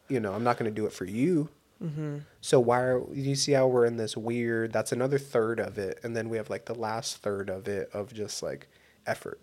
you 0.09 0.19
know, 0.19 0.33
I'm 0.33 0.43
not 0.43 0.57
going 0.57 0.69
to 0.69 0.75
do 0.75 0.85
it 0.85 0.93
for 0.93 1.05
you. 1.05 1.49
Mm-hmm. 1.81 2.19
So 2.41 2.59
why 2.59 2.79
are 2.81 3.01
you 3.13 3.35
see 3.35 3.51
how 3.53 3.67
we're 3.67 3.85
in 3.85 3.97
this 3.97 4.15
weird? 4.15 4.71
That's 4.73 4.91
another 4.91 5.17
third 5.17 5.59
of 5.59 5.77
it, 5.77 5.99
and 6.03 6.15
then 6.15 6.29
we 6.29 6.37
have 6.37 6.49
like 6.49 6.65
the 6.65 6.75
last 6.75 7.17
third 7.17 7.49
of 7.49 7.67
it 7.67 7.89
of 7.93 8.13
just 8.13 8.41
like 8.41 8.67
effort. 9.05 9.39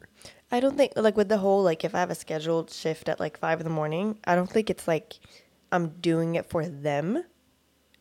I 0.50 0.58
don't 0.60 0.76
think 0.76 0.92
like 0.96 1.16
with 1.16 1.28
the 1.28 1.38
whole 1.38 1.62
like 1.62 1.84
if 1.84 1.94
I 1.94 1.98
have 1.98 2.10
a 2.10 2.14
scheduled 2.14 2.70
shift 2.70 3.08
at 3.08 3.20
like 3.20 3.38
five 3.38 3.60
in 3.60 3.64
the 3.64 3.70
morning, 3.72 4.18
I 4.24 4.34
don't 4.34 4.48
think 4.50 4.70
it's 4.70 4.88
like 4.88 5.14
I'm 5.70 5.88
doing 6.00 6.34
it 6.34 6.46
for 6.48 6.66
them. 6.66 7.24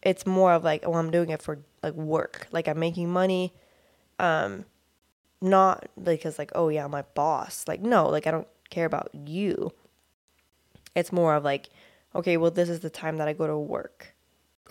It's 0.01 0.25
more 0.25 0.53
of 0.53 0.63
like 0.63 0.83
oh 0.85 0.93
I'm 0.93 1.11
doing 1.11 1.29
it 1.31 1.41
for 1.41 1.59
like 1.83 1.93
work. 1.95 2.47
Like 2.51 2.67
I'm 2.69 2.79
making 2.79 3.09
money. 3.09 3.53
Um 4.19 4.65
not 5.41 5.87
because 6.01 6.37
like 6.39 6.51
oh 6.55 6.69
yeah, 6.69 6.87
my 6.87 7.03
boss. 7.13 7.65
Like 7.67 7.81
no, 7.81 8.07
like 8.09 8.27
I 8.27 8.31
don't 8.31 8.47
care 8.69 8.85
about 8.85 9.09
you. 9.13 9.71
It's 10.95 11.11
more 11.11 11.35
of 11.35 11.43
like 11.43 11.69
okay, 12.15 12.37
well 12.37 12.51
this 12.51 12.69
is 12.69 12.79
the 12.81 12.89
time 12.89 13.17
that 13.17 13.27
I 13.27 13.33
go 13.33 13.47
to 13.47 13.57
work. 13.57 14.13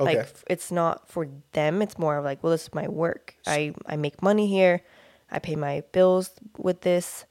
Okay. 0.00 0.10
Like 0.16 0.18
f- 0.18 0.44
it's 0.48 0.70
not 0.70 1.08
for 1.08 1.28
them. 1.52 1.82
It's 1.82 1.98
more 1.98 2.18
of 2.18 2.24
like, 2.24 2.42
well, 2.42 2.52
this 2.52 2.64
is 2.64 2.74
my 2.74 2.88
work. 2.88 3.34
I 3.46 3.74
I 3.86 3.96
make 3.96 4.22
money 4.22 4.46
here. 4.46 4.82
I 5.30 5.38
pay 5.38 5.56
my 5.56 5.82
bills 5.92 6.30
with 6.56 6.82
this. 6.82 7.24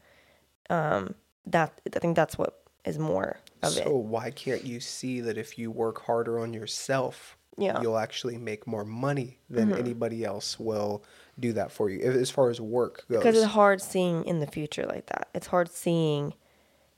Um, 0.70 1.16
that 1.46 1.80
I 1.96 2.00
think 2.00 2.16
that's 2.18 2.38
what 2.38 2.62
is 2.84 3.00
more 3.00 3.38
of 3.64 3.72
so 3.72 3.82
it. 3.84 3.90
why 3.96 4.32
can't 4.32 4.66
you 4.66 4.80
see 4.82 5.22
that 5.22 5.38
if 5.38 5.58
you 5.58 5.72
work 5.72 6.02
harder 6.02 6.40
on 6.40 6.54
yourself, 6.54 7.38
Yeah. 7.58 7.74
Mm-hmm. 7.74 7.84
you'll 7.84 7.98
actually 7.98 8.38
make 8.38 8.68
more 8.68 8.84
money 8.84 9.40
than 9.50 9.74
anybody 9.74 10.26
else 10.26 10.60
will 10.60 11.04
do 11.40 11.54
that 11.54 11.72
for 11.72 11.90
you 11.90 12.00
as 12.02 12.30
far 12.32 12.50
as 12.50 12.60
work 12.60 13.06
goes? 13.10 13.20
Because 13.20 13.38
it's 13.38 13.52
hard 13.54 13.82
seeing 13.82 14.26
in 14.26 14.40
the 14.40 14.48
future 14.48 14.86
like 14.86 15.06
that. 15.08 15.30
It's 15.34 15.48
hard 15.48 15.72
seeing 15.72 16.34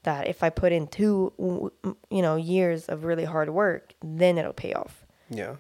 that 0.04 0.28
if 0.28 0.44
I 0.44 0.50
put 0.50 0.72
in 0.72 0.88
two, 0.88 1.34
you 2.10 2.22
know, 2.22 2.36
years 2.36 2.86
of 2.86 3.04
really 3.04 3.26
hard 3.26 3.50
work, 3.50 3.94
then 4.04 4.38
it'll 4.38 4.54
pay 4.54 4.74
off. 4.74 5.06
yeah. 5.30 5.56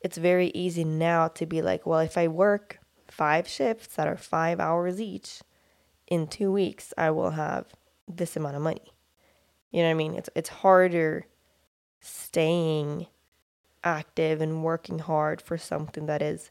It's 0.00 0.18
very 0.18 0.48
easy 0.48 0.84
now 0.84 1.28
to 1.28 1.46
be 1.46 1.62
like, 1.62 1.86
well, 1.86 2.00
if 2.00 2.18
I 2.18 2.28
work 2.28 2.78
five 3.08 3.48
shifts 3.48 3.94
that 3.96 4.06
are 4.06 4.18
five 4.18 4.60
hours 4.60 5.00
each, 5.00 5.40
in 6.06 6.26
two 6.26 6.52
weeks 6.52 6.92
I 6.98 7.10
will 7.10 7.30
have 7.30 7.68
this 8.06 8.36
amount 8.36 8.56
of 8.56 8.62
money. 8.62 8.92
You 9.70 9.80
know 9.80 9.88
what 9.88 9.92
I 9.92 9.94
mean? 9.94 10.14
It's 10.14 10.28
it's 10.34 10.50
harder 10.50 11.26
staying 12.00 13.06
active 13.82 14.42
and 14.42 14.62
working 14.62 14.98
hard 14.98 15.40
for 15.40 15.56
something 15.56 16.04
that 16.04 16.20
is 16.20 16.50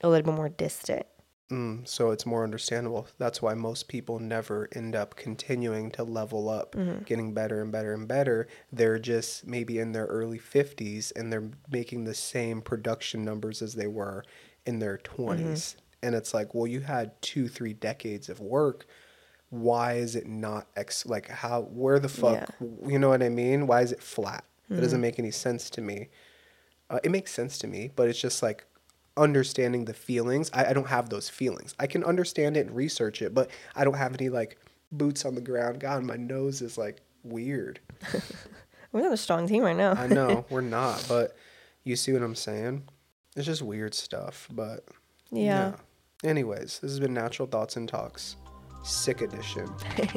a 0.00 0.08
little 0.08 0.24
bit 0.32 0.36
more 0.36 0.48
distant. 0.48 1.06
Mm, 1.50 1.88
so 1.88 2.10
it's 2.10 2.26
more 2.26 2.44
understandable. 2.44 3.08
That's 3.16 3.40
why 3.40 3.54
most 3.54 3.88
people 3.88 4.18
never 4.18 4.68
end 4.74 4.94
up 4.94 5.16
continuing 5.16 5.90
to 5.92 6.02
level 6.02 6.50
up, 6.50 6.74
Mm-hmm. 6.74 7.04
getting 7.04 7.32
better 7.32 7.62
and 7.62 7.72
better 7.72 7.94
and 7.94 8.06
better. 8.06 8.48
They're 8.70 8.98
just 8.98 9.46
maybe 9.46 9.78
in 9.78 9.92
their 9.92 10.04
early 10.06 10.38
50s 10.38 11.10
and 11.16 11.32
they're 11.32 11.50
making 11.70 12.04
the 12.04 12.12
same 12.14 12.60
production 12.60 13.24
numbers 13.24 13.62
as 13.62 13.74
they 13.74 13.86
were 13.86 14.24
in 14.66 14.78
their 14.78 14.98
20s. 14.98 15.38
Mm-hmm. 15.38 15.78
And 16.02 16.14
it's 16.14 16.34
like, 16.34 16.54
well, 16.54 16.66
you 16.66 16.80
had 16.80 17.20
two, 17.22 17.48
three 17.48 17.72
decades 17.72 18.28
of 18.28 18.40
work. 18.40 18.86
Why 19.50 19.94
is 19.94 20.14
it 20.14 20.26
not 20.26 20.66
ex 20.76 21.06
like 21.06 21.28
how 21.28 21.62
where 21.62 21.98
the 21.98 22.08
fuck 22.10 22.54
you 22.86 22.98
know 22.98 23.08
what 23.08 23.22
I 23.22 23.30
mean? 23.30 23.66
Why 23.66 23.80
is 23.80 23.92
it 23.92 24.02
flat? 24.02 24.44
It 24.68 24.74
Mm-hmm. 24.74 24.82
doesn't 24.82 25.00
make 25.00 25.18
any 25.18 25.30
sense 25.30 25.70
to 25.70 25.80
me. 25.80 26.10
Uh, 26.90 26.98
it 27.02 27.10
makes 27.10 27.32
sense 27.32 27.56
to 27.60 27.66
me, 27.66 27.90
but 27.96 28.06
it's 28.08 28.20
just 28.20 28.42
like 28.42 28.66
understanding 29.18 29.84
the 29.84 29.94
feelings. 29.94 30.50
I, 30.54 30.66
I 30.66 30.72
don't 30.72 30.88
have 30.88 31.10
those 31.10 31.28
feelings. 31.28 31.74
I 31.78 31.86
can 31.86 32.04
understand 32.04 32.56
it 32.56 32.66
and 32.66 32.74
research 32.76 33.20
it, 33.20 33.34
but 33.34 33.50
I 33.76 33.84
don't 33.84 33.96
have 33.96 34.14
any 34.14 34.28
like 34.28 34.58
boots 34.92 35.24
on 35.24 35.34
the 35.34 35.40
ground. 35.40 35.80
God, 35.80 36.02
my 36.04 36.16
nose 36.16 36.62
is 36.62 36.78
like 36.78 37.00
weird. 37.22 37.80
We're 38.92 39.02
not 39.02 39.12
a 39.12 39.16
strong 39.18 39.46
team 39.46 39.62
right 39.62 39.76
now. 39.76 39.92
I 39.92 40.06
know 40.06 40.46
we're 40.50 40.62
not, 40.62 41.04
but 41.08 41.36
you 41.84 41.94
see 41.94 42.10
what 42.14 42.22
I'm 42.22 42.34
saying? 42.34 42.84
It's 43.36 43.44
just 43.44 43.60
weird 43.60 43.92
stuff, 43.92 44.48
but 44.50 44.86
Yeah. 45.30 45.74
Anyways, 46.24 46.78
this 46.80 46.90
has 46.90 46.98
been 46.98 47.12
Natural 47.12 47.46
Thoughts 47.46 47.76
and 47.76 47.86
Talks, 47.86 48.36
sick 48.82 49.20
edition. 49.20 49.68